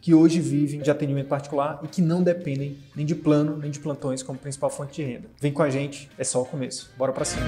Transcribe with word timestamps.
que 0.00 0.14
hoje 0.14 0.40
vivem 0.40 0.80
de 0.80 0.90
atendimento 0.90 1.28
particular 1.28 1.80
e 1.82 1.88
que 1.88 2.00
não 2.00 2.22
dependem 2.22 2.78
nem 2.94 3.04
de 3.04 3.14
plano 3.14 3.56
nem 3.56 3.70
de 3.70 3.78
plantões 3.78 4.22
como 4.22 4.38
principal 4.38 4.70
fonte 4.70 5.02
de 5.02 5.02
renda. 5.02 5.28
Vem 5.40 5.52
com 5.52 5.62
a 5.62 5.70
gente, 5.70 6.10
é 6.18 6.24
só 6.24 6.42
o 6.42 6.44
começo. 6.44 6.90
Bora 6.96 7.12
para 7.12 7.24
cima. 7.24 7.46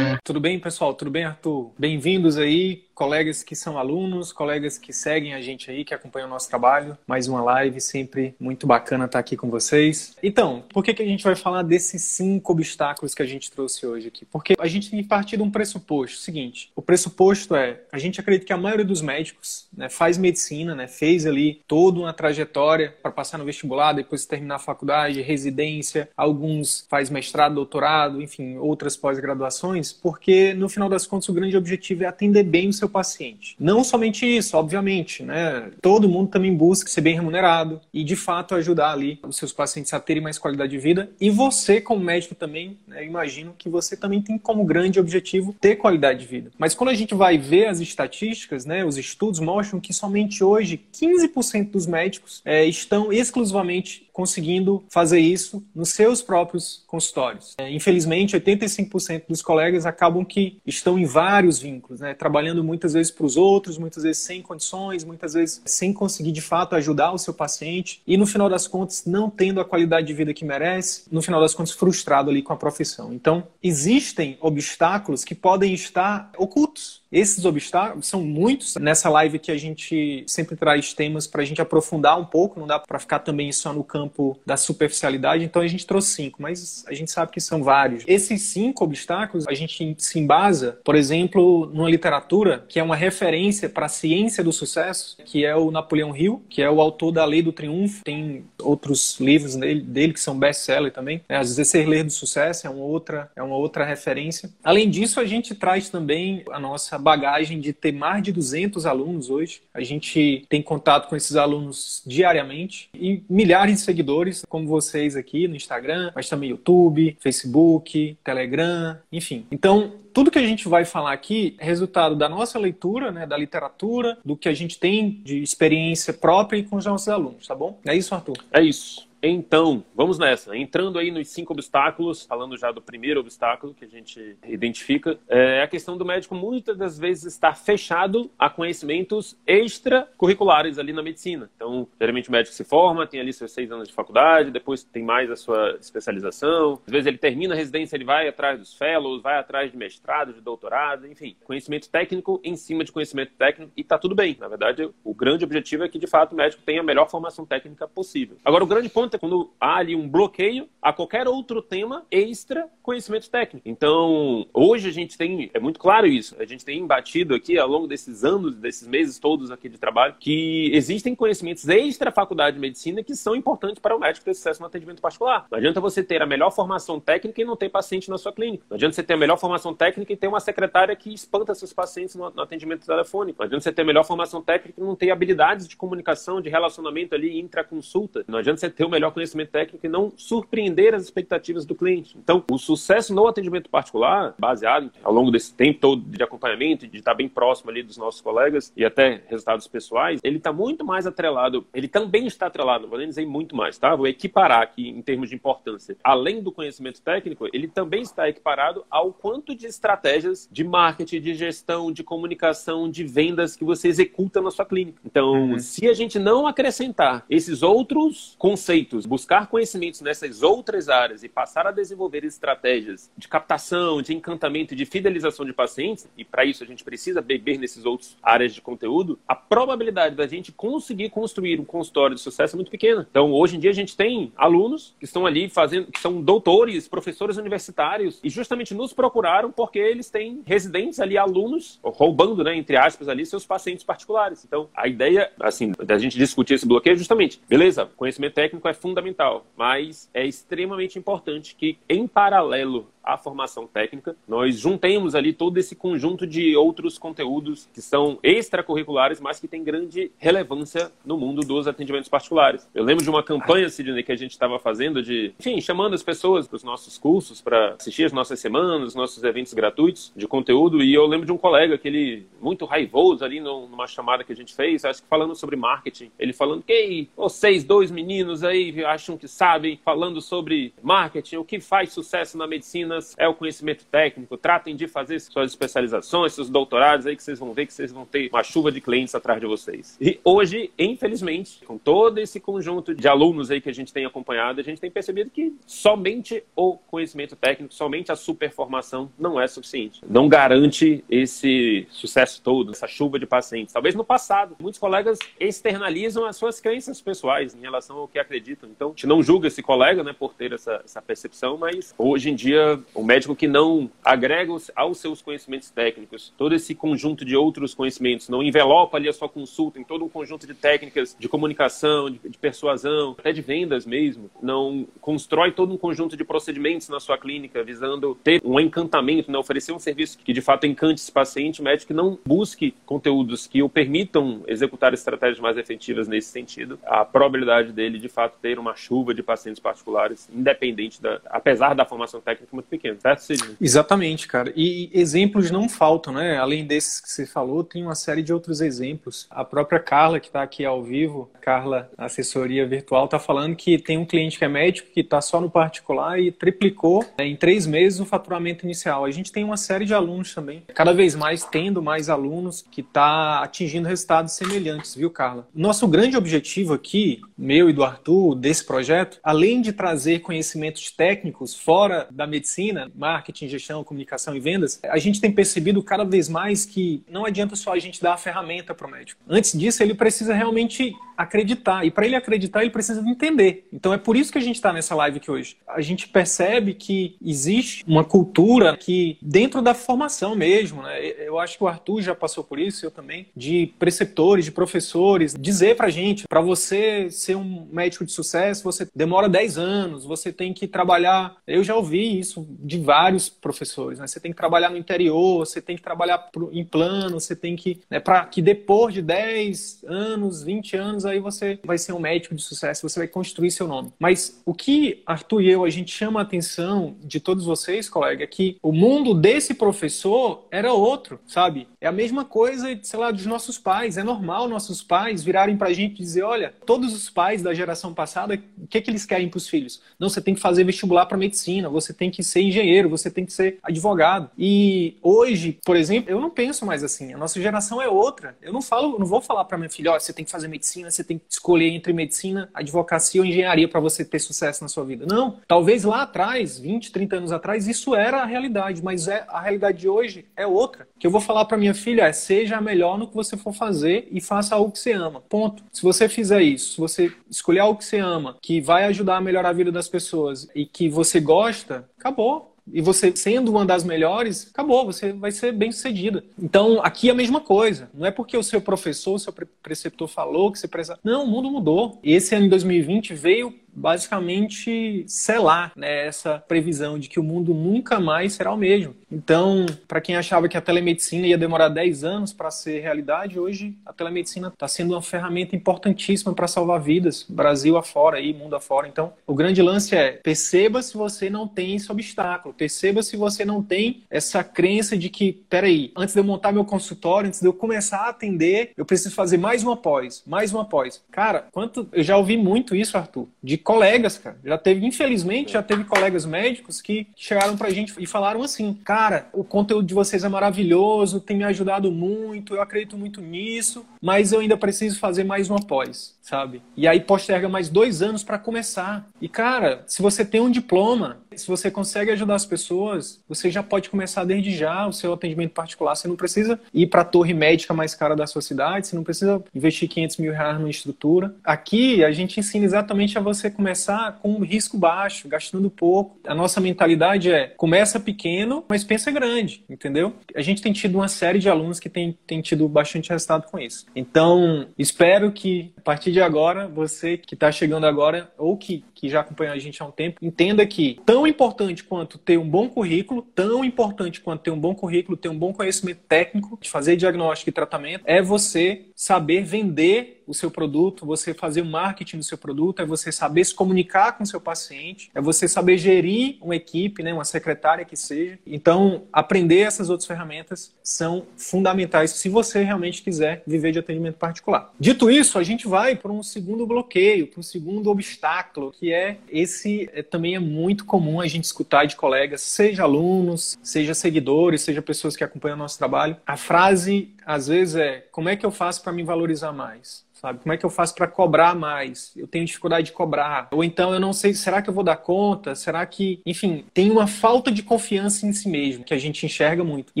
Tudo 0.22 0.40
bem, 0.40 0.58
pessoal? 0.58 0.94
Tudo 0.94 1.10
bem, 1.10 1.24
Arthur? 1.24 1.72
Bem-vindos 1.78 2.36
aí 2.36 2.84
colegas 2.94 3.42
que 3.42 3.56
são 3.56 3.76
alunos, 3.76 4.32
colegas 4.32 4.78
que 4.78 4.92
seguem 4.92 5.34
a 5.34 5.40
gente 5.40 5.70
aí, 5.70 5.84
que 5.84 5.92
acompanham 5.92 6.28
o 6.28 6.30
nosso 6.30 6.48
trabalho. 6.48 6.96
Mais 7.06 7.26
uma 7.26 7.42
live, 7.42 7.80
sempre 7.80 8.34
muito 8.38 8.66
bacana 8.66 9.06
estar 9.06 9.18
aqui 9.18 9.36
com 9.36 9.50
vocês. 9.50 10.16
Então, 10.22 10.64
por 10.72 10.82
que, 10.82 10.94
que 10.94 11.02
a 11.02 11.06
gente 11.06 11.24
vai 11.24 11.34
falar 11.34 11.62
desses 11.62 12.02
cinco 12.02 12.52
obstáculos 12.52 13.14
que 13.14 13.22
a 13.22 13.26
gente 13.26 13.50
trouxe 13.50 13.86
hoje 13.86 14.08
aqui? 14.08 14.24
Porque 14.24 14.54
a 14.58 14.66
gente 14.66 14.90
tem 14.90 15.02
que 15.02 15.08
partir 15.08 15.36
de 15.36 15.42
um 15.42 15.50
pressuposto. 15.50 16.18
Seguinte, 16.18 16.70
o 16.76 16.80
pressuposto 16.80 17.56
é, 17.56 17.80
a 17.90 17.98
gente 17.98 18.20
acredita 18.20 18.46
que 18.46 18.52
a 18.52 18.56
maioria 18.56 18.84
dos 18.84 19.02
médicos 19.02 19.66
né, 19.76 19.88
faz 19.88 20.16
medicina, 20.16 20.74
né, 20.74 20.86
fez 20.86 21.26
ali 21.26 21.62
toda 21.66 21.98
uma 21.98 22.12
trajetória 22.12 22.94
para 23.02 23.10
passar 23.10 23.38
no 23.38 23.44
vestibular, 23.44 23.92
depois 23.92 24.24
terminar 24.24 24.56
a 24.56 24.60
faculdade, 24.60 25.20
residência, 25.20 26.08
alguns 26.16 26.86
faz 26.88 27.10
mestrado, 27.10 27.56
doutorado, 27.56 28.22
enfim, 28.22 28.56
outras 28.56 28.96
pós-graduações, 28.96 29.92
porque 30.04 30.52
no 30.52 30.68
final 30.68 30.86
das 30.86 31.06
contas 31.06 31.30
o 31.30 31.32
grande 31.32 31.56
objetivo 31.56 32.04
é 32.04 32.06
atender 32.06 32.42
bem 32.42 32.68
o 32.68 32.72
seu 32.74 32.90
paciente. 32.90 33.56
Não 33.58 33.82
somente 33.82 34.26
isso, 34.26 34.54
obviamente, 34.54 35.22
né? 35.22 35.70
Todo 35.80 36.06
mundo 36.06 36.28
também 36.28 36.54
busca 36.54 36.90
ser 36.90 37.00
bem 37.00 37.14
remunerado 37.14 37.80
e, 37.90 38.04
de 38.04 38.14
fato, 38.14 38.54
ajudar 38.54 38.92
ali 38.92 39.18
os 39.26 39.38
seus 39.38 39.50
pacientes 39.50 39.94
a 39.94 39.98
terem 39.98 40.22
mais 40.22 40.36
qualidade 40.36 40.72
de 40.72 40.78
vida. 40.78 41.10
E 41.18 41.30
você, 41.30 41.80
como 41.80 42.04
médico 42.04 42.34
também, 42.34 42.76
né, 42.86 43.02
imagino 43.02 43.54
que 43.56 43.70
você 43.70 43.96
também 43.96 44.20
tem 44.20 44.36
como 44.36 44.62
grande 44.66 45.00
objetivo 45.00 45.56
ter 45.58 45.76
qualidade 45.76 46.20
de 46.20 46.26
vida. 46.26 46.50
Mas 46.58 46.74
quando 46.74 46.90
a 46.90 46.94
gente 46.94 47.14
vai 47.14 47.38
ver 47.38 47.68
as 47.68 47.80
estatísticas, 47.80 48.66
né, 48.66 48.84
os 48.84 48.98
estudos 48.98 49.40
mostram 49.40 49.80
que 49.80 49.94
somente 49.94 50.44
hoje 50.44 50.78
15% 50.92 51.70
dos 51.70 51.86
médicos 51.86 52.42
é, 52.44 52.66
estão 52.66 53.10
exclusivamente 53.10 54.03
conseguindo 54.14 54.84
fazer 54.88 55.18
isso 55.18 55.66
nos 55.74 55.90
seus 55.90 56.22
próprios 56.22 56.84
consultórios. 56.86 57.54
É, 57.58 57.68
infelizmente, 57.70 58.36
85% 58.38 59.24
dos 59.28 59.42
colegas 59.42 59.84
acabam 59.84 60.24
que 60.24 60.58
estão 60.64 60.96
em 60.96 61.04
vários 61.04 61.58
vínculos, 61.58 62.00
né, 62.00 62.14
trabalhando 62.14 62.62
muitas 62.62 62.92
vezes 62.92 63.10
para 63.10 63.26
os 63.26 63.36
outros, 63.36 63.76
muitas 63.76 64.04
vezes 64.04 64.22
sem 64.22 64.40
condições, 64.40 65.02
muitas 65.02 65.34
vezes 65.34 65.60
sem 65.66 65.92
conseguir 65.92 66.30
de 66.30 66.40
fato 66.40 66.76
ajudar 66.76 67.10
o 67.10 67.18
seu 67.18 67.34
paciente 67.34 68.02
e 68.06 68.16
no 68.16 68.24
final 68.24 68.48
das 68.48 68.68
contas 68.68 69.04
não 69.04 69.28
tendo 69.28 69.60
a 69.60 69.64
qualidade 69.64 70.06
de 70.06 70.14
vida 70.14 70.32
que 70.32 70.44
merece, 70.44 71.06
no 71.10 71.20
final 71.20 71.40
das 71.40 71.52
contas 71.52 71.72
frustrado 71.72 72.30
ali 72.30 72.40
com 72.40 72.52
a 72.52 72.56
profissão. 72.56 73.12
Então, 73.12 73.48
existem 73.60 74.38
obstáculos 74.40 75.24
que 75.24 75.34
podem 75.34 75.74
estar 75.74 76.30
ocultos 76.38 77.02
esses 77.14 77.44
obstáculos 77.44 78.06
são 78.06 78.22
muitos. 78.22 78.74
Nessa 78.76 79.08
live 79.08 79.38
que 79.38 79.52
a 79.52 79.56
gente 79.56 80.24
sempre 80.26 80.56
traz 80.56 80.92
temas 80.92 81.26
para 81.26 81.42
a 81.42 81.44
gente 81.44 81.62
aprofundar 81.62 82.20
um 82.20 82.24
pouco, 82.24 82.58
não 82.58 82.66
dá 82.66 82.78
para 82.78 82.98
ficar 82.98 83.20
também 83.20 83.52
só 83.52 83.72
no 83.72 83.84
campo 83.84 84.36
da 84.44 84.56
superficialidade, 84.56 85.44
então 85.44 85.62
a 85.62 85.66
gente 85.66 85.86
trouxe 85.86 86.12
cinco, 86.12 86.42
mas 86.42 86.84
a 86.86 86.92
gente 86.92 87.10
sabe 87.10 87.32
que 87.32 87.40
são 87.40 87.62
vários. 87.62 88.04
Esses 88.06 88.42
cinco 88.42 88.84
obstáculos 88.84 89.46
a 89.46 89.54
gente 89.54 89.94
se 89.98 90.18
embasa, 90.18 90.78
por 90.84 90.96
exemplo, 90.96 91.66
numa 91.72 91.88
literatura 91.88 92.64
que 92.68 92.80
é 92.80 92.82
uma 92.82 92.96
referência 92.96 93.68
para 93.68 93.86
a 93.86 93.88
ciência 93.88 94.42
do 94.42 94.52
sucesso, 94.52 95.16
que 95.24 95.44
é 95.44 95.54
o 95.54 95.70
Napoleão 95.70 96.16
Hill, 96.16 96.42
que 96.48 96.62
é 96.62 96.70
o 96.70 96.80
autor 96.80 97.12
da 97.12 97.24
Lei 97.24 97.42
do 97.42 97.52
Triunfo. 97.52 98.02
Tem 98.04 98.44
outros 98.60 99.18
livros 99.20 99.54
dele, 99.54 99.80
dele 99.80 100.12
que 100.12 100.20
são 100.20 100.38
best-seller 100.38 100.92
também. 100.92 101.22
É, 101.28 101.36
às 101.36 101.56
vezes, 101.56 101.70
Ser 101.70 101.86
Ler 101.86 102.04
do 102.04 102.10
Sucesso 102.10 102.66
é 102.66 102.70
uma 102.70 102.84
outra, 102.84 103.30
é 103.36 103.42
uma 103.42 103.56
outra 103.56 103.84
referência. 103.84 104.50
Além 104.62 104.88
disso, 104.88 105.20
a 105.20 105.24
gente 105.24 105.54
traz 105.54 105.88
também 105.88 106.44
a 106.50 106.58
nossa 106.58 106.98
bagagem 107.04 107.60
de 107.60 107.72
ter 107.72 107.92
mais 107.92 108.22
de 108.22 108.32
200 108.32 108.86
alunos 108.86 109.30
hoje. 109.30 109.60
A 109.72 109.82
gente 109.82 110.44
tem 110.48 110.60
contato 110.60 111.08
com 111.08 111.14
esses 111.14 111.36
alunos 111.36 112.02
diariamente 112.06 112.88
e 112.94 113.22
milhares 113.28 113.76
de 113.76 113.80
seguidores, 113.82 114.44
como 114.48 114.66
vocês 114.66 115.14
aqui 115.14 115.46
no 115.46 115.54
Instagram, 115.54 116.10
mas 116.14 116.28
também 116.28 116.50
YouTube, 116.50 117.16
Facebook, 117.20 118.16
Telegram, 118.24 118.98
enfim. 119.12 119.46
Então, 119.52 119.92
tudo 120.12 120.30
que 120.30 120.38
a 120.38 120.46
gente 120.46 120.68
vai 120.68 120.84
falar 120.84 121.12
aqui 121.12 121.56
é 121.58 121.64
resultado 121.64 122.14
da 122.14 122.28
nossa 122.28 122.58
leitura, 122.58 123.10
né, 123.10 123.26
da 123.26 123.36
literatura, 123.36 124.16
do 124.24 124.36
que 124.36 124.48
a 124.48 124.54
gente 124.54 124.78
tem 124.78 125.20
de 125.24 125.42
experiência 125.42 126.12
própria 126.12 126.58
e 126.58 126.62
com 126.62 126.76
os 126.76 126.86
nossos 126.86 127.08
alunos, 127.08 127.46
tá 127.46 127.54
bom? 127.54 127.78
É 127.84 127.96
isso, 127.96 128.14
Arthur? 128.14 128.38
É 128.52 128.62
isso. 128.62 129.08
Então, 129.26 129.82
vamos 129.94 130.18
nessa. 130.18 130.54
Entrando 130.54 130.98
aí 130.98 131.10
nos 131.10 131.28
cinco 131.28 131.54
obstáculos, 131.54 132.26
falando 132.26 132.58
já 132.58 132.70
do 132.70 132.82
primeiro 132.82 133.20
obstáculo 133.20 133.72
que 133.72 133.86
a 133.86 133.88
gente 133.88 134.36
identifica, 134.46 135.18
é 135.26 135.62
a 135.62 135.66
questão 135.66 135.96
do 135.96 136.04
médico 136.04 136.34
muitas 136.34 136.76
das 136.76 136.98
vezes 136.98 137.32
estar 137.32 137.56
fechado 137.56 138.30
a 138.38 138.50
conhecimentos 138.50 139.34
extracurriculares 139.46 140.78
ali 140.78 140.92
na 140.92 141.02
medicina. 141.02 141.50
Então, 141.56 141.88
geralmente 141.98 142.28
o 142.28 142.32
médico 142.32 142.54
se 142.54 142.64
forma, 142.64 143.06
tem 143.06 143.18
ali 143.18 143.32
seus 143.32 143.50
seis 143.52 143.72
anos 143.72 143.88
de 143.88 143.94
faculdade, 143.94 144.50
depois 144.50 144.84
tem 144.84 145.02
mais 145.02 145.30
a 145.30 145.36
sua 145.36 145.78
especialização. 145.80 146.78
Às 146.86 146.92
vezes 146.92 147.06
ele 147.06 147.16
termina 147.16 147.54
a 147.54 147.56
residência, 147.56 147.96
ele 147.96 148.04
vai 148.04 148.28
atrás 148.28 148.58
dos 148.58 148.74
fellows, 148.74 149.22
vai 149.22 149.38
atrás 149.38 149.70
de 149.70 149.76
mestrado, 149.78 150.34
de 150.34 150.42
doutorado, 150.42 151.06
enfim. 151.06 151.34
Conhecimento 151.44 151.88
técnico 151.88 152.42
em 152.44 152.56
cima 152.56 152.84
de 152.84 152.92
conhecimento 152.92 153.32
técnico 153.38 153.72
e 153.74 153.82
tá 153.82 153.96
tudo 153.96 154.14
bem. 154.14 154.36
Na 154.38 154.48
verdade, 154.48 154.86
o 155.02 155.14
grande 155.14 155.46
objetivo 155.46 155.82
é 155.82 155.88
que, 155.88 155.98
de 155.98 156.06
fato, 156.06 156.34
o 156.34 156.36
médico 156.36 156.62
tenha 156.62 156.82
a 156.82 156.84
melhor 156.84 157.08
formação 157.08 157.46
técnica 157.46 157.88
possível. 157.88 158.36
Agora, 158.44 158.62
o 158.62 158.66
grande 158.66 158.90
ponto 158.90 159.13
quando 159.18 159.52
há 159.60 159.76
ali 159.76 159.94
um 159.94 160.08
bloqueio 160.08 160.68
a 160.80 160.92
qualquer 160.92 161.26
outro 161.26 161.62
tema 161.62 162.04
extra 162.10 162.68
conhecimento 162.82 163.30
técnico. 163.30 163.66
Então, 163.66 164.46
hoje 164.52 164.88
a 164.88 164.92
gente 164.92 165.16
tem, 165.16 165.50
é 165.54 165.58
muito 165.58 165.80
claro 165.80 166.06
isso, 166.06 166.36
a 166.38 166.44
gente 166.44 166.64
tem 166.64 166.86
batido 166.86 167.34
aqui 167.34 167.58
ao 167.58 167.68
longo 167.68 167.86
desses 167.86 168.24
anos, 168.24 168.54
desses 168.56 168.86
meses 168.86 169.18
todos 169.18 169.50
aqui 169.50 169.68
de 169.68 169.78
trabalho, 169.78 170.14
que 170.20 170.70
existem 170.74 171.14
conhecimentos 171.14 171.66
extra 171.68 172.12
faculdade 172.12 172.56
de 172.56 172.60
medicina 172.60 173.02
que 173.02 173.14
são 173.14 173.34
importantes 173.34 173.78
para 173.78 173.96
o 173.96 173.98
médico 173.98 174.24
ter 174.24 174.34
sucesso 174.34 174.60
no 174.60 174.66
atendimento 174.66 175.00
particular. 175.00 175.46
Não 175.50 175.58
adianta 175.58 175.80
você 175.80 176.02
ter 176.02 176.20
a 176.20 176.26
melhor 176.26 176.50
formação 176.50 177.00
técnica 177.00 177.40
e 177.40 177.44
não 177.44 177.56
ter 177.56 177.68
paciente 177.68 178.10
na 178.10 178.18
sua 178.18 178.32
clínica. 178.32 178.64
Não 178.68 178.76
adianta 178.76 178.94
você 178.94 179.02
ter 179.02 179.14
a 179.14 179.16
melhor 179.16 179.38
formação 179.38 179.74
técnica 179.74 180.12
e 180.12 180.16
ter 180.16 180.28
uma 180.28 180.40
secretária 180.40 180.94
que 180.94 181.12
espanta 181.12 181.54
seus 181.54 181.72
pacientes 181.72 182.14
no, 182.14 182.26
atendimento 182.40 182.86
telefônico. 182.86 183.38
Não 183.38 183.46
adianta 183.46 183.62
você 183.62 183.72
ter 183.72 183.82
a 183.82 183.84
melhor 183.84 184.04
formação 184.04 184.42
técnica 184.42 184.80
e 184.80 184.84
não 184.84 184.94
ter 184.94 185.10
habilidades 185.10 185.66
de 185.66 185.76
comunicação, 185.76 186.40
de 186.40 186.48
relacionamento 186.48 187.14
ali 187.14 187.40
intra-consulta. 187.40 188.24
Não 188.28 188.38
adianta 188.38 188.60
você 188.60 188.70
ter 188.70 188.84
o 188.84 188.90
melhor 188.90 189.03
conhecimento 189.12 189.50
técnico 189.50 189.84
e 189.84 189.88
não 189.88 190.12
surpreender 190.16 190.94
as 190.94 191.02
expectativas 191.02 191.64
do 191.64 191.74
cliente. 191.74 192.16
Então, 192.18 192.42
o 192.50 192.58
sucesso 192.58 193.14
no 193.14 193.26
atendimento 193.26 193.70
particular, 193.70 194.34
baseado 194.38 194.90
ao 195.02 195.12
longo 195.12 195.30
desse 195.30 195.52
tempo 195.52 195.80
todo 195.80 196.02
de 196.02 196.22
acompanhamento, 196.22 196.86
de 196.86 196.98
estar 196.98 197.14
bem 197.14 197.28
próximo 197.28 197.70
ali 197.70 197.82
dos 197.82 197.96
nossos 197.96 198.20
colegas 198.20 198.72
e 198.76 198.84
até 198.84 199.22
resultados 199.28 199.66
pessoais, 199.66 200.20
ele 200.22 200.38
está 200.38 200.52
muito 200.52 200.84
mais 200.84 201.06
atrelado, 201.06 201.66
ele 201.74 201.88
também 201.88 202.26
está 202.26 202.46
atrelado, 202.46 202.82
não 202.82 202.90
vou 202.90 202.98
nem 202.98 203.08
dizer 203.08 203.26
muito 203.26 203.56
mais, 203.56 203.78
tá? 203.78 203.94
Vou 203.94 204.06
equiparar 204.06 204.62
aqui 204.62 204.88
em 204.88 205.02
termos 205.02 205.28
de 205.28 205.34
importância. 205.34 205.96
Além 206.02 206.42
do 206.42 206.52
conhecimento 206.52 207.00
técnico, 207.00 207.48
ele 207.52 207.68
também 207.68 208.02
está 208.02 208.28
equiparado 208.28 208.84
ao 208.90 209.12
quanto 209.12 209.54
de 209.54 209.66
estratégias 209.66 210.48
de 210.50 210.64
marketing, 210.64 211.20
de 211.20 211.34
gestão, 211.34 211.92
de 211.92 212.02
comunicação, 212.02 212.90
de 212.90 213.04
vendas 213.04 213.56
que 213.56 213.64
você 213.64 213.88
executa 213.88 214.40
na 214.40 214.50
sua 214.50 214.64
clínica. 214.64 215.00
Então, 215.04 215.50
uhum. 215.50 215.58
se 215.58 215.88
a 215.88 215.92
gente 215.92 216.18
não 216.18 216.46
acrescentar 216.46 217.24
esses 217.28 217.62
outros 217.62 218.34
conceitos 218.38 218.93
conhecimentos, 218.94 219.06
buscar 219.06 219.46
conhecimentos 219.46 220.00
nessas 220.00 220.42
outras 220.42 220.88
áreas 220.88 221.22
e 221.22 221.28
passar 221.28 221.66
a 221.66 221.70
desenvolver 221.70 222.24
estratégias 222.24 223.10
de 223.16 223.28
captação, 223.28 224.00
de 224.00 224.14
encantamento 224.14 224.74
de 224.74 224.84
fidelização 224.84 225.44
de 225.44 225.52
pacientes, 225.52 226.08
e 226.16 226.24
para 226.24 226.44
isso 226.44 226.62
a 226.62 226.66
gente 226.66 226.84
precisa 226.84 227.20
beber 227.20 227.58
nesses 227.58 227.84
outros 227.84 228.16
áreas 228.22 228.54
de 228.54 228.60
conteúdo, 228.60 229.18
a 229.26 229.34
probabilidade 229.34 230.14
da 230.14 230.26
gente 230.26 230.52
conseguir 230.52 231.10
construir 231.10 231.60
um 231.60 231.64
consultório 231.64 232.14
de 232.14 232.20
sucesso 232.20 232.56
é 232.56 232.58
muito 232.58 232.70
pequena. 232.70 233.06
Então, 233.10 233.32
hoje 233.32 233.56
em 233.56 233.60
dia 233.60 233.70
a 233.70 233.74
gente 233.74 233.96
tem 233.96 234.32
alunos 234.36 234.94
que 234.98 235.04
estão 235.04 235.26
ali 235.26 235.48
fazendo, 235.48 235.90
que 235.90 236.00
são 236.00 236.22
doutores, 236.22 236.88
professores 236.88 237.36
universitários, 237.36 238.20
e 238.22 238.28
justamente 238.28 238.74
nos 238.74 238.92
procuraram 238.92 239.50
porque 239.50 239.78
eles 239.78 240.10
têm 240.10 240.42
residentes 240.46 241.00
ali, 241.00 241.16
alunos, 241.16 241.78
roubando, 241.82 242.42
né, 242.44 242.56
entre 242.56 242.76
aspas, 242.76 243.08
ali, 243.08 243.24
seus 243.26 243.46
pacientes 243.46 243.84
particulares. 243.84 244.44
Então, 244.44 244.68
a 244.74 244.86
ideia, 244.88 245.30
assim, 245.40 245.72
da 245.84 245.98
gente 245.98 246.16
discutir 246.16 246.54
esse 246.54 246.66
bloqueio 246.66 246.94
é 246.94 246.96
justamente, 246.96 247.40
beleza, 247.48 247.86
conhecimento 247.96 248.34
técnico 248.34 248.68
é 248.68 248.73
fundamental, 248.74 249.46
mas 249.56 250.10
é 250.12 250.26
extremamente 250.26 250.98
importante 250.98 251.54
que, 251.54 251.78
em 251.88 252.06
paralelo 252.06 252.88
à 253.04 253.18
formação 253.18 253.66
técnica, 253.66 254.16
nós 254.26 254.58
juntemos 254.58 255.14
ali 255.14 255.32
todo 255.32 255.58
esse 255.58 255.76
conjunto 255.76 256.26
de 256.26 256.56
outros 256.56 256.96
conteúdos 256.96 257.68
que 257.72 257.82
são 257.82 258.18
extracurriculares, 258.22 259.20
mas 259.20 259.38
que 259.38 259.46
têm 259.46 259.62
grande 259.62 260.10
relevância 260.18 260.90
no 261.04 261.18
mundo 261.18 261.42
dos 261.42 261.68
atendimentos 261.68 262.08
particulares. 262.08 262.66
Eu 262.74 262.82
lembro 262.82 263.04
de 263.04 263.10
uma 263.10 263.22
campanha, 263.22 263.68
Sidney, 263.68 264.02
que 264.02 264.12
a 264.12 264.16
gente 264.16 264.30
estava 264.30 264.58
fazendo 264.58 265.02
de, 265.02 265.34
enfim, 265.38 265.60
chamando 265.60 265.92
as 265.92 266.02
pessoas 266.02 266.48
para 266.48 266.56
os 266.56 266.64
nossos 266.64 266.96
cursos, 266.96 267.42
para 267.42 267.74
assistir 267.74 268.04
as 268.04 268.12
nossas 268.12 268.40
semanas, 268.40 268.88
os 268.88 268.94
nossos 268.94 269.22
eventos 269.22 269.52
gratuitos 269.52 270.10
de 270.16 270.26
conteúdo, 270.26 270.82
e 270.82 270.94
eu 270.94 271.06
lembro 271.06 271.26
de 271.26 271.32
um 271.32 271.38
colega 271.38 271.76
que 271.76 271.88
ele, 271.88 272.26
muito 272.40 272.64
raivoso 272.64 273.22
ali 273.22 273.38
numa 273.38 273.86
chamada 273.86 274.24
que 274.24 274.32
a 274.32 274.36
gente 274.36 274.54
fez, 274.54 274.84
acho 274.84 275.02
que 275.02 275.08
falando 275.08 275.34
sobre 275.34 275.56
marketing, 275.56 276.10
ele 276.18 276.32
falando 276.32 276.62
que 276.62 277.08
vocês 277.14 277.64
dois 277.64 277.90
meninos 277.90 278.42
aí 278.42 278.63
acham 278.84 279.16
que 279.16 279.26
sabem, 279.26 279.78
falando 279.84 280.20
sobre 280.20 280.72
marketing, 280.82 281.36
o 281.36 281.44
que 281.44 281.60
faz 281.60 281.92
sucesso 281.92 282.36
na 282.38 282.46
medicina 282.46 282.98
é 283.16 283.28
o 283.28 283.34
conhecimento 283.34 283.84
técnico. 283.86 284.36
Tratem 284.36 284.76
de 284.76 284.86
fazer 284.86 285.20
suas 285.20 285.50
especializações, 285.50 286.32
seus 286.32 286.48
doutorados 286.48 287.06
aí 287.06 287.16
que 287.16 287.22
vocês 287.22 287.38
vão 287.38 287.52
ver 287.52 287.66
que 287.66 287.72
vocês 287.72 287.92
vão 287.92 288.04
ter 288.04 288.28
uma 288.30 288.42
chuva 288.42 288.70
de 288.70 288.80
clientes 288.80 289.14
atrás 289.14 289.40
de 289.40 289.46
vocês. 289.46 289.96
E 290.00 290.20
hoje, 290.24 290.70
infelizmente, 290.78 291.64
com 291.64 291.78
todo 291.78 292.18
esse 292.18 292.40
conjunto 292.40 292.94
de 292.94 293.08
alunos 293.08 293.50
aí 293.50 293.60
que 293.60 293.68
a 293.68 293.74
gente 293.74 293.92
tem 293.92 294.04
acompanhado, 294.04 294.60
a 294.60 294.64
gente 294.64 294.80
tem 294.80 294.90
percebido 294.90 295.30
que 295.30 295.54
somente 295.66 296.44
o 296.54 296.76
conhecimento 296.76 297.36
técnico, 297.36 297.74
somente 297.74 298.12
a 298.12 298.16
superformação 298.16 299.10
não 299.18 299.40
é 299.40 299.46
suficiente. 299.46 300.00
Não 300.08 300.28
garante 300.28 301.04
esse 301.10 301.86
sucesso 301.90 302.40
todo, 302.42 302.72
essa 302.72 302.86
chuva 302.86 303.18
de 303.18 303.26
pacientes. 303.26 303.72
Talvez 303.72 303.94
no 303.94 304.04
passado, 304.04 304.56
muitos 304.60 304.78
colegas 304.78 305.18
externalizam 305.38 306.24
as 306.24 306.36
suas 306.36 306.60
crenças 306.60 307.00
pessoais 307.00 307.54
em 307.54 307.60
relação 307.60 307.96
ao 307.98 308.08
que 308.08 308.18
acreditam. 308.18 308.53
Então, 308.62 308.88
a 308.88 308.90
gente 308.90 309.06
não 309.06 309.22
julga 309.22 309.48
esse 309.48 309.62
colega, 309.62 310.02
né, 310.02 310.12
por 310.12 310.34
ter 310.34 310.52
essa, 310.52 310.80
essa 310.84 311.02
percepção, 311.02 311.56
mas 311.56 311.94
hoje 311.98 312.30
em 312.30 312.34
dia 312.34 312.78
o 312.94 313.02
médico 313.02 313.34
que 313.34 313.48
não 313.48 313.90
agrega 314.04 314.54
aos 314.74 314.98
seus 314.98 315.22
conhecimentos 315.22 315.70
técnicos 315.70 316.32
todo 316.36 316.54
esse 316.54 316.74
conjunto 316.74 317.24
de 317.24 317.36
outros 317.36 317.74
conhecimentos, 317.74 318.28
não 318.28 318.42
envelopa 318.42 318.96
ali 318.96 319.08
a 319.08 319.12
sua 319.12 319.28
consulta 319.28 319.78
em 319.78 319.84
todo 319.84 320.04
um 320.04 320.08
conjunto 320.08 320.46
de 320.46 320.54
técnicas 320.54 321.16
de 321.18 321.28
comunicação, 321.28 322.10
de, 322.10 322.20
de 322.28 322.38
persuasão, 322.38 323.14
até 323.18 323.32
de 323.32 323.40
vendas 323.40 323.86
mesmo, 323.86 324.30
não 324.42 324.86
constrói 325.00 325.52
todo 325.52 325.72
um 325.72 325.78
conjunto 325.78 326.16
de 326.16 326.24
procedimentos 326.24 326.88
na 326.88 327.00
sua 327.00 327.16
clínica 327.16 327.62
visando 327.62 328.14
ter 328.22 328.40
um 328.44 328.60
encantamento, 328.60 329.30
né, 329.30 329.38
oferecer 329.38 329.72
um 329.72 329.78
serviço 329.78 330.18
que 330.18 330.32
de 330.32 330.40
fato 330.40 330.66
encante 330.66 331.00
esse 331.00 331.12
paciente, 331.12 331.60
o 331.60 331.64
médico 331.64 331.88
que 331.88 331.94
não 331.94 332.18
busque 332.24 332.74
conteúdos 332.84 333.46
que 333.46 333.62
o 333.62 333.68
permitam 333.68 334.42
executar 334.46 334.92
estratégias 334.92 335.40
mais 335.40 335.56
efetivas 335.56 336.08
nesse 336.08 336.28
sentido, 336.28 336.78
a 336.84 337.04
probabilidade 337.04 337.72
dele 337.72 337.98
de 337.98 338.08
fato 338.08 338.38
ter 338.44 338.58
uma 338.58 338.76
chuva 338.76 339.14
de 339.14 339.22
pacientes 339.22 339.58
particulares, 339.58 340.28
independente 340.30 341.00
da, 341.00 341.18
apesar 341.30 341.72
da 341.72 341.86
formação 341.86 342.20
técnica 342.20 342.50
muito 342.52 342.66
pequeno, 342.66 343.00
certo, 343.00 343.20
Sidney? 343.20 343.56
Exatamente, 343.58 344.28
cara. 344.28 344.52
E 344.54 344.90
exemplos 344.92 345.50
não 345.50 345.66
faltam, 345.66 346.12
né? 346.12 346.36
Além 346.36 346.66
desses 346.66 347.00
que 347.00 347.08
você 347.08 347.24
falou, 347.24 347.64
tem 347.64 347.82
uma 347.82 347.94
série 347.94 348.22
de 348.22 348.34
outros 348.34 348.60
exemplos. 348.60 349.26
A 349.30 349.46
própria 349.46 349.80
Carla, 349.80 350.20
que 350.20 350.26
está 350.26 350.42
aqui 350.42 350.62
ao 350.62 350.82
vivo, 350.82 351.30
Carla, 351.40 351.90
assessoria 351.96 352.66
virtual, 352.66 353.06
está 353.06 353.18
falando 353.18 353.56
que 353.56 353.78
tem 353.78 353.96
um 353.96 354.04
cliente 354.04 354.38
que 354.38 354.44
é 354.44 354.48
médico, 354.48 354.90
que 354.92 355.00
está 355.00 355.22
só 355.22 355.40
no 355.40 355.48
particular 355.48 356.20
e 356.20 356.30
triplicou 356.30 357.02
né, 357.18 357.26
em 357.26 357.36
três 357.36 357.66
meses 357.66 357.98
o 357.98 358.04
faturamento 358.04 358.66
inicial. 358.66 359.06
A 359.06 359.10
gente 359.10 359.32
tem 359.32 359.42
uma 359.42 359.56
série 359.56 359.86
de 359.86 359.94
alunos 359.94 360.34
também, 360.34 360.62
cada 360.74 360.92
vez 360.92 361.14
mais 361.14 361.46
tendo 361.46 361.82
mais 361.82 362.10
alunos 362.10 362.62
que 362.70 362.82
está 362.82 363.42
atingindo 363.42 363.88
resultados 363.88 364.34
semelhantes, 364.34 364.94
viu, 364.94 365.10
Carla? 365.10 365.48
Nosso 365.54 365.88
grande 365.88 366.14
objetivo 366.14 366.74
aqui, 366.74 367.22
meu 367.38 367.70
e 367.70 367.72
do 367.72 367.82
Arthur, 367.82 368.33
desse 368.34 368.64
projeto, 368.64 369.18
além 369.22 369.60
de 369.60 369.72
trazer 369.72 370.20
conhecimentos 370.20 370.90
técnicos 370.90 371.54
fora 371.54 372.06
da 372.10 372.26
medicina, 372.26 372.90
marketing, 372.94 373.48
gestão, 373.48 373.84
comunicação 373.84 374.36
e 374.36 374.40
vendas, 374.40 374.80
a 374.84 374.98
gente 374.98 375.20
tem 375.20 375.32
percebido 375.32 375.82
cada 375.82 376.04
vez 376.04 376.28
mais 376.28 376.64
que 376.64 377.02
não 377.08 377.24
adianta 377.24 377.56
só 377.56 377.72
a 377.72 377.78
gente 377.78 378.02
dar 378.02 378.14
a 378.14 378.18
ferramenta 378.18 378.74
para 378.74 378.86
o 378.86 378.90
médico. 378.90 379.20
Antes 379.28 379.58
disso, 379.58 379.82
ele 379.82 379.94
precisa 379.94 380.34
realmente 380.34 380.94
acreditar. 381.16 381.84
E 381.84 381.90
para 381.90 382.06
ele 382.06 382.16
acreditar, 382.16 382.62
ele 382.62 382.70
precisa 382.70 383.00
entender. 383.08 383.66
Então 383.72 383.92
é 383.92 383.98
por 383.98 384.16
isso 384.16 384.32
que 384.32 384.38
a 384.38 384.40
gente 384.40 384.56
está 384.56 384.72
nessa 384.72 384.94
live 384.94 385.18
aqui 385.18 385.30
hoje. 385.30 385.56
A 385.68 385.80
gente 385.80 386.08
percebe 386.08 386.74
que 386.74 387.16
existe 387.24 387.84
uma 387.86 388.04
cultura 388.04 388.76
que, 388.76 389.18
dentro 389.22 389.62
da 389.62 389.74
formação 389.74 390.34
mesmo, 390.34 390.82
né? 390.82 391.00
eu 391.04 391.38
acho 391.38 391.56
que 391.56 391.64
o 391.64 391.68
Arthur 391.68 392.02
já 392.02 392.14
passou 392.14 392.42
por 392.44 392.58
isso, 392.58 392.84
eu 392.84 392.90
também, 392.90 393.26
de 393.36 393.72
preceptores, 393.78 394.44
de 394.44 394.52
professores, 394.52 395.34
dizer 395.38 395.76
para 395.76 395.88
gente, 395.88 396.26
para 396.28 396.40
você 396.40 397.10
ser 397.10 397.36
um 397.36 397.66
médico 397.70 398.04
de 398.04 398.12
sucesso, 398.12 398.23
você 398.32 398.88
demora 398.94 399.28
10 399.28 399.58
anos, 399.58 400.04
você 400.04 400.32
tem 400.32 400.52
que 400.52 400.66
trabalhar. 400.66 401.36
Eu 401.46 401.62
já 401.62 401.74
ouvi 401.74 402.18
isso 402.18 402.46
de 402.60 402.78
vários 402.78 403.28
professores, 403.28 403.98
né? 403.98 404.06
Você 404.06 404.20
tem 404.20 404.30
que 404.30 404.36
trabalhar 404.36 404.70
no 404.70 404.76
interior, 404.76 405.38
você 405.38 405.60
tem 405.60 405.76
que 405.76 405.82
trabalhar 405.82 406.30
em 406.52 406.64
plano, 406.64 407.20
você 407.20 407.36
tem 407.36 407.56
que. 407.56 407.80
Né, 407.90 408.00
para 408.00 408.24
que 408.26 408.40
depois 408.40 408.94
de 408.94 409.02
10 409.02 409.84
anos, 409.86 410.42
20 410.42 410.76
anos, 410.76 410.94
anos, 410.94 411.04
aí 411.04 411.18
você 411.18 411.58
vai 411.64 411.78
ser 411.78 411.92
um 411.92 411.98
médico 411.98 412.34
de 412.34 412.42
sucesso, 412.42 412.88
você 412.88 413.00
vai 413.00 413.08
construir 413.08 413.50
seu 413.50 413.66
nome. 413.66 413.92
Mas 413.98 414.40
o 414.44 414.54
que 414.54 415.02
Arthur 415.06 415.42
e 415.42 415.50
eu, 415.50 415.64
a 415.64 415.70
gente 415.70 415.92
chama 415.92 416.20
a 416.20 416.22
atenção 416.22 416.96
de 417.02 417.18
todos 417.18 417.44
vocês, 417.44 417.88
colega, 417.88 418.24
é 418.24 418.26
que 418.26 418.56
o 418.62 418.72
mundo 418.72 419.14
desse 419.14 419.54
professor 419.54 420.46
era 420.50 420.72
outro, 420.72 421.18
sabe? 421.26 421.68
É 421.80 421.86
a 421.86 421.92
mesma 421.92 422.24
coisa, 422.24 422.78
sei 422.82 422.98
lá, 422.98 423.10
dos 423.10 423.26
nossos 423.26 423.58
pais. 423.58 423.96
É 423.96 424.02
normal 424.02 424.48
nossos 424.48 424.82
pais 424.82 425.22
virarem 425.22 425.56
pra 425.56 425.72
gente 425.72 426.00
e 426.00 426.04
dizer, 426.04 426.22
olha, 426.22 426.54
todos 426.64 426.94
os 426.94 427.10
pais 427.10 427.42
da 427.42 427.52
geração 427.54 427.92
passada, 427.92 428.13
o 428.22 428.66
que, 428.66 428.78
é 428.78 428.80
que 428.80 428.90
eles 428.90 429.04
querem 429.04 429.28
pros 429.28 429.48
filhos? 429.48 429.80
Não, 429.98 430.08
você 430.08 430.20
tem 430.20 430.34
que 430.34 430.40
fazer 430.40 430.64
vestibular 430.64 431.06
para 431.06 431.16
medicina, 431.18 431.68
você 431.68 431.92
tem 431.92 432.10
que 432.10 432.22
ser 432.22 432.42
engenheiro, 432.42 432.88
você 432.88 433.10
tem 433.10 433.24
que 433.24 433.32
ser 433.32 433.58
advogado. 433.62 434.30
E 434.38 434.96
hoje, 435.02 435.58
por 435.64 435.76
exemplo, 435.76 436.10
eu 436.10 436.20
não 436.20 436.30
penso 436.30 436.64
mais 436.64 436.82
assim. 436.84 437.12
A 437.12 437.18
nossa 437.18 437.40
geração 437.40 437.80
é 437.80 437.88
outra. 437.88 438.36
Eu 438.40 438.52
não 438.52 438.62
falo, 438.62 438.98
não 438.98 439.06
vou 439.06 439.20
falar 439.20 439.44
para 439.44 439.58
minha 439.58 439.70
filha, 439.70 439.92
ó, 439.92 439.98
você 439.98 440.12
tem 440.12 440.24
que 440.24 440.30
fazer 440.30 440.48
medicina, 440.48 440.90
você 440.90 441.04
tem 441.04 441.18
que 441.18 441.24
escolher 441.28 441.70
entre 441.70 441.92
medicina, 441.92 442.48
advocacia 442.54 443.20
ou 443.20 443.26
engenharia 443.26 443.68
para 443.68 443.80
você 443.80 444.04
ter 444.04 444.18
sucesso 444.18 444.62
na 444.62 444.68
sua 444.68 444.84
vida. 444.84 445.06
Não. 445.06 445.38
Talvez 445.46 445.84
lá 445.84 446.02
atrás, 446.02 446.58
20, 446.58 446.92
30 446.92 447.16
anos 447.16 447.32
atrás, 447.32 447.66
isso 447.68 447.94
era 447.94 448.22
a 448.22 448.26
realidade, 448.26 448.82
mas 448.82 449.08
é, 449.08 449.24
a 449.28 449.40
realidade 449.40 449.78
de 449.78 449.88
hoje 449.88 450.26
é 450.36 450.46
outra. 450.46 450.88
O 450.96 450.98
que 450.98 451.06
eu 451.06 451.10
vou 451.10 451.20
falar 451.20 451.44
para 451.44 451.56
minha 451.56 451.74
filha 451.74 452.02
é: 452.02 452.12
seja 452.12 452.60
melhor 452.60 452.98
no 452.98 453.08
que 453.08 453.14
você 453.14 453.36
for 453.36 453.52
fazer 453.52 454.08
e 454.10 454.20
faça 454.20 454.54
algo 454.54 454.72
que 454.72 454.78
você 454.78 454.92
ama. 454.92 455.20
Ponto. 455.20 455.64
Se 455.72 455.82
você 455.82 456.08
fizer 456.08 456.42
isso, 456.42 456.74
se 456.74 456.78
você 456.78 457.12
escolher 457.30 457.60
algo 457.60 457.78
que 457.78 457.84
você 457.84 457.98
ama, 458.04 458.36
que 458.40 458.60
vai 458.60 458.84
ajudar 458.84 459.16
a 459.16 459.20
melhorar 459.20 459.50
a 459.50 459.52
vida 459.52 459.72
das 459.72 459.88
pessoas 459.88 460.48
e 460.54 460.64
que 460.66 460.88
você 460.88 461.20
gosta, 461.20 461.88
acabou 461.98 462.54
e 462.72 462.80
você 462.80 463.14
sendo 463.14 463.50
uma 463.50 463.66
das 463.66 463.84
melhores, 463.84 464.48
acabou, 464.50 464.86
você 464.86 465.12
vai 465.12 465.30
ser 465.30 465.52
bem 465.52 465.70
sucedida. 465.70 466.24
Então, 466.38 466.80
aqui 466.82 467.08
é 467.08 467.12
a 467.12 467.14
mesma 467.14 467.40
coisa. 467.40 467.90
Não 467.92 468.06
é 468.06 468.10
porque 468.10 468.36
o 468.36 468.42
seu 468.42 468.60
professor, 468.60 469.14
o 469.14 469.18
seu 469.18 469.34
preceptor 469.62 470.08
falou 470.08 470.50
que 470.50 470.58
você 470.58 470.68
precisa. 470.68 470.98
Não, 471.04 471.24
o 471.24 471.26
mundo 471.26 471.50
mudou. 471.50 471.98
Esse 472.02 472.34
ano 472.34 472.44
de 472.44 472.50
2020 472.50 473.14
veio 473.14 473.54
basicamente 473.74 475.04
selar 475.06 475.72
né, 475.76 476.06
essa 476.06 476.42
previsão 476.46 476.98
de 476.98 477.08
que 477.08 477.20
o 477.20 477.22
mundo 477.22 477.52
nunca 477.52 478.00
mais 478.00 478.34
será 478.34 478.52
o 478.52 478.56
mesmo. 478.56 478.94
Então, 479.10 479.66
para 479.86 480.00
quem 480.00 480.16
achava 480.16 480.48
que 480.48 480.56
a 480.56 480.60
telemedicina 480.60 481.26
ia 481.26 481.38
demorar 481.38 481.68
10 481.68 482.04
anos 482.04 482.32
para 482.32 482.50
ser 482.50 482.80
realidade, 482.80 483.38
hoje 483.38 483.76
a 483.86 483.92
telemedicina 483.92 484.48
está 484.48 484.66
sendo 484.66 484.94
uma 484.94 485.02
ferramenta 485.02 485.54
importantíssima 485.54 486.34
para 486.34 486.48
salvar 486.48 486.80
vidas, 486.80 487.24
Brasil 487.28 487.76
afora 487.76 488.20
e 488.20 488.32
mundo 488.34 488.56
afora. 488.56 488.88
Então, 488.88 489.12
o 489.26 489.34
grande 489.34 489.62
lance 489.62 489.94
é 489.94 490.12
perceba 490.12 490.82
se 490.82 490.96
você 490.96 491.30
não 491.30 491.46
tem 491.46 491.76
esse 491.76 491.90
obstáculo, 491.90 492.54
perceba 492.54 493.02
se 493.02 493.16
você 493.16 493.44
não 493.44 493.62
tem 493.62 494.02
essa 494.10 494.42
crença 494.42 494.96
de 494.96 495.08
que, 495.08 495.32
peraí, 495.48 495.92
antes 495.96 496.14
de 496.14 496.20
eu 496.20 496.24
montar 496.24 496.52
meu 496.52 496.64
consultório, 496.64 497.28
antes 497.28 497.40
de 497.40 497.46
eu 497.46 497.52
começar 497.52 497.98
a 497.98 498.08
atender, 498.08 498.72
eu 498.76 498.84
preciso 498.84 499.14
fazer 499.14 499.36
mais 499.36 499.62
uma 499.62 499.76
pós, 499.76 500.22
mais 500.26 500.52
uma 500.52 500.64
pós. 500.64 501.02
Cara, 501.10 501.46
quanto 501.52 501.88
eu 501.92 502.02
já 502.02 502.16
ouvi 502.16 502.36
muito 502.36 502.74
isso, 502.74 502.96
Arthur, 502.96 503.28
de 503.42 503.56
colegas, 503.64 504.18
cara. 504.18 504.36
Já 504.44 504.58
teve, 504.58 504.86
infelizmente, 504.86 505.54
já 505.54 505.62
teve 505.62 505.84
colegas 505.84 506.26
médicos 506.26 506.82
que 506.82 507.06
chegaram 507.16 507.56
pra 507.56 507.70
gente 507.70 507.94
e 507.98 508.06
falaram 508.06 508.42
assim: 508.42 508.74
cara, 508.84 509.26
o 509.32 509.42
conteúdo 509.42 509.86
de 509.86 509.94
vocês 509.94 510.22
é 510.22 510.28
maravilhoso, 510.28 511.18
tem 511.18 511.36
me 511.36 511.44
ajudado 511.44 511.90
muito, 511.90 512.54
eu 512.54 512.62
acredito 512.62 512.96
muito 512.96 513.20
nisso, 513.20 513.84
mas 514.04 514.32
eu 514.32 514.40
ainda 514.40 514.54
preciso 514.54 514.98
fazer 514.98 515.24
mais 515.24 515.48
uma 515.48 515.58
pós, 515.64 516.14
sabe? 516.20 516.60
E 516.76 516.86
aí 516.86 517.00
posterga 517.00 517.48
mais 517.48 517.70
dois 517.70 518.02
anos 518.02 518.22
para 518.22 518.38
começar. 518.38 519.08
E, 519.18 519.30
cara, 519.30 519.82
se 519.86 520.02
você 520.02 520.26
tem 520.26 520.42
um 520.42 520.50
diploma, 520.50 521.20
se 521.34 521.48
você 521.48 521.70
consegue 521.70 522.10
ajudar 522.10 522.34
as 522.34 522.44
pessoas, 522.44 523.18
você 523.26 523.50
já 523.50 523.62
pode 523.62 523.88
começar 523.88 524.24
desde 524.24 524.54
já 524.54 524.86
o 524.86 524.92
seu 524.92 525.14
atendimento 525.14 525.52
particular. 525.52 525.96
Você 525.96 526.06
não 526.06 526.16
precisa 526.16 526.60
ir 526.74 526.88
para 526.88 527.00
a 527.00 527.04
torre 527.04 527.32
médica 527.32 527.72
mais 527.72 527.94
cara 527.94 528.14
da 528.14 528.26
sua 528.26 528.42
cidade, 528.42 528.86
você 528.86 528.94
não 528.94 529.02
precisa 529.02 529.42
investir 529.54 529.88
500 529.88 530.18
mil 530.18 530.32
reais 530.32 530.58
numa 530.58 530.68
estrutura. 530.68 531.34
Aqui, 531.42 532.04
a 532.04 532.12
gente 532.12 532.38
ensina 532.38 532.66
exatamente 532.66 533.16
a 533.16 533.22
você 533.22 533.50
começar 533.50 534.18
com 534.20 534.34
um 534.34 534.44
risco 534.44 534.76
baixo, 534.76 535.28
gastando 535.28 535.70
pouco. 535.70 536.18
A 536.26 536.34
nossa 536.34 536.60
mentalidade 536.60 537.32
é, 537.32 537.46
começa 537.56 537.98
pequeno, 537.98 538.62
mas 538.68 538.84
pensa 538.84 539.10
grande, 539.10 539.64
entendeu? 539.66 540.12
A 540.36 540.42
gente 540.42 540.60
tem 540.60 540.74
tido 540.74 540.96
uma 540.96 541.08
série 541.08 541.38
de 541.38 541.48
alunos 541.48 541.80
que 541.80 541.88
tem, 541.88 542.18
tem 542.26 542.42
tido 542.42 542.68
bastante 542.68 543.08
resultado 543.08 543.46
com 543.50 543.58
isso. 543.58 543.86
Então, 543.94 544.66
espero 544.76 545.30
que, 545.30 545.72
a 545.76 545.80
partir 545.80 546.12
de 546.12 546.20
agora, 546.20 546.66
você 546.66 547.16
que 547.16 547.34
está 547.34 547.50
chegando 547.52 547.86
agora, 547.86 548.32
ou 548.36 548.56
que, 548.56 548.84
que 548.94 549.08
já 549.08 549.20
acompanha 549.20 549.52
a 549.52 549.58
gente 549.58 549.82
há 549.82 549.86
um 549.86 549.90
tempo, 549.90 550.18
entenda 550.22 550.66
que 550.66 551.00
tão 551.06 551.26
importante 551.26 551.84
quanto 551.84 552.18
ter 552.18 552.38
um 552.38 552.48
bom 552.48 552.68
currículo, 552.68 553.22
tão 553.34 553.64
importante 553.64 554.20
quanto 554.20 554.42
ter 554.42 554.50
um 554.50 554.58
bom 554.58 554.74
currículo, 554.74 555.16
ter 555.16 555.28
um 555.28 555.38
bom 555.38 555.52
conhecimento 555.52 556.00
técnico, 556.08 556.58
de 556.60 556.68
fazer 556.68 556.96
diagnóstico 556.96 557.50
e 557.50 557.52
tratamento, 557.52 558.02
é 558.06 558.20
você 558.20 558.86
saber 558.94 559.42
vender 559.42 560.22
o 560.26 560.34
seu 560.34 560.50
produto, 560.50 561.06
você 561.06 561.34
fazer 561.34 561.60
o 561.60 561.66
marketing 561.66 562.18
do 562.18 562.24
seu 562.24 562.38
produto, 562.38 562.80
é 562.80 562.86
você 562.86 563.12
saber 563.12 563.44
se 563.44 563.54
comunicar 563.54 564.12
com 564.12 564.24
o 564.24 564.26
seu 564.26 564.40
paciente, 564.40 565.10
é 565.14 565.20
você 565.20 565.46
saber 565.46 565.78
gerir 565.78 566.38
uma 566.40 566.56
equipe, 566.56 567.02
né, 567.02 567.12
uma 567.12 567.24
secretária 567.24 567.84
que 567.84 567.96
seja. 567.96 568.38
Então, 568.46 569.04
aprender 569.12 569.60
essas 569.60 569.90
outras 569.90 570.06
ferramentas 570.06 570.74
são 570.82 571.26
fundamentais 571.36 572.12
se 572.12 572.28
você 572.28 572.62
realmente 572.62 573.02
quiser 573.02 573.42
viver 573.46 573.72
de 573.72 573.78
atendimento 573.78 574.16
particular. 574.16 574.72
Dito 574.78 575.10
isso, 575.10 575.38
a 575.38 575.42
gente 575.42 575.66
vai 575.66 575.94
para 575.94 576.12
um 576.12 576.22
segundo 576.22 576.66
bloqueio, 576.66 577.26
para 577.26 577.40
um 577.40 577.42
segundo 577.42 577.90
obstáculo, 577.90 578.72
que 578.72 578.92
é 578.92 579.18
esse 579.28 579.90
é, 579.92 580.02
também 580.02 580.34
é 580.34 580.38
muito 580.38 580.84
comum 580.84 581.20
a 581.20 581.26
gente 581.26 581.44
escutar 581.44 581.84
de 581.84 581.96
colegas, 581.96 582.40
seja 582.40 582.84
alunos, 582.84 583.58
seja 583.62 583.94
seguidores, 583.94 584.62
seja 584.62 584.80
pessoas 584.80 585.16
que 585.16 585.24
acompanham 585.24 585.56
o 585.56 585.58
nosso 585.58 585.78
trabalho. 585.78 586.16
A 586.26 586.36
frase 586.36 587.14
às 587.26 587.48
vezes 587.48 587.76
é: 587.76 588.06
como 588.12 588.28
é 588.28 588.36
que 588.36 588.44
eu 588.44 588.50
faço 588.50 588.82
para 588.84 588.92
me 588.92 589.02
valorizar 589.02 589.52
mais? 589.52 590.04
sabe? 590.24 590.38
Como 590.38 590.52
é 590.54 590.56
que 590.56 590.64
eu 590.64 590.70
faço 590.70 590.94
para 590.94 591.06
cobrar 591.06 591.54
mais? 591.54 592.12
Eu 592.16 592.26
tenho 592.26 592.46
dificuldade 592.46 592.86
de 592.86 592.92
cobrar. 592.92 593.48
Ou 593.52 593.62
então 593.62 593.92
eu 593.92 594.00
não 594.00 594.12
sei, 594.12 594.32
será 594.32 594.62
que 594.62 594.70
eu 594.70 594.74
vou 594.74 594.82
dar 594.82 594.96
conta? 594.96 595.54
Será 595.54 595.84
que, 595.84 596.20
enfim, 596.24 596.64
tem 596.72 596.90
uma 596.90 597.06
falta 597.06 597.52
de 597.52 597.62
confiança 597.62 598.26
em 598.26 598.32
si 598.32 598.48
mesmo 598.48 598.84
que 598.84 598.94
a 598.94 598.98
gente 598.98 599.26
enxerga 599.26 599.62
muito. 599.62 599.92
E 599.94 600.00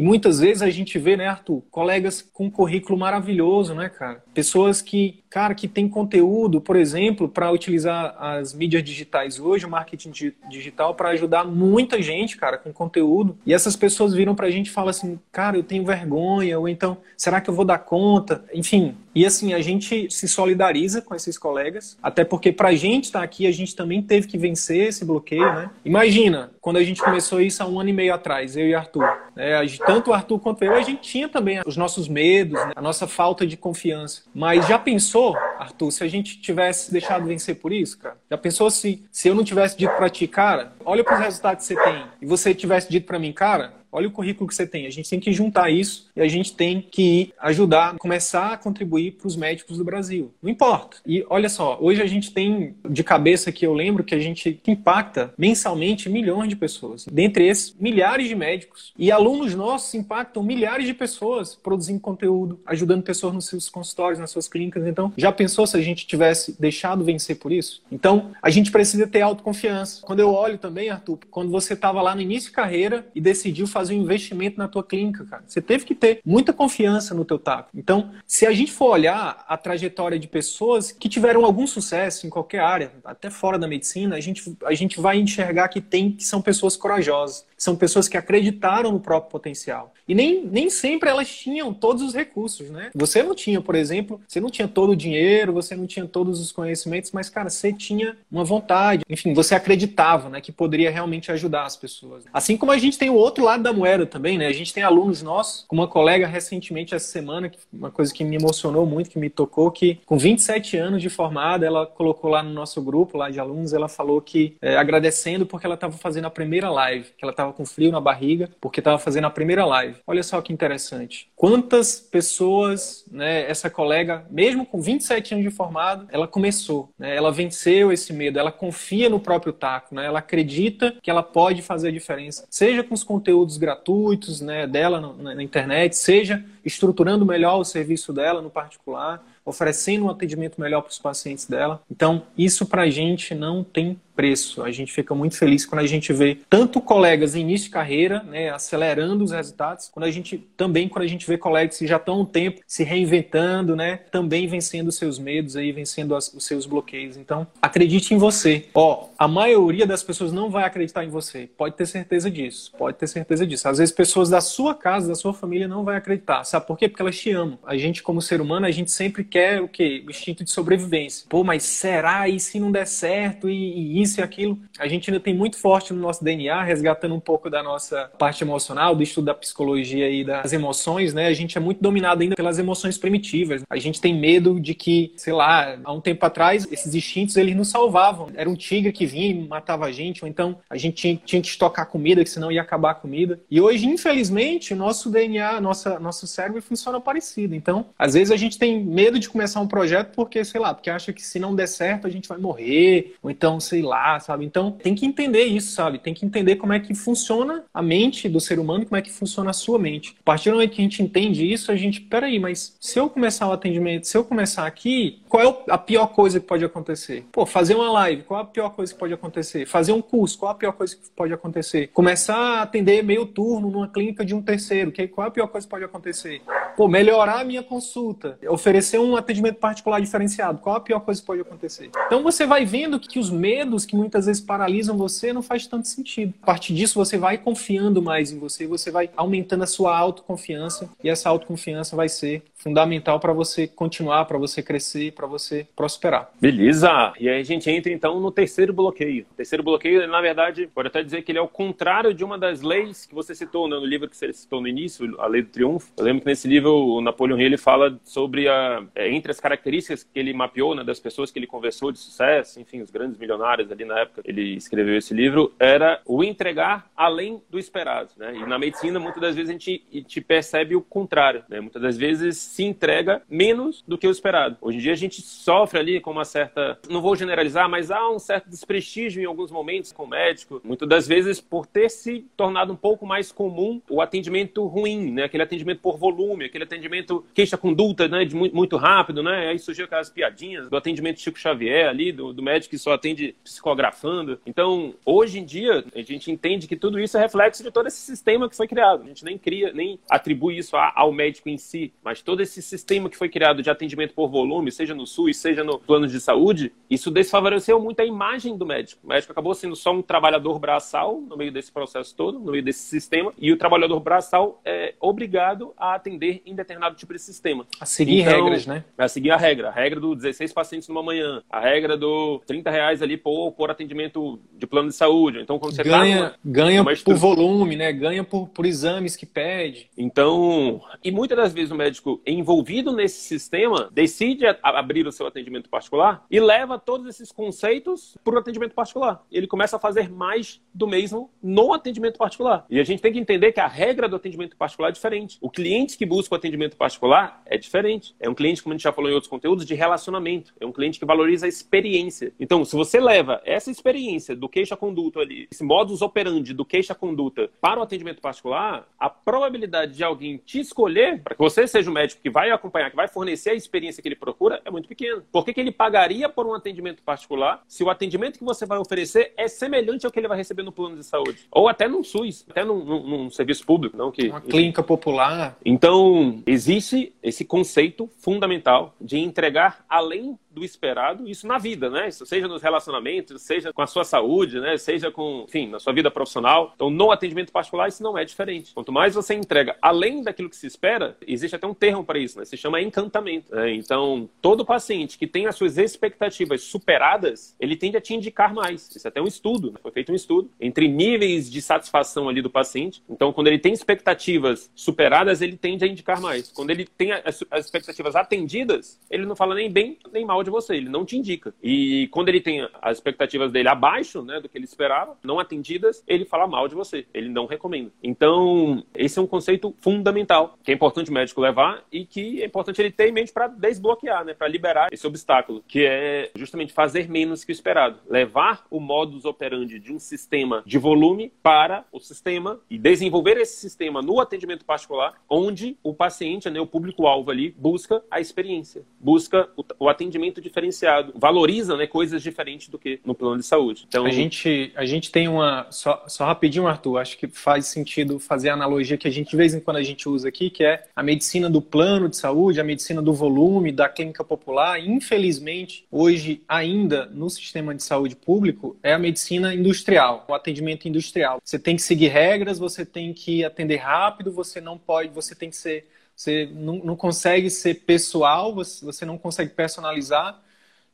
muitas 0.00 0.40
vezes 0.40 0.62
a 0.62 0.70
gente 0.70 0.98
vê, 0.98 1.16
né, 1.16 1.26
Arthur, 1.26 1.62
colegas 1.70 2.22
com 2.22 2.50
currículo 2.50 2.98
maravilhoso, 2.98 3.74
né, 3.74 3.90
cara? 3.90 4.22
Pessoas 4.32 4.80
que, 4.80 5.22
cara, 5.34 5.52
que 5.52 5.66
tem 5.66 5.88
conteúdo, 5.88 6.60
por 6.60 6.76
exemplo, 6.76 7.28
para 7.28 7.50
utilizar 7.50 8.14
as 8.20 8.54
mídias 8.54 8.84
digitais 8.84 9.40
hoje, 9.40 9.66
o 9.66 9.68
marketing 9.68 10.12
digital 10.48 10.94
para 10.94 11.08
ajudar 11.08 11.44
muita 11.44 12.00
gente, 12.00 12.36
cara, 12.36 12.56
com 12.56 12.72
conteúdo. 12.72 13.36
E 13.44 13.52
essas 13.52 13.74
pessoas 13.74 14.14
viram 14.14 14.36
pra 14.36 14.48
gente 14.48 14.68
e 14.68 14.70
falam 14.70 14.90
assim: 14.90 15.18
"Cara, 15.32 15.56
eu 15.56 15.64
tenho 15.64 15.84
vergonha", 15.84 16.56
ou 16.56 16.68
então, 16.68 16.98
"Será 17.16 17.40
que 17.40 17.50
eu 17.50 17.54
vou 17.54 17.64
dar 17.64 17.78
conta?". 17.78 18.44
Enfim, 18.54 18.94
e 19.14 19.24
assim, 19.24 19.54
a 19.54 19.60
gente 19.60 20.10
se 20.10 20.26
solidariza 20.26 21.00
com 21.00 21.14
esses 21.14 21.38
colegas, 21.38 21.96
até 22.02 22.24
porque 22.24 22.50
para 22.50 22.70
a 22.70 22.74
gente 22.74 23.04
estar 23.04 23.20
tá 23.20 23.24
aqui, 23.24 23.46
a 23.46 23.52
gente 23.52 23.76
também 23.76 24.02
teve 24.02 24.26
que 24.26 24.36
vencer 24.36 24.88
esse 24.88 25.04
bloqueio, 25.04 25.44
né? 25.44 25.70
Imagina, 25.84 26.50
quando 26.60 26.78
a 26.78 26.82
gente 26.82 27.00
começou 27.00 27.40
isso 27.40 27.62
há 27.62 27.66
um 27.66 27.78
ano 27.78 27.90
e 27.90 27.92
meio 27.92 28.12
atrás, 28.12 28.56
eu 28.56 28.66
e 28.66 28.74
Arthur. 28.74 29.06
Né? 29.36 29.64
Tanto 29.86 30.10
o 30.10 30.14
Arthur 30.14 30.40
quanto 30.40 30.64
eu, 30.64 30.74
a 30.74 30.80
gente 30.80 31.02
tinha 31.02 31.28
também 31.28 31.60
os 31.64 31.76
nossos 31.76 32.08
medos, 32.08 32.54
né? 32.54 32.72
a 32.74 32.82
nossa 32.82 33.06
falta 33.06 33.46
de 33.46 33.56
confiança. 33.56 34.22
Mas 34.34 34.66
já 34.66 34.78
pensou, 34.78 35.23
Arthur, 35.58 35.90
se 35.90 36.04
a 36.04 36.08
gente 36.08 36.40
tivesse 36.40 36.92
deixado 36.92 37.26
vencer 37.26 37.56
por 37.56 37.72
isso, 37.72 37.98
cara? 37.98 38.16
Já 38.30 38.36
pensou 38.36 38.70
se, 38.70 39.04
se 39.10 39.28
eu 39.28 39.34
não 39.34 39.44
tivesse 39.44 39.76
dito 39.76 39.94
para 39.94 40.10
ti, 40.10 40.26
cara, 40.26 40.72
olha 40.84 41.02
para 41.02 41.14
os 41.14 41.24
resultados 41.24 41.66
que 41.66 41.74
você 41.74 41.82
tem, 41.82 42.04
e 42.20 42.26
você 42.26 42.54
tivesse 42.54 42.90
dito 42.90 43.06
para 43.06 43.18
mim, 43.18 43.32
cara, 43.32 43.72
olha 43.94 44.08
o 44.08 44.10
currículo 44.10 44.48
que 44.48 44.54
você 44.54 44.66
tem. 44.66 44.86
A 44.86 44.90
gente 44.90 45.08
tem 45.08 45.20
que 45.20 45.32
juntar 45.32 45.70
isso 45.70 46.10
e 46.16 46.20
a 46.20 46.26
gente 46.26 46.52
tem 46.52 46.84
que 46.90 47.32
ajudar, 47.40 47.96
começar 47.96 48.52
a 48.52 48.56
contribuir 48.56 49.12
para 49.12 49.28
os 49.28 49.36
médicos 49.36 49.78
do 49.78 49.84
Brasil. 49.84 50.34
Não 50.42 50.50
importa. 50.50 50.96
E 51.06 51.24
olha 51.30 51.48
só, 51.48 51.78
hoje 51.80 52.02
a 52.02 52.06
gente 52.06 52.32
tem 52.32 52.74
de 52.90 53.04
cabeça 53.04 53.52
que 53.52 53.64
eu 53.64 53.72
lembro 53.72 54.02
que 54.02 54.14
a 54.14 54.18
gente 54.18 54.60
impacta 54.66 55.32
mensalmente 55.38 56.08
milhões 56.08 56.48
de 56.48 56.56
pessoas. 56.56 57.06
Dentre 57.10 57.46
esses, 57.46 57.74
milhares 57.78 58.28
de 58.28 58.34
médicos. 58.34 58.92
E 58.98 59.12
alunos 59.12 59.54
nossos 59.54 59.94
impactam 59.94 60.42
milhares 60.42 60.86
de 60.86 60.94
pessoas 60.94 61.54
produzindo 61.54 62.00
conteúdo, 62.00 62.60
ajudando 62.66 63.02
pessoas 63.02 63.32
nos 63.32 63.46
seus 63.46 63.68
consultórios, 63.68 64.18
nas 64.18 64.30
suas 64.30 64.48
clínicas. 64.48 64.84
Então, 64.86 65.12
já 65.16 65.30
pensou 65.30 65.66
se 65.66 65.76
a 65.76 65.80
gente 65.80 66.06
tivesse 66.06 66.60
deixado 66.60 67.04
vencer 67.04 67.36
por 67.36 67.52
isso? 67.52 67.82
Então, 67.92 68.32
a 68.42 68.50
gente 68.50 68.72
precisa 68.72 69.06
ter 69.06 69.20
autoconfiança. 69.20 70.02
Quando 70.02 70.20
eu 70.20 70.32
olho 70.32 70.58
também, 70.58 70.90
Arthur, 70.90 71.18
quando 71.30 71.50
você 71.50 71.74
estava 71.74 72.02
lá 72.02 72.14
no 72.14 72.20
início 72.20 72.50
de 72.50 72.56
carreira 72.56 73.06
e 73.14 73.20
decidiu 73.20 73.66
fazer 73.66 73.83
fazer 73.84 73.94
um 73.94 74.02
investimento 74.02 74.58
na 74.58 74.66
tua 74.66 74.82
clínica, 74.82 75.24
cara. 75.26 75.44
Você 75.46 75.60
teve 75.60 75.84
que 75.84 75.94
ter 75.94 76.20
muita 76.24 76.52
confiança 76.52 77.14
no 77.14 77.24
teu 77.24 77.38
taco. 77.38 77.68
Então, 77.74 78.10
se 78.26 78.46
a 78.46 78.52
gente 78.52 78.72
for 78.72 78.90
olhar 78.90 79.44
a 79.46 79.56
trajetória 79.58 80.18
de 80.18 80.26
pessoas 80.26 80.90
que 80.90 81.08
tiveram 81.08 81.44
algum 81.44 81.66
sucesso 81.66 82.26
em 82.26 82.30
qualquer 82.30 82.60
área, 82.60 82.92
até 83.04 83.28
fora 83.28 83.58
da 83.58 83.68
medicina, 83.68 84.16
a 84.16 84.20
gente, 84.20 84.56
a 84.64 84.72
gente 84.72 84.98
vai 85.00 85.18
enxergar 85.18 85.68
que 85.68 85.80
tem 85.80 86.12
que 86.12 86.24
são 86.24 86.40
pessoas 86.40 86.76
corajosas, 86.76 87.46
são 87.64 87.74
pessoas 87.74 88.06
que 88.06 88.18
acreditaram 88.18 88.92
no 88.92 89.00
próprio 89.00 89.30
potencial. 89.30 89.94
E 90.06 90.14
nem, 90.14 90.44
nem 90.44 90.68
sempre 90.68 91.08
elas 91.08 91.26
tinham 91.26 91.72
todos 91.72 92.02
os 92.02 92.12
recursos, 92.12 92.68
né? 92.68 92.90
Você 92.94 93.22
não 93.22 93.34
tinha, 93.34 93.58
por 93.58 93.74
exemplo, 93.74 94.20
você 94.28 94.38
não 94.38 94.50
tinha 94.50 94.68
todo 94.68 94.90
o 94.90 94.96
dinheiro, 94.96 95.50
você 95.50 95.74
não 95.74 95.86
tinha 95.86 96.06
todos 96.06 96.40
os 96.40 96.52
conhecimentos, 96.52 97.10
mas, 97.10 97.30
cara, 97.30 97.48
você 97.48 97.72
tinha 97.72 98.18
uma 98.30 98.44
vontade. 98.44 99.02
Enfim, 99.08 99.32
você 99.32 99.54
acreditava, 99.54 100.28
né, 100.28 100.42
que 100.42 100.52
poderia 100.52 100.90
realmente 100.90 101.32
ajudar 101.32 101.64
as 101.64 101.74
pessoas. 101.74 102.24
Assim 102.34 102.54
como 102.54 102.70
a 102.70 102.76
gente 102.76 102.98
tem 102.98 103.08
o 103.08 103.14
outro 103.14 103.42
lado 103.42 103.62
da 103.62 103.72
moeda 103.72 104.04
também, 104.04 104.36
né? 104.36 104.46
A 104.46 104.52
gente 104.52 104.74
tem 104.74 104.82
alunos 104.82 105.22
nossos, 105.22 105.64
com 105.66 105.74
uma 105.74 105.88
colega 105.88 106.26
recentemente 106.26 106.94
essa 106.94 107.06
semana, 107.06 107.50
uma 107.72 107.90
coisa 107.90 108.12
que 108.12 108.24
me 108.24 108.36
emocionou 108.36 108.84
muito, 108.84 109.08
que 109.08 109.18
me 109.18 109.30
tocou, 109.30 109.70
que 109.70 110.00
com 110.04 110.18
27 110.18 110.76
anos 110.76 111.00
de 111.00 111.08
formada, 111.08 111.64
ela 111.64 111.86
colocou 111.86 112.28
lá 112.28 112.42
no 112.42 112.50
nosso 112.50 112.82
grupo 112.82 113.16
lá 113.16 113.30
de 113.30 113.40
alunos, 113.40 113.72
ela 113.72 113.88
falou 113.88 114.20
que 114.20 114.54
é, 114.60 114.76
agradecendo 114.76 115.46
porque 115.46 115.64
ela 115.64 115.76
estava 115.76 115.96
fazendo 115.96 116.26
a 116.26 116.30
primeira 116.30 116.70
live, 116.70 117.06
que 117.16 117.24
ela 117.24 117.32
estava 117.32 117.53
com 117.54 117.64
frio 117.64 117.90
na 117.90 118.00
barriga, 118.00 118.50
porque 118.60 118.80
estava 118.80 118.98
fazendo 118.98 119.26
a 119.26 119.30
primeira 119.30 119.64
live. 119.64 120.00
Olha 120.06 120.22
só 120.22 120.40
que 120.40 120.52
interessante. 120.52 121.28
Quantas 121.34 122.00
pessoas, 122.00 123.04
né, 123.10 123.48
essa 123.48 123.70
colega, 123.70 124.26
mesmo 124.30 124.66
com 124.66 124.80
27 124.80 125.34
anos 125.34 125.44
de 125.44 125.50
formado, 125.50 126.06
ela 126.10 126.28
começou, 126.28 126.90
né, 126.98 127.16
ela 127.16 127.32
venceu 127.32 127.92
esse 127.92 128.12
medo, 128.12 128.38
ela 128.38 128.52
confia 128.52 129.08
no 129.08 129.20
próprio 129.20 129.52
taco, 129.52 129.94
né, 129.94 130.06
ela 130.06 130.18
acredita 130.18 130.96
que 131.02 131.10
ela 131.10 131.22
pode 131.22 131.62
fazer 131.62 131.88
a 131.88 131.92
diferença, 131.92 132.46
seja 132.50 132.82
com 132.82 132.94
os 132.94 133.04
conteúdos 133.04 133.56
gratuitos 133.56 134.40
né, 134.40 134.66
dela 134.66 135.00
na, 135.00 135.34
na 135.34 135.42
internet, 135.42 135.96
seja 135.96 136.44
estruturando 136.64 137.26
melhor 137.26 137.58
o 137.58 137.64
serviço 137.64 138.12
dela 138.12 138.40
no 138.40 138.50
particular, 138.50 139.22
oferecendo 139.44 140.06
um 140.06 140.10
atendimento 140.10 140.60
melhor 140.60 140.80
para 140.82 140.90
os 140.90 140.98
pacientes 140.98 141.46
dela. 141.46 141.82
Então, 141.90 142.22
isso 142.36 142.66
para 142.66 142.82
a 142.82 142.90
gente 142.90 143.34
não 143.34 143.62
tem 143.62 143.98
preço. 144.14 144.62
A 144.62 144.70
gente 144.70 144.92
fica 144.92 145.14
muito 145.14 145.36
feliz 145.36 145.66
quando 145.66 145.80
a 145.80 145.86
gente 145.86 146.12
vê 146.12 146.38
tanto 146.48 146.80
colegas 146.80 147.34
em 147.34 147.40
início 147.40 147.66
de 147.66 147.72
carreira, 147.72 148.22
né, 148.22 148.50
acelerando 148.50 149.24
os 149.24 149.32
resultados, 149.32 149.88
quando 149.92 150.04
a 150.04 150.10
gente 150.10 150.38
também 150.56 150.88
quando 150.88 151.04
a 151.04 151.08
gente 151.08 151.26
vê 151.26 151.36
colegas 151.36 151.78
que 151.78 151.86
já 151.86 151.96
estão 151.96 152.20
um 152.20 152.24
tempo 152.24 152.60
se 152.66 152.84
reinventando, 152.84 153.74
né, 153.74 153.96
também 154.10 154.46
vencendo 154.46 154.88
os 154.88 154.96
seus 154.96 155.18
medos 155.18 155.56
aí, 155.56 155.72
vencendo 155.72 156.14
as, 156.14 156.32
os 156.32 156.46
seus 156.46 156.66
bloqueios. 156.66 157.16
Então, 157.16 157.46
acredite 157.60 158.14
em 158.14 158.18
você. 158.18 158.66
Ó, 158.74 159.08
a 159.18 159.26
maioria 159.26 159.86
das 159.86 160.02
pessoas 160.02 160.32
não 160.32 160.48
vai 160.50 160.64
acreditar 160.64 161.04
em 161.04 161.08
você. 161.08 161.48
Pode 161.56 161.76
ter 161.76 161.86
certeza 161.86 162.30
disso. 162.30 162.72
Pode 162.78 162.96
ter 162.96 163.06
certeza 163.06 163.46
disso. 163.46 163.68
Às 163.68 163.78
vezes 163.78 163.94
pessoas 163.94 164.30
da 164.30 164.40
sua 164.40 164.74
casa, 164.74 165.08
da 165.08 165.14
sua 165.14 165.34
família 165.34 165.66
não 165.66 165.84
vai 165.84 165.96
acreditar. 165.96 166.44
Sabe 166.44 166.66
por 166.66 166.78
quê? 166.78 166.88
Porque 166.88 167.02
elas 167.02 167.18
te 167.18 167.30
amam. 167.30 167.58
A 167.64 167.76
gente 167.76 168.02
como 168.02 168.22
ser 168.22 168.40
humano, 168.40 168.66
a 168.66 168.70
gente 168.70 168.90
sempre 168.90 169.24
quer 169.34 169.60
o 169.60 169.66
quê? 169.66 170.04
O 170.06 170.10
instinto 170.10 170.44
de 170.44 170.50
sobrevivência. 170.52 171.26
Pô, 171.28 171.42
mas 171.42 171.64
será 171.64 172.28
e 172.28 172.38
se 172.38 172.60
não 172.60 172.70
der 172.70 172.86
certo 172.86 173.50
e, 173.50 173.54
e 173.54 174.00
isso 174.00 174.20
e 174.20 174.22
aquilo. 174.22 174.56
A 174.78 174.86
gente 174.86 175.10
ainda 175.10 175.18
tem 175.18 175.34
muito 175.34 175.58
forte 175.58 175.92
no 175.92 176.00
nosso 176.00 176.22
DNA, 176.22 176.62
resgatando 176.62 177.16
um 177.16 177.20
pouco 177.20 177.50
da 177.50 177.60
nossa 177.60 178.12
parte 178.16 178.44
emocional, 178.44 178.94
do 178.94 179.02
estudo 179.02 179.24
da 179.24 179.34
psicologia 179.34 180.08
e 180.08 180.22
das 180.22 180.52
emoções, 180.52 181.12
né? 181.12 181.26
A 181.26 181.32
gente 181.32 181.58
é 181.58 181.60
muito 181.60 181.82
dominado 181.82 182.22
ainda 182.22 182.36
pelas 182.36 182.60
emoções 182.60 182.96
primitivas. 182.96 183.62
A 183.68 183.76
gente 183.76 184.00
tem 184.00 184.14
medo 184.14 184.60
de 184.60 184.72
que, 184.72 185.12
sei 185.16 185.32
lá, 185.32 185.78
há 185.82 185.92
um 185.92 186.00
tempo 186.00 186.24
atrás, 186.24 186.68
esses 186.70 186.94
instintos 186.94 187.36
eles 187.36 187.56
nos 187.56 187.70
salvavam. 187.70 188.28
Era 188.36 188.48
um 188.48 188.54
tigre 188.54 188.92
que 188.92 189.04
vinha 189.04 189.26
e 189.26 189.48
matava 189.48 189.86
a 189.86 189.90
gente, 189.90 190.22
ou 190.22 190.30
então 190.30 190.58
a 190.70 190.76
gente 190.76 190.94
tinha, 190.94 191.20
tinha 191.24 191.42
que 191.42 191.48
estocar 191.48 191.88
comida, 191.88 192.22
que 192.22 192.30
senão 192.30 192.52
ia 192.52 192.62
acabar 192.62 192.92
a 192.92 192.94
comida. 192.94 193.40
E 193.50 193.60
hoje, 193.60 193.84
infelizmente, 193.84 194.76
nosso 194.76 195.10
DNA, 195.10 195.60
nossa, 195.60 195.98
nosso 195.98 196.24
cérebro 196.24 196.62
funciona 196.62 197.00
parecido. 197.00 197.56
Então, 197.56 197.86
às 197.98 198.14
vezes 198.14 198.30
a 198.30 198.36
gente 198.36 198.56
tem 198.60 198.80
medo 198.80 199.18
de 199.23 199.23
começar 199.28 199.60
um 199.60 199.66
projeto 199.66 200.12
porque, 200.14 200.44
sei 200.44 200.60
lá, 200.60 200.74
porque 200.74 200.90
acha 200.90 201.12
que 201.12 201.22
se 201.22 201.38
não 201.38 201.54
der 201.54 201.66
certo 201.66 202.06
a 202.06 202.10
gente 202.10 202.28
vai 202.28 202.38
morrer, 202.38 203.14
ou 203.22 203.30
então, 203.30 203.58
sei 203.60 203.82
lá, 203.82 204.18
sabe? 204.20 204.44
Então, 204.44 204.70
tem 204.70 204.94
que 204.94 205.06
entender 205.06 205.44
isso, 205.44 205.72
sabe? 205.72 205.98
Tem 205.98 206.14
que 206.14 206.24
entender 206.24 206.56
como 206.56 206.72
é 206.72 206.80
que 206.80 206.94
funciona 206.94 207.64
a 207.72 207.82
mente 207.82 208.28
do 208.28 208.40
ser 208.40 208.58
humano, 208.58 208.84
como 208.84 208.96
é 208.96 209.02
que 209.02 209.12
funciona 209.12 209.50
a 209.50 209.52
sua 209.52 209.78
mente. 209.78 210.16
A 210.20 210.24
partir 210.24 210.50
do 210.50 210.56
momento 210.56 210.72
que 210.72 210.80
a 210.80 210.84
gente 210.84 211.02
entende 211.02 211.50
isso, 211.50 211.70
a 211.70 211.76
gente, 211.76 212.00
peraí, 212.00 212.38
mas 212.38 212.76
se 212.80 212.98
eu 212.98 213.08
começar 213.08 213.48
o 213.48 213.52
atendimento, 213.52 214.06
se 214.06 214.16
eu 214.16 214.24
começar 214.24 214.66
aqui, 214.66 215.20
qual 215.28 215.42
é 215.42 215.72
a 215.72 215.78
pior 215.78 216.06
coisa 216.08 216.40
que 216.40 216.46
pode 216.46 216.64
acontecer? 216.64 217.24
Pô, 217.32 217.46
fazer 217.46 217.74
uma 217.74 217.90
live, 217.90 218.22
qual 218.22 218.40
é 218.40 218.42
a 218.42 218.46
pior 218.46 218.70
coisa 218.70 218.92
que 218.92 218.98
pode 218.98 219.12
acontecer? 219.12 219.66
Fazer 219.66 219.92
um 219.92 220.02
curso, 220.02 220.38
qual 220.38 220.52
é 220.52 220.54
a 220.54 220.58
pior 220.58 220.72
coisa 220.72 220.94
que 220.96 221.02
pode 221.14 221.32
acontecer? 221.32 221.88
Começar 221.88 222.36
a 222.36 222.62
atender 222.62 223.02
meio 223.02 223.26
turno 223.26 223.70
numa 223.70 223.88
clínica 223.88 224.24
de 224.24 224.34
um 224.34 224.42
terceiro, 224.42 224.92
que, 224.92 225.08
qual 225.08 225.26
é 225.26 225.28
a 225.28 225.30
pior 225.30 225.46
coisa 225.48 225.66
que 225.66 225.70
pode 225.70 225.84
acontecer? 225.84 226.42
Pô, 226.76 226.88
melhorar 226.88 227.40
a 227.40 227.44
minha 227.44 227.62
consulta, 227.62 228.38
oferecer 228.48 228.98
um 228.98 229.13
atendimento 229.16 229.56
particular 229.56 230.00
diferenciado, 230.00 230.58
qual 230.58 230.76
a 230.76 230.80
pior 230.80 231.00
coisa 231.00 231.20
que 231.20 231.26
pode 231.26 231.40
acontecer? 231.40 231.90
Então 232.06 232.22
você 232.22 232.46
vai 232.46 232.64
vendo 232.64 232.98
que 232.98 233.18
os 233.18 233.30
medos 233.30 233.84
que 233.84 233.96
muitas 233.96 234.26
vezes 234.26 234.42
paralisam 234.42 234.96
você 234.96 235.32
não 235.32 235.42
faz 235.42 235.66
tanto 235.66 235.88
sentido. 235.88 236.34
A 236.42 236.46
partir 236.46 236.74
disso 236.74 236.94
você 236.94 237.16
vai 237.16 237.38
confiando 237.38 238.02
mais 238.02 238.32
em 238.32 238.38
você, 238.38 238.66
você 238.66 238.90
vai 238.90 239.10
aumentando 239.16 239.64
a 239.64 239.66
sua 239.66 239.96
autoconfiança 239.96 240.88
e 241.02 241.08
essa 241.08 241.28
autoconfiança 241.28 241.96
vai 241.96 242.08
ser 242.08 242.42
fundamental 242.64 243.20
para 243.20 243.32
você 243.34 243.66
continuar, 243.66 244.24
para 244.24 244.38
você 244.38 244.62
crescer, 244.62 245.12
para 245.12 245.26
você 245.26 245.66
prosperar. 245.76 246.30
Beleza. 246.40 247.12
E 247.20 247.28
aí 247.28 247.40
a 247.40 247.44
gente 247.44 247.70
entra 247.70 247.92
então 247.92 248.18
no 248.18 248.30
terceiro 248.30 248.72
bloqueio. 248.72 249.26
O 249.30 249.34
terceiro 249.34 249.62
bloqueio, 249.62 250.06
na 250.08 250.20
verdade, 250.22 250.66
pode 250.74 250.88
até 250.88 251.02
dizer 251.02 251.22
que 251.22 251.30
ele 251.30 251.38
é 251.38 251.42
o 251.42 251.48
contrário 251.48 252.14
de 252.14 252.24
uma 252.24 252.38
das 252.38 252.62
leis 252.62 253.04
que 253.04 253.14
você 253.14 253.34
citou 253.34 253.68
né, 253.68 253.76
no 253.76 253.84
livro 253.84 254.08
que 254.08 254.16
você 254.16 254.32
citou 254.32 254.62
no 254.62 254.68
início, 254.68 255.14
a 255.20 255.26
Lei 255.26 255.42
do 255.42 255.48
Triunfo. 255.48 255.92
Eu 255.98 256.04
lembro 256.04 256.22
que 256.22 256.26
nesse 256.26 256.48
livro 256.48 256.74
o 256.74 257.00
Napoleon 257.02 257.38
Hill 257.38 257.46
ele 257.46 257.58
fala 257.58 258.00
sobre 258.02 258.48
a, 258.48 258.82
é, 258.94 259.03
entre 259.08 259.30
as 259.30 259.40
características 259.40 260.02
que 260.02 260.18
ele 260.18 260.32
mapeou 260.32 260.74
né, 260.74 260.84
das 260.84 261.00
pessoas 261.00 261.30
que 261.30 261.38
ele 261.38 261.46
conversou 261.46 261.92
de 261.92 261.98
sucesso, 261.98 262.60
enfim, 262.60 262.80
os 262.80 262.90
grandes 262.90 263.18
milionários 263.18 263.70
ali 263.70 263.84
na 263.84 264.00
época 264.00 264.22
ele 264.24 264.54
escreveu 264.56 264.96
esse 264.96 265.14
livro, 265.14 265.52
era 265.58 266.00
o 266.04 266.22
entregar 266.22 266.90
além 266.96 267.42
do 267.50 267.58
esperado. 267.58 268.10
Né? 268.16 268.34
E 268.36 268.46
na 268.46 268.58
medicina, 268.58 268.98
muitas 268.98 269.20
das 269.20 269.34
vezes 269.34 269.50
a 269.50 269.52
gente, 269.52 269.84
a 269.92 269.96
gente 269.96 270.20
percebe 270.20 270.76
o 270.76 270.82
contrário. 270.82 271.44
Né? 271.48 271.60
Muitas 271.60 271.82
das 271.82 271.96
vezes 271.96 272.36
se 272.36 272.64
entrega 272.64 273.22
menos 273.28 273.82
do 273.86 273.98
que 273.98 274.06
o 274.06 274.10
esperado. 274.10 274.56
Hoje 274.60 274.78
em 274.78 274.80
dia 274.80 274.92
a 274.92 274.96
gente 274.96 275.20
sofre 275.22 275.78
ali 275.78 276.00
com 276.00 276.10
uma 276.10 276.24
certa, 276.24 276.78
não 276.88 277.00
vou 277.00 277.16
generalizar, 277.16 277.68
mas 277.68 277.90
há 277.90 278.10
um 278.10 278.18
certo 278.18 278.48
desprestígio 278.48 279.22
em 279.22 279.26
alguns 279.26 279.50
momentos 279.50 279.92
com 279.92 280.04
o 280.04 280.08
médico, 280.08 280.60
muitas 280.64 280.88
das 280.88 281.06
vezes 281.06 281.40
por 281.40 281.66
ter 281.66 281.88
se 281.88 282.26
tornado 282.36 282.72
um 282.72 282.76
pouco 282.76 283.06
mais 283.06 283.32
comum 283.32 283.80
o 283.88 284.00
atendimento 284.00 284.66
ruim, 284.66 285.12
né? 285.12 285.24
Aquele 285.24 285.42
atendimento 285.42 285.80
por 285.80 285.96
volume, 285.96 286.46
aquele 286.46 286.64
atendimento 286.64 287.24
queixa-conduta, 287.34 288.08
né? 288.08 288.24
De 288.24 288.34
muito, 288.34 288.54
muito 288.54 288.76
rápido, 288.76 288.93
né? 289.22 289.48
Aí 289.48 289.58
surgiu 289.58 289.86
aquelas 289.86 290.10
piadinhas 290.10 290.68
do 290.68 290.76
atendimento 290.76 291.20
Chico 291.20 291.38
Xavier 291.38 291.88
ali, 291.88 292.12
do, 292.12 292.32
do 292.32 292.42
médico 292.42 292.70
que 292.70 292.78
só 292.78 292.92
atende 292.92 293.34
psicografando. 293.42 294.38
Então, 294.46 294.94
hoje 295.04 295.38
em 295.38 295.44
dia, 295.44 295.84
a 295.94 296.02
gente 296.02 296.30
entende 296.30 296.68
que 296.68 296.76
tudo 296.76 297.00
isso 297.00 297.16
é 297.16 297.20
reflexo 297.20 297.62
de 297.62 297.70
todo 297.70 297.86
esse 297.86 297.98
sistema 297.98 298.48
que 298.48 298.56
foi 298.56 298.68
criado. 298.68 299.02
A 299.02 299.06
gente 299.06 299.24
nem 299.24 299.36
cria, 299.38 299.72
nem 299.72 299.98
atribui 300.10 300.58
isso 300.58 300.76
ao 300.76 301.12
médico 301.12 301.48
em 301.48 301.56
si, 301.56 301.92
mas 302.02 302.22
todo 302.22 302.40
esse 302.40 302.62
sistema 302.62 303.08
que 303.08 303.16
foi 303.16 303.28
criado 303.28 303.62
de 303.62 303.70
atendimento 303.70 304.14
por 304.14 304.28
volume, 304.28 304.70
seja 304.70 304.94
no 304.94 305.06
SUS, 305.06 305.36
seja 305.36 305.64
no 305.64 305.78
plano 305.78 306.06
de 306.06 306.20
saúde, 306.20 306.72
isso 306.88 307.10
desfavoreceu 307.10 307.80
muito 307.80 308.00
a 308.00 308.04
imagem 308.04 308.56
do 308.56 308.66
médico. 308.66 309.00
O 309.04 309.08
médico 309.08 309.32
acabou 309.32 309.54
sendo 309.54 309.74
só 309.74 309.92
um 309.92 310.02
trabalhador 310.02 310.58
braçal 310.58 311.20
no 311.20 311.36
meio 311.36 311.52
desse 311.52 311.72
processo 311.72 312.14
todo, 312.14 312.38
no 312.38 312.52
meio 312.52 312.62
desse 312.62 312.82
sistema, 312.82 313.32
e 313.38 313.52
o 313.52 313.56
trabalhador 313.56 313.98
braçal 314.00 314.60
é 314.64 314.94
obrigado 315.00 315.72
a 315.76 315.94
atender 315.94 316.42
em 316.44 316.54
determinado 316.54 316.96
tipo 316.96 317.12
de 317.12 317.18
sistema. 317.18 317.66
A 317.80 317.86
seguir 317.86 318.20
então, 318.20 318.44
regras, 318.44 318.66
né? 318.66 318.83
A 318.96 319.08
seguir 319.08 319.30
a 319.30 319.36
regra. 319.36 319.68
A 319.68 319.72
regra 319.72 320.00
do 320.00 320.14
16 320.14 320.52
pacientes 320.52 320.88
numa 320.88 321.02
manhã, 321.02 321.42
a 321.50 321.60
regra 321.60 321.96
do 321.96 322.40
30 322.46 322.70
reais 322.70 323.02
ali 323.02 323.16
por, 323.16 323.52
por 323.52 323.70
atendimento 323.70 324.38
de 324.52 324.66
plano 324.66 324.88
de 324.88 324.94
saúde. 324.94 325.40
Então, 325.40 325.58
quando 325.58 325.74
você 325.74 325.84
tá 325.84 325.90
ganha, 325.90 326.16
tá 326.16 326.22
numa, 326.22 326.38
ganha 326.44 326.82
numa 326.82 326.96
por 326.96 327.16
volume, 327.16 327.76
né? 327.76 327.92
Ganha 327.92 328.24
por, 328.24 328.48
por 328.48 328.66
exames 328.66 329.16
que 329.16 329.26
pede. 329.26 329.88
Então, 329.96 330.80
e 331.02 331.10
muitas 331.10 331.36
das 331.36 331.52
vezes 331.52 331.70
o 331.70 331.74
médico 331.74 332.20
envolvido 332.26 332.92
nesse 332.92 333.20
sistema 333.20 333.88
decide 333.92 334.46
a, 334.46 334.56
a 334.62 334.78
abrir 334.78 335.06
o 335.06 335.12
seu 335.12 335.26
atendimento 335.26 335.68
particular 335.68 336.24
e 336.30 336.40
leva 336.40 336.78
todos 336.78 337.06
esses 337.06 337.32
conceitos 337.32 338.16
para 338.24 338.34
o 338.34 338.38
atendimento 338.38 338.74
particular. 338.74 339.22
Ele 339.30 339.46
começa 339.46 339.76
a 339.76 339.78
fazer 339.78 340.10
mais 340.10 340.60
do 340.72 340.86
mesmo 340.86 341.30
no 341.42 341.72
atendimento 341.72 342.18
particular. 342.18 342.64
E 342.68 342.80
a 342.80 342.84
gente 342.84 343.00
tem 343.00 343.12
que 343.12 343.18
entender 343.18 343.52
que 343.52 343.60
a 343.60 343.66
regra 343.66 344.08
do 344.08 344.16
atendimento 344.16 344.56
particular 344.56 344.88
é 344.88 344.92
diferente. 344.92 345.38
O 345.40 345.50
cliente 345.50 345.96
que 345.96 346.06
busca 346.06 346.34
o 346.34 346.38
atendimento 346.38 346.76
particular 346.76 347.42
é 347.46 347.56
diferente. 347.56 348.14
É 348.20 348.28
um 348.28 348.34
cliente, 348.34 348.62
como 348.74 348.74
a 348.74 348.76
gente 348.76 348.82
já 348.82 348.92
falou 348.92 349.10
em 349.10 349.14
outros 349.14 349.30
conteúdos, 349.30 349.64
de 349.64 349.74
relacionamento. 349.74 350.52
É 350.60 350.66
um 350.66 350.72
cliente 350.72 350.98
que 350.98 351.04
valoriza 351.04 351.46
a 351.46 351.48
experiência. 351.48 352.32
Então, 352.38 352.64
se 352.64 352.74
você 352.74 353.00
leva 353.00 353.40
essa 353.44 353.70
experiência 353.70 354.34
do 354.34 354.48
queixa-conduta 354.48 355.20
ali, 355.20 355.48
esse 355.52 355.62
modus 355.62 356.02
operandi 356.02 356.52
do 356.52 356.64
queixa-conduta 356.64 357.50
para 357.60 357.80
o 357.80 357.82
atendimento 357.82 358.20
particular, 358.20 358.86
a 358.98 359.08
probabilidade 359.08 359.94
de 359.94 360.04
alguém 360.04 360.40
te 360.44 360.60
escolher 360.60 361.22
para 361.22 361.34
que 361.34 361.40
você 361.40 361.66
seja 361.66 361.90
o 361.90 361.94
médico 361.94 362.20
que 362.22 362.30
vai 362.30 362.50
acompanhar, 362.50 362.90
que 362.90 362.96
vai 362.96 363.08
fornecer 363.08 363.50
a 363.50 363.54
experiência 363.54 364.02
que 364.02 364.08
ele 364.08 364.16
procura, 364.16 364.60
é 364.64 364.70
muito 364.70 364.88
pequena. 364.88 365.22
Por 365.30 365.44
que, 365.44 365.52
que 365.52 365.60
ele 365.60 365.72
pagaria 365.72 366.28
por 366.28 366.46
um 366.46 366.54
atendimento 366.54 367.02
particular 367.02 367.62
se 367.68 367.84
o 367.84 367.90
atendimento 367.90 368.38
que 368.38 368.44
você 368.44 368.66
vai 368.66 368.78
oferecer 368.78 369.32
é 369.36 369.46
semelhante 369.46 370.06
ao 370.06 370.12
que 370.12 370.18
ele 370.18 370.28
vai 370.28 370.36
receber 370.36 370.62
no 370.62 370.72
plano 370.72 370.96
de 370.96 371.04
saúde? 371.04 371.46
Ou 371.50 371.68
até 371.68 371.86
no 371.86 372.02
SUS, 372.02 372.44
até 372.48 372.64
num, 372.64 372.84
num, 372.84 373.06
num 373.06 373.30
serviço 373.30 373.64
público, 373.64 373.96
não 373.96 374.10
que... 374.10 374.28
Uma 374.28 374.40
clínica 374.40 374.82
popular. 374.82 375.56
Então, 375.64 376.42
existe 376.46 377.12
esse 377.22 377.44
conceito 377.44 378.08
fundamental 378.18 378.53
de 379.00 379.18
entregar 379.18 379.84
além 379.88 380.38
do 380.54 380.64
esperado, 380.64 381.28
isso 381.28 381.46
na 381.46 381.58
vida, 381.58 381.90
né? 381.90 382.08
Isso 382.08 382.24
seja 382.24 382.46
nos 382.46 382.62
relacionamentos, 382.62 383.42
seja 383.42 383.72
com 383.72 383.82
a 383.82 383.86
sua 383.86 384.04
saúde, 384.04 384.60
né? 384.60 384.76
Seja 384.76 385.10
com, 385.10 385.44
enfim, 385.48 385.68
na 385.68 385.80
sua 385.80 385.92
vida 385.92 386.10
profissional. 386.10 386.72
Então, 386.74 386.88
no 386.88 387.10
atendimento 387.10 387.50
particular, 387.50 387.88
isso 387.88 388.02
não 388.02 388.16
é 388.16 388.24
diferente. 388.24 388.72
Quanto 388.72 388.92
mais 388.92 389.14
você 389.14 389.34
entrega 389.34 389.76
além 389.82 390.22
daquilo 390.22 390.48
que 390.48 390.56
se 390.56 390.66
espera, 390.66 391.16
existe 391.26 391.56
até 391.56 391.66
um 391.66 391.74
termo 391.74 392.04
para 392.04 392.18
isso, 392.18 392.38
né? 392.38 392.44
Se 392.44 392.56
chama 392.56 392.80
encantamento. 392.80 393.54
Né? 393.54 393.74
Então, 393.74 394.28
todo 394.40 394.64
paciente 394.64 395.18
que 395.18 395.26
tem 395.26 395.46
as 395.46 395.56
suas 395.56 395.76
expectativas 395.76 396.62
superadas, 396.62 397.56
ele 397.58 397.76
tende 397.76 397.96
a 397.96 398.00
te 398.00 398.14
indicar 398.14 398.54
mais. 398.54 398.88
Isso 398.94 399.06
é 399.06 399.08
até 399.08 399.20
um 399.20 399.26
estudo, 399.26 399.72
né? 399.72 399.78
foi 399.82 399.90
feito 399.90 400.12
um 400.12 400.14
estudo 400.14 400.48
entre 400.60 400.86
níveis 400.86 401.50
de 401.50 401.60
satisfação 401.60 402.28
ali 402.28 402.40
do 402.40 402.50
paciente. 402.50 403.02
Então, 403.08 403.32
quando 403.32 403.48
ele 403.48 403.58
tem 403.58 403.72
expectativas 403.72 404.70
superadas, 404.74 405.42
ele 405.42 405.56
tende 405.56 405.84
a 405.84 405.88
indicar 405.88 406.20
mais. 406.20 406.50
Quando 406.52 406.70
ele 406.70 406.84
tem 406.84 407.12
as, 407.12 407.42
as 407.50 407.64
expectativas 407.64 408.14
atendidas, 408.14 409.00
ele 409.10 409.26
não 409.26 409.34
fala 409.34 409.54
nem 409.54 409.70
bem 409.70 409.98
nem 410.12 410.24
mal 410.24 410.43
de 410.44 410.50
você, 410.50 410.76
ele 410.76 410.88
não 410.88 411.04
te 411.04 411.16
indica. 411.16 411.54
E 411.62 412.08
quando 412.08 412.28
ele 412.28 412.40
tem 412.40 412.68
as 412.80 412.98
expectativas 412.98 413.50
dele 413.50 413.68
abaixo, 413.68 414.22
né, 414.22 414.40
do 414.40 414.48
que 414.48 414.56
ele 414.56 414.64
esperava, 414.64 415.16
não 415.22 415.40
atendidas, 415.40 416.04
ele 416.06 416.24
fala 416.24 416.46
mal 416.46 416.68
de 416.68 416.74
você, 416.74 417.06
ele 417.12 417.28
não 417.28 417.46
recomenda. 417.46 417.90
Então, 418.02 418.84
esse 418.94 419.18
é 419.18 419.22
um 419.22 419.26
conceito 419.26 419.74
fundamental, 419.78 420.58
que 420.62 420.70
é 420.70 420.74
importante 420.74 421.10
o 421.10 421.14
médico 421.14 421.40
levar 421.40 421.84
e 421.90 422.04
que 422.04 422.42
é 422.42 422.46
importante 422.46 422.80
ele 422.80 422.90
ter 422.90 423.08
em 423.08 423.12
mente 423.12 423.32
para 423.32 423.48
desbloquear, 423.48 424.24
né, 424.24 424.34
para 424.34 424.48
liberar 424.48 424.88
esse 424.92 425.06
obstáculo, 425.06 425.64
que 425.66 425.84
é 425.84 426.30
justamente 426.36 426.72
fazer 426.72 427.08
menos 427.08 427.44
que 427.44 427.50
o 427.50 427.54
esperado, 427.54 427.98
levar 428.08 428.64
o 428.70 428.78
modus 428.78 429.24
operandi 429.24 429.78
de 429.78 429.92
um 429.92 429.98
sistema 429.98 430.62
de 430.66 430.78
volume 430.78 431.32
para 431.42 431.84
o 431.90 431.98
sistema 431.98 432.60
e 432.68 432.78
desenvolver 432.78 433.36
esse 433.36 433.56
sistema 433.56 434.02
no 434.02 434.20
atendimento 434.20 434.64
particular, 434.64 435.14
onde 435.28 435.76
o 435.82 435.94
paciente, 435.94 436.50
né, 436.50 436.60
o 436.60 436.66
público-alvo 436.66 437.30
ali, 437.30 437.50
busca 437.50 438.02
a 438.10 438.20
experiência, 438.20 438.82
busca 439.00 439.48
o, 439.78 439.88
atendimento 439.88 440.33
atendimento 440.34 440.40
diferenciado, 440.40 441.12
valoriza 441.16 441.76
né, 441.76 441.86
coisas 441.86 442.22
diferentes 442.22 442.68
do 442.68 442.78
que 442.78 443.00
no 443.04 443.14
plano 443.14 443.38
de 443.38 443.46
saúde. 443.46 443.84
Então, 443.88 444.04
a 444.04 444.10
gente, 444.10 444.72
a 444.74 444.84
gente 444.84 445.10
tem 445.10 445.28
uma. 445.28 445.66
Só, 445.70 446.04
só 446.08 446.24
rapidinho, 446.24 446.66
Arthur, 446.66 446.98
acho 446.98 447.16
que 447.16 447.28
faz 447.28 447.66
sentido 447.66 448.18
fazer 448.18 448.50
a 448.50 448.54
analogia 448.54 448.96
que 448.96 449.08
a 449.08 449.10
gente 449.10 449.30
de 449.30 449.36
vez 449.36 449.54
em 449.54 449.60
quando 449.60 449.76
a 449.78 449.82
gente 449.82 450.08
usa 450.08 450.28
aqui, 450.28 450.50
que 450.50 450.64
é 450.64 450.84
a 450.94 451.02
medicina 451.02 451.48
do 451.48 451.62
plano 451.62 452.08
de 452.08 452.16
saúde, 452.16 452.60
a 452.60 452.64
medicina 452.64 453.00
do 453.00 453.12
volume, 453.12 453.72
da 453.72 453.88
clínica 453.88 454.24
popular. 454.24 454.80
Infelizmente, 454.80 455.86
hoje, 455.90 456.42
ainda 456.48 457.06
no 457.06 457.30
sistema 457.30 457.74
de 457.74 457.82
saúde 457.82 458.16
público, 458.16 458.76
é 458.82 458.92
a 458.92 458.98
medicina 458.98 459.54
industrial, 459.54 460.24
o 460.28 460.34
atendimento 460.34 460.88
industrial. 460.88 461.40
Você 461.42 461.58
tem 461.58 461.76
que 461.76 461.82
seguir 461.82 462.08
regras, 462.08 462.58
você 462.58 462.84
tem 462.84 463.12
que 463.12 463.44
atender 463.44 463.76
rápido, 463.76 464.32
você 464.32 464.60
não 464.60 464.78
pode, 464.78 465.10
você 465.10 465.34
tem 465.34 465.50
que 465.50 465.56
ser 465.56 465.86
você 466.16 466.48
não, 466.52 466.76
não 466.76 466.96
consegue 466.96 467.50
ser 467.50 467.74
pessoal, 467.86 468.54
você, 468.54 469.04
não 469.04 469.18
consegue 469.18 469.50
personalizar. 469.50 470.40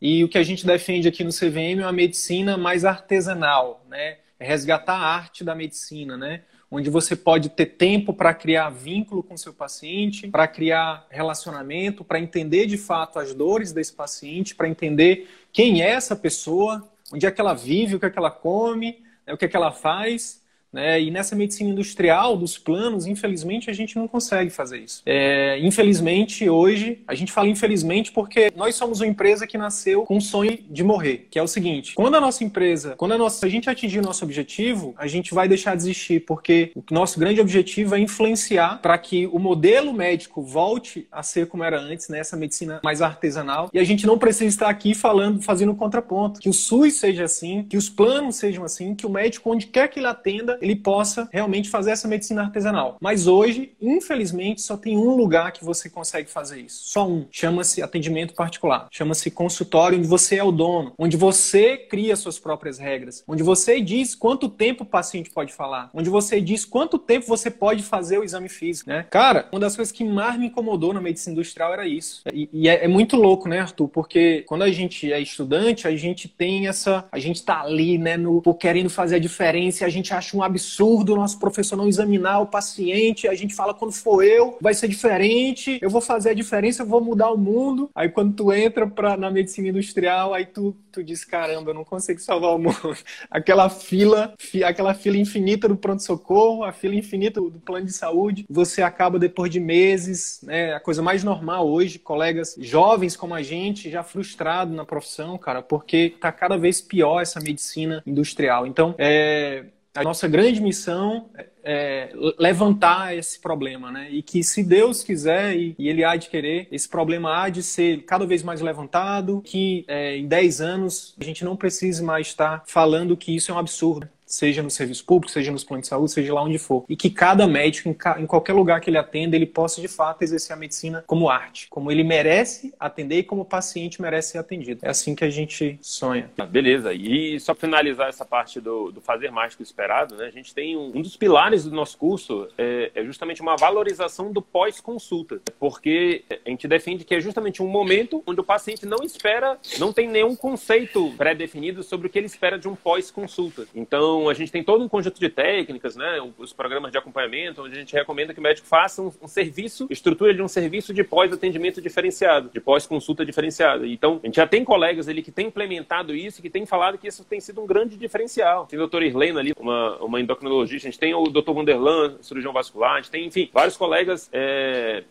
E 0.00 0.24
o 0.24 0.28
que 0.28 0.38
a 0.38 0.42
gente 0.42 0.66
defende 0.66 1.08
aqui 1.08 1.22
no 1.22 1.30
CVM 1.30 1.80
é 1.80 1.84
uma 1.84 1.92
medicina 1.92 2.56
mais 2.56 2.84
artesanal, 2.84 3.84
né? 3.88 4.16
É 4.38 4.46
resgatar 4.46 4.94
a 4.94 5.06
arte 5.06 5.44
da 5.44 5.54
medicina, 5.54 6.16
né? 6.16 6.42
Onde 6.70 6.88
você 6.88 7.14
pode 7.14 7.50
ter 7.50 7.66
tempo 7.66 8.14
para 8.14 8.32
criar 8.32 8.70
vínculo 8.70 9.22
com 9.22 9.36
seu 9.36 9.52
paciente, 9.52 10.26
para 10.28 10.48
criar 10.48 11.06
relacionamento, 11.10 12.02
para 12.02 12.18
entender 12.18 12.64
de 12.64 12.78
fato 12.78 13.18
as 13.18 13.34
dores 13.34 13.72
desse 13.72 13.92
paciente, 13.92 14.54
para 14.54 14.68
entender 14.68 15.28
quem 15.52 15.82
é 15.82 15.90
essa 15.90 16.16
pessoa, 16.16 16.88
onde 17.12 17.26
é 17.26 17.30
que 17.30 17.40
ela 17.40 17.52
vive, 17.52 17.96
o 17.96 18.00
que 18.00 18.06
é 18.06 18.10
que 18.10 18.18
ela 18.18 18.30
come, 18.30 19.02
né? 19.26 19.34
o 19.34 19.36
que 19.36 19.44
é 19.44 19.48
que 19.48 19.56
ela 19.56 19.72
faz, 19.72 20.39
Né? 20.72 21.00
E 21.00 21.10
nessa 21.10 21.34
medicina 21.34 21.70
industrial, 21.70 22.36
dos 22.36 22.56
planos, 22.56 23.06
infelizmente, 23.06 23.70
a 23.70 23.72
gente 23.72 23.96
não 23.96 24.06
consegue 24.06 24.50
fazer 24.50 24.78
isso. 24.78 25.02
É, 25.04 25.58
infelizmente, 25.60 26.48
hoje, 26.48 27.02
a 27.06 27.14
gente 27.14 27.32
fala 27.32 27.48
infelizmente 27.48 28.12
porque 28.12 28.50
nós 28.56 28.74
somos 28.74 29.00
uma 29.00 29.06
empresa 29.06 29.46
que 29.46 29.58
nasceu 29.58 30.02
com 30.04 30.16
o 30.16 30.20
sonho 30.20 30.58
de 30.68 30.82
morrer, 30.82 31.26
que 31.30 31.38
é 31.38 31.42
o 31.42 31.48
seguinte: 31.48 31.94
quando 31.94 32.14
a 32.14 32.20
nossa 32.20 32.44
empresa, 32.44 32.94
quando 32.96 33.12
a, 33.12 33.18
nossa, 33.18 33.44
a 33.44 33.48
gente 33.48 33.68
atingir 33.68 33.98
o 33.98 34.02
nosso 34.02 34.24
objetivo, 34.24 34.94
a 34.96 35.06
gente 35.06 35.34
vai 35.34 35.48
deixar 35.48 35.76
de 35.76 35.82
existir, 35.82 36.20
porque 36.20 36.72
o 36.74 36.82
nosso 36.90 37.18
grande 37.18 37.40
objetivo 37.40 37.94
é 37.94 37.98
influenciar 37.98 38.80
para 38.80 38.96
que 38.96 39.26
o 39.26 39.38
modelo 39.38 39.92
médico 39.92 40.42
volte 40.42 41.06
a 41.10 41.22
ser 41.22 41.46
como 41.46 41.64
era 41.64 41.78
antes, 41.78 42.08
né? 42.08 42.22
medicina 42.36 42.80
mais 42.82 43.02
artesanal, 43.02 43.70
e 43.72 43.78
a 43.78 43.84
gente 43.84 44.06
não 44.06 44.18
precisa 44.18 44.46
estar 44.46 44.68
aqui 44.68 44.94
falando, 44.94 45.42
fazendo 45.42 45.74
contraponto. 45.74 46.40
Que 46.40 46.48
o 46.48 46.52
SUS 46.52 46.94
seja 46.94 47.24
assim, 47.24 47.64
que 47.64 47.76
os 47.76 47.88
planos 47.88 48.36
sejam 48.36 48.64
assim, 48.64 48.94
que 48.94 49.06
o 49.06 49.10
médico, 49.10 49.50
onde 49.50 49.66
quer 49.66 49.88
que 49.88 49.98
ele 49.98 50.06
atenda, 50.06 50.58
ele 50.60 50.76
possa 50.76 51.28
realmente 51.32 51.68
fazer 51.68 51.90
essa 51.92 52.08
medicina 52.08 52.42
artesanal. 52.42 52.96
Mas 53.00 53.26
hoje, 53.26 53.72
infelizmente, 53.80 54.62
só 54.62 54.76
tem 54.76 54.96
um 54.96 55.14
lugar 55.14 55.52
que 55.52 55.64
você 55.64 55.88
consegue 55.88 56.30
fazer 56.30 56.60
isso. 56.60 56.82
Só 56.84 57.08
um. 57.08 57.26
Chama-se 57.30 57.82
atendimento 57.82 58.34
particular. 58.34 58.88
Chama-se 58.90 59.30
consultório, 59.30 59.98
onde 59.98 60.06
você 60.06 60.36
é 60.36 60.44
o 60.44 60.52
dono, 60.52 60.92
onde 60.98 61.16
você 61.16 61.76
cria 61.76 62.16
suas 62.16 62.38
próprias 62.38 62.78
regras, 62.78 63.24
onde 63.26 63.42
você 63.42 63.80
diz 63.80 64.14
quanto 64.14 64.48
tempo 64.48 64.84
o 64.84 64.86
paciente 64.86 65.30
pode 65.30 65.52
falar, 65.52 65.90
onde 65.94 66.10
você 66.10 66.40
diz 66.40 66.64
quanto 66.64 66.98
tempo 66.98 67.26
você 67.26 67.50
pode 67.50 67.82
fazer 67.82 68.18
o 68.18 68.24
exame 68.24 68.48
físico, 68.48 68.90
né? 68.90 69.06
Cara, 69.10 69.48
uma 69.52 69.60
das 69.60 69.76
coisas 69.76 69.92
que 69.92 70.04
mais 70.04 70.38
me 70.38 70.46
incomodou 70.46 70.92
na 70.92 71.00
medicina 71.00 71.32
industrial 71.32 71.72
era 71.72 71.86
isso. 71.86 72.22
E, 72.32 72.48
e 72.52 72.68
é, 72.68 72.84
é, 72.84 72.88
muito 72.88 73.16
louco, 73.16 73.48
né, 73.48 73.60
Arthur? 73.60 73.88
Porque 73.88 74.44
quando 74.46 74.62
a 74.62 74.70
gente 74.70 75.12
é 75.12 75.20
estudante, 75.20 75.86
a 75.86 75.96
gente 75.96 76.28
tem 76.28 76.68
essa. 76.68 77.06
A 77.10 77.18
gente 77.18 77.42
tá 77.44 77.60
ali, 77.60 77.98
né, 77.98 78.16
no, 78.16 78.42
querendo 78.54 78.90
fazer 78.90 79.16
a 79.16 79.18
diferença, 79.18 79.84
e 79.84 79.86
a 79.86 79.90
gente 79.90 80.12
acha 80.12 80.36
um 80.36 80.42
absurdo 80.50 81.14
o 81.14 81.16
nosso 81.16 81.38
professor 81.38 81.76
não 81.76 81.88
examinar 81.88 82.40
o 82.40 82.46
paciente, 82.46 83.28
a 83.28 83.34
gente 83.34 83.54
fala, 83.54 83.74
quando 83.74 83.92
for 83.92 84.22
eu, 84.22 84.58
vai 84.60 84.74
ser 84.74 84.88
diferente, 84.88 85.78
eu 85.80 85.90
vou 85.90 86.00
fazer 86.00 86.30
a 86.30 86.34
diferença, 86.34 86.82
eu 86.82 86.86
vou 86.86 87.00
mudar 87.00 87.30
o 87.30 87.38
mundo. 87.38 87.90
Aí 87.94 88.08
quando 88.08 88.34
tu 88.34 88.52
entra 88.52 88.86
pra, 88.86 89.16
na 89.16 89.30
medicina 89.30 89.68
industrial, 89.68 90.34
aí 90.34 90.46
tu, 90.46 90.76
tu 90.90 91.02
diz, 91.02 91.24
caramba, 91.24 91.70
eu 91.70 91.74
não 91.74 91.84
consigo 91.84 92.20
salvar 92.20 92.54
o 92.54 92.58
mundo. 92.58 92.96
Aquela 93.30 93.68
fila, 93.68 94.34
aquela 94.64 94.94
fila 94.94 95.16
infinita 95.16 95.68
do 95.68 95.76
pronto-socorro, 95.76 96.64
a 96.64 96.72
fila 96.72 96.94
infinita 96.94 97.40
do 97.40 97.60
plano 97.60 97.86
de 97.86 97.92
saúde, 97.92 98.44
você 98.48 98.82
acaba 98.82 99.18
depois 99.18 99.50
de 99.50 99.60
meses, 99.60 100.40
né, 100.42 100.74
a 100.74 100.80
coisa 100.80 101.02
mais 101.02 101.22
normal 101.22 101.68
hoje, 101.68 101.98
colegas 101.98 102.56
jovens 102.58 103.16
como 103.16 103.34
a 103.34 103.42
gente, 103.42 103.90
já 103.90 104.02
frustrado 104.02 104.74
na 104.74 104.84
profissão, 104.84 105.38
cara, 105.38 105.62
porque 105.62 106.16
tá 106.20 106.32
cada 106.32 106.56
vez 106.56 106.80
pior 106.80 107.20
essa 107.20 107.40
medicina 107.40 108.02
industrial. 108.06 108.66
Então, 108.66 108.94
é, 108.98 109.66
a 109.94 110.02
nossa 110.04 110.28
grande 110.28 110.60
missão 110.60 111.30
é 111.64 112.12
levantar 112.38 113.16
esse 113.16 113.40
problema, 113.40 113.90
né? 113.90 114.08
E 114.10 114.22
que 114.22 114.42
se 114.42 114.62
Deus 114.62 115.02
quiser 115.02 115.56
e, 115.56 115.74
e, 115.78 115.88
Ele 115.88 116.04
há 116.04 116.16
de 116.16 116.28
querer, 116.28 116.68
esse 116.70 116.88
problema 116.88 117.42
há 117.42 117.48
de 117.48 117.62
ser 117.62 118.04
cada 118.04 118.24
vez 118.24 118.42
mais 118.42 118.60
levantado, 118.60 119.42
que 119.44 119.84
é, 119.88 120.16
em 120.16 120.26
10 120.26 120.60
anos 120.60 121.14
a 121.20 121.24
gente 121.24 121.44
não 121.44 121.56
precise 121.56 122.02
mais 122.02 122.28
estar 122.28 122.62
falando 122.66 123.16
que 123.16 123.34
isso 123.34 123.50
é 123.50 123.54
um 123.54 123.58
absurdo 123.58 124.08
seja 124.30 124.62
no 124.62 124.70
serviço 124.70 125.04
público, 125.04 125.32
seja 125.32 125.50
nos 125.50 125.64
planos 125.64 125.82
de 125.82 125.88
saúde, 125.88 126.12
seja 126.12 126.32
lá 126.32 126.42
onde 126.42 126.58
for. 126.58 126.84
E 126.88 126.96
que 126.96 127.10
cada 127.10 127.46
médico, 127.48 127.88
em, 127.88 127.92
ca... 127.92 128.18
em, 128.20 128.26
qualquer 128.26 128.52
lugar 128.52 128.80
que 128.80 128.88
ele 128.88 128.96
atenda, 128.96 129.34
ele 129.34 129.44
possa 129.44 129.80
de 129.80 129.88
fato 129.88 130.22
exercer 130.22 130.54
a 130.54 130.56
medicina 130.56 131.02
como 131.06 131.28
arte, 131.28 131.66
como 131.68 131.90
ele 131.90 132.04
merece 132.04 132.72
atender 132.78 133.18
e 133.18 133.22
como 133.24 133.42
o 133.42 133.44
paciente 133.44 134.00
merece 134.00 134.32
ser 134.32 134.38
atendido. 134.38 134.86
É 134.86 134.90
assim 134.90 135.14
que 135.16 135.24
a 135.24 135.30
gente 135.30 135.78
sonha. 135.82 136.30
Ah, 136.38 136.46
beleza. 136.46 136.94
E 136.94 137.38
só 137.40 137.54
finalizar 137.54 138.08
essa 138.08 138.24
parte 138.24 138.60
do, 138.60 138.92
do 138.92 139.00
fazer 139.00 139.32
mais 139.32 139.56
que 139.56 139.62
o 139.62 139.64
esperado, 139.64 140.14
né? 140.16 140.26
A 140.26 140.30
gente 140.30 140.54
tem 140.54 140.76
um, 140.76 140.92
um 140.94 141.02
dos 141.02 141.16
pilares 141.16 141.64
do 141.64 141.74
nosso 141.74 141.98
curso 141.98 142.48
é, 142.56 142.92
é 142.94 143.04
justamente 143.04 143.42
uma 143.42 143.56
valorização 143.56 144.32
do 144.32 144.40
pós-consulta, 144.40 145.40
porque 145.58 146.22
a 146.46 146.48
gente 146.48 146.68
defende 146.68 147.04
que 147.04 147.16
é 147.16 147.20
justamente 147.20 147.62
um 147.62 147.66
momento 147.66 148.22
onde 148.24 148.40
o 148.40 148.44
paciente 148.44 148.86
não 148.86 148.98
espera, 149.02 149.58
não 149.78 149.92
tem 149.92 150.08
nenhum 150.08 150.36
conceito 150.36 151.12
pré-definido 151.16 151.82
sobre 151.82 152.06
o 152.06 152.10
que 152.10 152.18
ele 152.18 152.26
espera 152.26 152.56
de 152.56 152.68
um 152.68 152.76
pós-consulta. 152.76 153.66
Então 153.74 154.19
a 154.28 154.34
gente 154.34 154.52
tem 154.52 154.62
todo 154.62 154.84
um 154.84 154.88
conjunto 154.88 155.18
de 155.18 155.28
técnicas, 155.28 155.96
né? 155.96 156.18
Os 156.38 156.52
programas 156.52 156.90
de 156.90 156.98
acompanhamento, 156.98 157.62
onde 157.62 157.76
a 157.76 157.78
gente 157.78 157.94
recomenda 157.94 158.34
que 158.34 158.40
o 158.40 158.42
médico 158.42 158.66
faça 158.66 159.02
um, 159.02 159.12
um 159.22 159.28
serviço, 159.28 159.86
estrutura 159.90 160.34
de 160.34 160.42
um 160.42 160.48
serviço 160.48 160.92
de 160.92 161.04
pós-atendimento 161.04 161.80
diferenciado, 161.80 162.50
de 162.52 162.60
pós-consulta 162.60 163.24
diferenciada. 163.24 163.86
Então, 163.86 164.20
a 164.22 164.26
gente 164.26 164.36
já 164.36 164.46
tem 164.46 164.64
colegas 164.64 165.08
ali 165.08 165.22
que 165.22 165.30
têm 165.30 165.46
implementado 165.46 166.14
isso 166.14 166.42
que 166.42 166.50
têm 166.50 166.66
falado 166.66 166.98
que 166.98 167.08
isso 167.08 167.24
tem 167.24 167.40
sido 167.40 167.60
um 167.62 167.66
grande 167.66 167.96
diferencial. 167.96 168.66
Tem 168.66 168.78
o 168.78 168.82
doutor 168.82 169.02
Irlena 169.02 169.40
ali, 169.40 169.52
uma, 169.58 169.96
uma 169.98 170.20
endocrinologista, 170.20 170.88
a 170.88 170.90
gente 170.90 171.00
tem 171.00 171.14
o 171.14 171.24
doutor 171.24 171.54
Vanderlan, 171.54 172.16
cirurgião 172.20 172.52
vascular, 172.52 172.94
a 172.94 173.00
gente 173.00 173.10
tem, 173.10 173.26
enfim, 173.26 173.48
vários 173.52 173.76
colegas 173.76 174.28
é, 174.32 175.04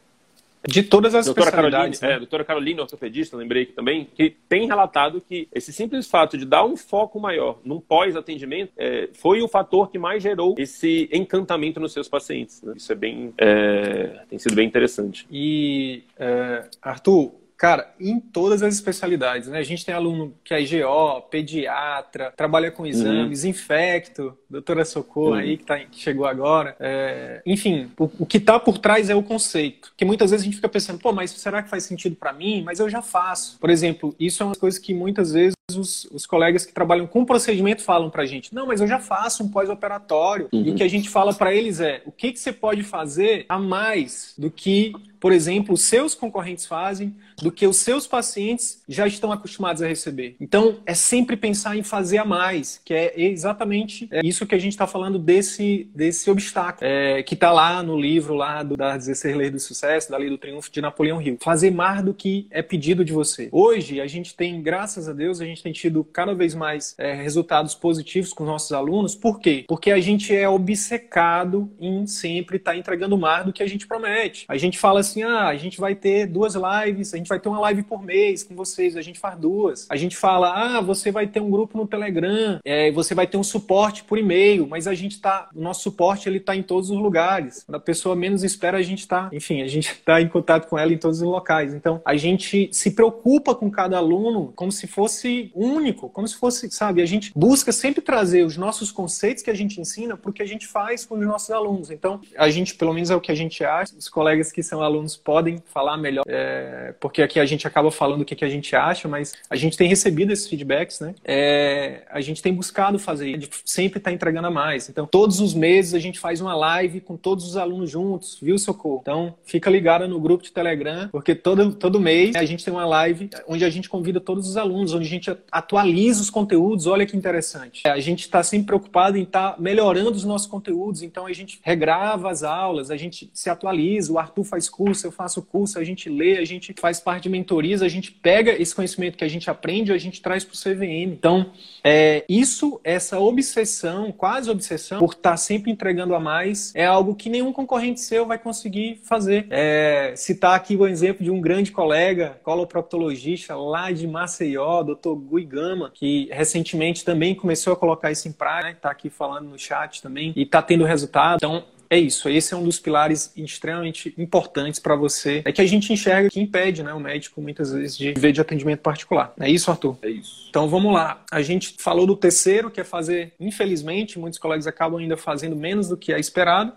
de 0.67 0.83
todas 0.83 1.15
as 1.15 1.25
doutora. 1.25 1.51
Caroline, 1.51 1.97
né? 2.01 2.13
é, 2.13 2.17
doutora 2.17 2.43
Carolina, 2.43 2.81
ortopedista, 2.81 3.37
lembrei 3.37 3.63
aqui 3.63 3.71
também, 3.71 4.07
que 4.13 4.35
tem 4.47 4.67
relatado 4.67 5.21
que 5.21 5.47
esse 5.53 5.71
simples 5.71 6.07
fato 6.07 6.37
de 6.37 6.45
dar 6.45 6.65
um 6.65 6.75
foco 6.75 7.19
maior 7.19 7.59
num 7.63 7.79
pós-atendimento 7.79 8.71
é, 8.77 9.09
foi 9.13 9.41
o 9.41 9.47
fator 9.47 9.89
que 9.89 9.97
mais 9.97 10.21
gerou 10.21 10.55
esse 10.57 11.09
encantamento 11.13 11.79
nos 11.79 11.93
seus 11.93 12.07
pacientes. 12.07 12.61
Né? 12.61 12.73
Isso 12.75 12.91
é 12.91 12.95
bem. 12.95 13.33
É, 13.37 14.21
tem 14.29 14.37
sido 14.37 14.55
bem 14.55 14.67
interessante. 14.67 15.25
E, 15.31 16.03
é, 16.17 16.67
Arthur, 16.81 17.31
Cara, 17.59 17.93
em 17.99 18.21
todas 18.21 18.63
as 18.63 18.73
especialidades, 18.73 19.49
né? 19.49 19.59
A 19.59 19.63
gente 19.63 19.85
tem 19.85 19.93
aluno 19.93 20.33
que 20.45 20.53
é 20.53 20.61
GO, 20.61 21.21
pediatra, 21.29 22.31
trabalha 22.31 22.71
com 22.71 22.87
exames, 22.87 23.43
uhum. 23.43 23.49
infecto, 23.49 24.33
doutora 24.49 24.85
Socorro 24.85 25.31
uhum. 25.31 25.39
aí 25.39 25.57
que, 25.57 25.65
tá, 25.65 25.77
que, 25.77 25.99
chegou 25.99 26.25
agora. 26.25 26.73
É, 26.79 27.41
enfim, 27.45 27.91
o, 27.99 28.09
o 28.19 28.25
que 28.25 28.37
está 28.37 28.57
por 28.57 28.77
trás 28.77 29.09
é 29.09 29.15
o 29.15 29.21
conceito. 29.21 29.91
Que 29.97 30.05
muitas 30.05 30.31
vezes 30.31 30.43
a 30.43 30.45
gente 30.45 30.55
fica 30.55 30.69
pensando, 30.69 30.99
pô, 30.99 31.11
mas 31.11 31.31
será 31.31 31.61
que 31.61 31.69
faz 31.69 31.83
sentido 31.83 32.15
para 32.15 32.31
mim? 32.31 32.63
Mas 32.63 32.79
eu 32.79 32.89
já 32.89 33.01
faço. 33.01 33.59
Por 33.59 33.69
exemplo, 33.69 34.15
isso 34.17 34.41
é 34.41 34.45
uma 34.45 34.55
coisa 34.55 34.79
que 34.79 34.93
muitas 34.93 35.33
vezes 35.33 35.53
os, 35.75 36.05
os, 36.05 36.25
colegas 36.25 36.65
que 36.65 36.73
trabalham 36.73 37.05
com 37.05 37.25
procedimento 37.25 37.83
falam 37.83 38.09
para 38.09 38.23
a 38.23 38.25
gente: 38.25 38.55
não, 38.55 38.67
mas 38.67 38.79
eu 38.79 38.87
já 38.87 38.99
faço 38.99 39.43
um 39.43 39.49
pós-operatório. 39.49 40.47
Uhum. 40.53 40.63
E 40.63 40.71
o 40.71 40.75
que 40.75 40.83
a 40.83 40.87
gente 40.87 41.09
fala 41.09 41.33
para 41.33 41.53
eles 41.53 41.81
é: 41.81 42.01
o 42.05 42.11
que, 42.11 42.31
que 42.31 42.39
você 42.39 42.53
pode 42.53 42.83
fazer 42.83 43.45
a 43.49 43.59
mais 43.59 44.33
do 44.37 44.49
que 44.49 44.93
por 45.19 45.31
exemplo, 45.31 45.73
os 45.73 45.81
seus 45.81 46.15
concorrentes 46.15 46.65
fazem, 46.65 47.15
do 47.41 47.51
que 47.51 47.65
os 47.65 47.77
seus 47.77 48.07
pacientes 48.07 48.81
já 48.87 49.07
estão 49.07 49.31
acostumados 49.31 49.81
a 49.81 49.87
receber. 49.87 50.35
Então, 50.39 50.79
é 50.85 50.93
sempre 50.93 51.35
pensar 51.35 51.77
em 51.77 51.83
fazer 51.83 52.17
a 52.17 52.25
mais, 52.25 52.81
que 52.83 52.93
é 52.93 53.13
exatamente 53.21 54.07
é, 54.11 54.21
isso 54.23 54.45
que 54.45 54.55
a 54.55 54.59
gente 54.59 54.73
está 54.73 54.87
falando 54.87 55.17
desse, 55.17 55.89
desse 55.93 56.29
obstáculo, 56.29 56.85
é, 56.89 57.23
que 57.23 57.33
está 57.33 57.51
lá 57.51 57.81
no 57.81 57.99
livro 57.99 58.33
lá 58.33 58.63
do, 58.63 58.75
das 58.75 59.05
16 59.05 59.35
Leis 59.35 59.51
do 59.51 59.59
Sucesso, 59.59 60.11
da 60.11 60.17
Lei 60.17 60.29
do 60.29 60.37
Triunfo 60.37 60.71
de 60.71 60.81
Napoleão 60.81 61.21
Hill. 61.21 61.37
Fazer 61.41 61.71
mais 61.71 62.03
do 62.03 62.13
que 62.13 62.47
é 62.49 62.61
pedido 62.61 63.03
de 63.03 63.13
você. 63.13 63.49
Hoje, 63.51 64.01
a 64.01 64.07
gente 64.07 64.35
tem, 64.35 64.61
graças 64.61 65.07
a 65.07 65.13
Deus, 65.13 65.41
a 65.41 65.45
gente 65.45 65.63
tem 65.63 65.71
tido 65.71 66.03
cada 66.03 66.33
vez 66.33 66.53
mais 66.53 66.95
é, 66.97 67.13
resultados 67.13 67.75
positivos 67.75 68.33
com 68.33 68.43
os 68.43 68.49
nossos 68.49 68.71
alunos. 68.71 69.15
Por 69.15 69.39
quê? 69.39 69.65
Porque 69.67 69.91
a 69.91 69.99
gente 69.99 70.35
é 70.35 70.47
obcecado 70.47 71.71
em 71.79 72.05
sempre 72.07 72.57
estar 72.57 72.71
tá 72.71 72.77
entregando 72.77 73.17
mais 73.17 73.45
do 73.45 73.53
que 73.53 73.63
a 73.63 73.67
gente 73.67 73.87
promete. 73.87 74.45
A 74.47 74.57
gente 74.57 74.77
fala 74.77 74.99
assim, 74.99 75.08
ah, 75.23 75.47
a 75.47 75.55
gente 75.55 75.79
vai 75.79 75.95
ter 75.95 76.27
duas 76.27 76.55
lives, 76.55 77.13
a 77.13 77.17
gente 77.17 77.27
vai 77.27 77.39
ter 77.39 77.49
uma 77.49 77.59
live 77.59 77.83
por 77.83 78.01
mês 78.01 78.43
com 78.43 78.55
vocês, 78.55 78.95
a 78.95 79.01
gente 79.01 79.19
faz 79.19 79.37
duas. 79.37 79.87
A 79.89 79.95
gente 79.95 80.15
fala, 80.15 80.77
ah, 80.77 80.81
você 80.81 81.11
vai 81.11 81.27
ter 81.27 81.39
um 81.39 81.49
grupo 81.49 81.77
no 81.77 81.87
Telegram, 81.87 82.59
é, 82.63 82.91
você 82.91 83.15
vai 83.15 83.27
ter 83.27 83.37
um 83.37 83.43
suporte 83.43 84.03
por 84.03 84.17
e-mail, 84.17 84.67
mas 84.67 84.87
a 84.87 84.93
gente 84.93 85.19
tá, 85.19 85.49
o 85.55 85.61
nosso 85.61 85.81
suporte 85.81 86.27
ele 86.27 86.39
tá 86.39 86.55
em 86.55 86.63
todos 86.63 86.89
os 86.89 86.97
lugares. 86.97 87.63
Quando 87.63 87.75
a 87.75 87.79
pessoa 87.79 88.15
menos 88.15 88.43
espera, 88.43 88.77
a 88.77 88.81
gente 88.81 89.07
tá, 89.07 89.29
enfim, 89.31 89.61
a 89.61 89.67
gente 89.67 89.95
tá 90.05 90.21
em 90.21 90.27
contato 90.27 90.67
com 90.67 90.77
ela 90.77 90.93
em 90.93 90.97
todos 90.97 91.21
os 91.21 91.27
locais. 91.27 91.73
Então, 91.73 92.01
a 92.05 92.15
gente 92.15 92.69
se 92.71 92.91
preocupa 92.91 93.55
com 93.55 93.69
cada 93.69 93.97
aluno 93.97 94.51
como 94.55 94.71
se 94.71 94.87
fosse 94.87 95.51
único, 95.55 96.09
como 96.09 96.27
se 96.27 96.35
fosse, 96.35 96.69
sabe, 96.71 97.01
a 97.01 97.05
gente 97.05 97.31
busca 97.35 97.71
sempre 97.71 98.01
trazer 98.01 98.45
os 98.45 98.57
nossos 98.57 98.91
conceitos 98.91 99.43
que 99.43 99.49
a 99.49 99.53
gente 99.53 99.79
ensina 99.79 100.17
para 100.17 100.29
o 100.29 100.33
que 100.33 100.43
a 100.43 100.45
gente 100.45 100.67
faz 100.67 101.05
com 101.05 101.15
os 101.15 101.25
nossos 101.25 101.49
alunos. 101.51 101.91
Então, 101.91 102.21
a 102.37 102.49
gente, 102.49 102.75
pelo 102.75 102.93
menos 102.93 103.09
é 103.09 103.15
o 103.15 103.21
que 103.21 103.31
a 103.31 103.35
gente 103.35 103.63
acha, 103.63 103.93
os 103.97 104.09
colegas 104.09 104.51
que 104.51 104.61
são 104.61 104.81
alunos 104.81 104.98
alunos 104.99 105.15
podem 105.15 105.63
falar 105.65 105.97
melhor, 105.97 106.23
é, 106.27 106.93
porque 106.99 107.21
aqui 107.21 107.39
a 107.39 107.45
gente 107.45 107.65
acaba 107.65 107.89
falando 107.89 108.21
o 108.21 108.25
que, 108.25 108.35
que 108.35 108.45
a 108.45 108.49
gente 108.49 108.75
acha, 108.75 109.07
mas 109.07 109.33
a 109.49 109.55
gente 109.55 109.77
tem 109.77 109.87
recebido 109.87 110.31
esses 110.31 110.47
feedbacks, 110.47 110.99
né? 110.99 111.15
É, 111.23 112.03
a 112.09 112.21
gente 112.21 112.41
tem 112.41 112.53
buscado 112.53 112.99
fazer, 112.99 113.35
a 113.35 113.39
sempre 113.65 113.99
está 113.99 114.11
entregando 114.11 114.47
a 114.47 114.51
mais. 114.51 114.89
Então, 114.89 115.07
todos 115.07 115.39
os 115.39 115.53
meses 115.53 115.93
a 115.93 115.99
gente 115.99 116.19
faz 116.19 116.41
uma 116.41 116.55
live 116.55 116.99
com 117.01 117.15
todos 117.15 117.45
os 117.45 117.57
alunos 117.57 117.89
juntos, 117.89 118.37
viu, 118.41 118.57
Socorro? 118.57 118.99
Então, 119.01 119.35
fica 119.45 119.69
ligado 119.69 120.07
no 120.07 120.19
grupo 120.19 120.43
de 120.43 120.51
Telegram, 120.51 121.07
porque 121.09 121.33
todo, 121.33 121.73
todo 121.73 121.99
mês 121.99 122.35
a 122.35 122.45
gente 122.45 122.63
tem 122.63 122.73
uma 122.73 122.85
live 122.85 123.29
onde 123.47 123.63
a 123.63 123.69
gente 123.69 123.89
convida 123.89 124.19
todos 124.19 124.47
os 124.47 124.57
alunos, 124.57 124.93
onde 124.93 125.05
a 125.05 125.09
gente 125.09 125.35
atualiza 125.51 126.21
os 126.21 126.29
conteúdos. 126.29 126.85
Olha 126.85 127.05
que 127.05 127.15
interessante. 127.15 127.87
A 127.87 127.99
gente 127.99 128.21
está 128.21 128.43
sempre 128.43 128.67
preocupado 128.67 129.17
em 129.17 129.23
estar 129.23 129.53
tá 129.53 129.61
melhorando 129.61 130.11
os 130.11 130.25
nossos 130.25 130.47
conteúdos, 130.47 131.01
então 131.01 131.25
a 131.25 131.33
gente 131.33 131.59
regrava 131.63 132.29
as 132.29 132.43
aulas, 132.43 132.91
a 132.91 132.97
gente 132.97 133.29
se 133.33 133.49
atualiza, 133.49 134.11
o 134.11 134.19
Arthur 134.19 134.43
faz 134.43 134.69
curso 134.69 134.88
curso, 134.89 135.07
eu 135.07 135.11
faço 135.11 135.41
curso, 135.41 135.79
a 135.79 135.83
gente 135.83 136.09
lê, 136.09 136.37
a 136.37 136.45
gente 136.45 136.73
faz 136.79 136.99
parte 136.99 137.23
de 137.23 137.29
mentorias, 137.29 137.81
a 137.81 137.87
gente 137.87 138.11
pega 138.11 138.51
esse 138.51 138.73
conhecimento 138.73 139.17
que 139.17 139.23
a 139.23 139.27
gente 139.27 139.49
aprende 139.49 139.91
a 139.91 139.97
gente 139.97 140.21
traz 140.21 140.43
para 140.43 140.53
o 140.53 140.57
CVM. 140.57 141.13
Então, 141.13 141.51
é, 141.83 142.25
isso, 142.27 142.79
essa 142.83 143.19
obsessão, 143.19 144.11
quase 144.11 144.49
obsessão, 144.49 144.99
por 144.99 145.13
estar 145.13 145.31
tá 145.31 145.37
sempre 145.37 145.71
entregando 145.71 146.15
a 146.15 146.19
mais, 146.19 146.73
é 146.75 146.85
algo 146.85 147.15
que 147.15 147.29
nenhum 147.29 147.53
concorrente 147.53 147.99
seu 148.01 148.25
vai 148.25 148.37
conseguir 148.37 148.99
fazer. 149.03 149.47
É, 149.49 150.13
citar 150.15 150.55
aqui 150.55 150.75
o 150.75 150.87
exemplo 150.87 151.23
de 151.23 151.31
um 151.31 151.39
grande 151.39 151.71
colega, 151.71 152.39
coloproctologista 152.43 153.55
lá 153.55 153.91
de 153.91 154.07
Maceió, 154.07 154.83
Dr. 154.83 155.13
Gui 155.15 155.45
Gama, 155.45 155.91
que 155.93 156.29
recentemente 156.31 157.05
também 157.05 157.35
começou 157.35 157.73
a 157.73 157.75
colocar 157.75 158.11
isso 158.11 158.27
em 158.27 158.31
prática, 158.31 158.71
está 158.71 158.89
né? 158.89 158.93
aqui 158.93 159.09
falando 159.09 159.49
no 159.49 159.59
chat 159.59 160.01
também, 160.01 160.33
e 160.35 160.43
está 160.43 160.61
tendo 160.61 160.83
resultado. 160.83 161.37
Então, 161.37 161.63
é 161.89 161.97
isso, 161.97 162.29
esse 162.29 162.53
é 162.53 162.57
um 162.57 162.63
dos 162.63 162.79
pilares 162.79 163.31
extremamente 163.35 164.13
importantes 164.17 164.79
para 164.79 164.95
você. 164.95 165.41
É 165.43 165.51
que 165.51 165.61
a 165.61 165.65
gente 165.65 165.91
enxerga 165.91 166.29
que 166.29 166.39
impede 166.39 166.83
né, 166.83 166.93
o 166.93 166.99
médico, 166.99 167.41
muitas 167.41 167.71
vezes, 167.71 167.97
de 167.97 168.13
ver 168.13 168.31
de 168.31 168.39
atendimento 168.39 168.81
particular. 168.81 169.33
É 169.39 169.49
isso, 169.49 169.71
Arthur? 169.71 169.97
É 170.03 170.09
isso. 170.09 170.47
Então 170.49 170.69
vamos 170.69 170.93
lá. 170.93 171.23
A 171.31 171.41
gente 171.41 171.75
falou 171.79 172.05
do 172.05 172.15
terceiro, 172.15 172.69
que 172.69 172.79
é 172.79 172.83
fazer, 172.83 173.33
infelizmente, 173.39 174.19
muitos 174.19 174.37
colegas 174.37 174.67
acabam 174.67 174.99
ainda 174.99 175.17
fazendo 175.17 175.55
menos 175.55 175.87
do 175.87 175.97
que 175.97 176.13
é 176.13 176.19
esperado. 176.19 176.73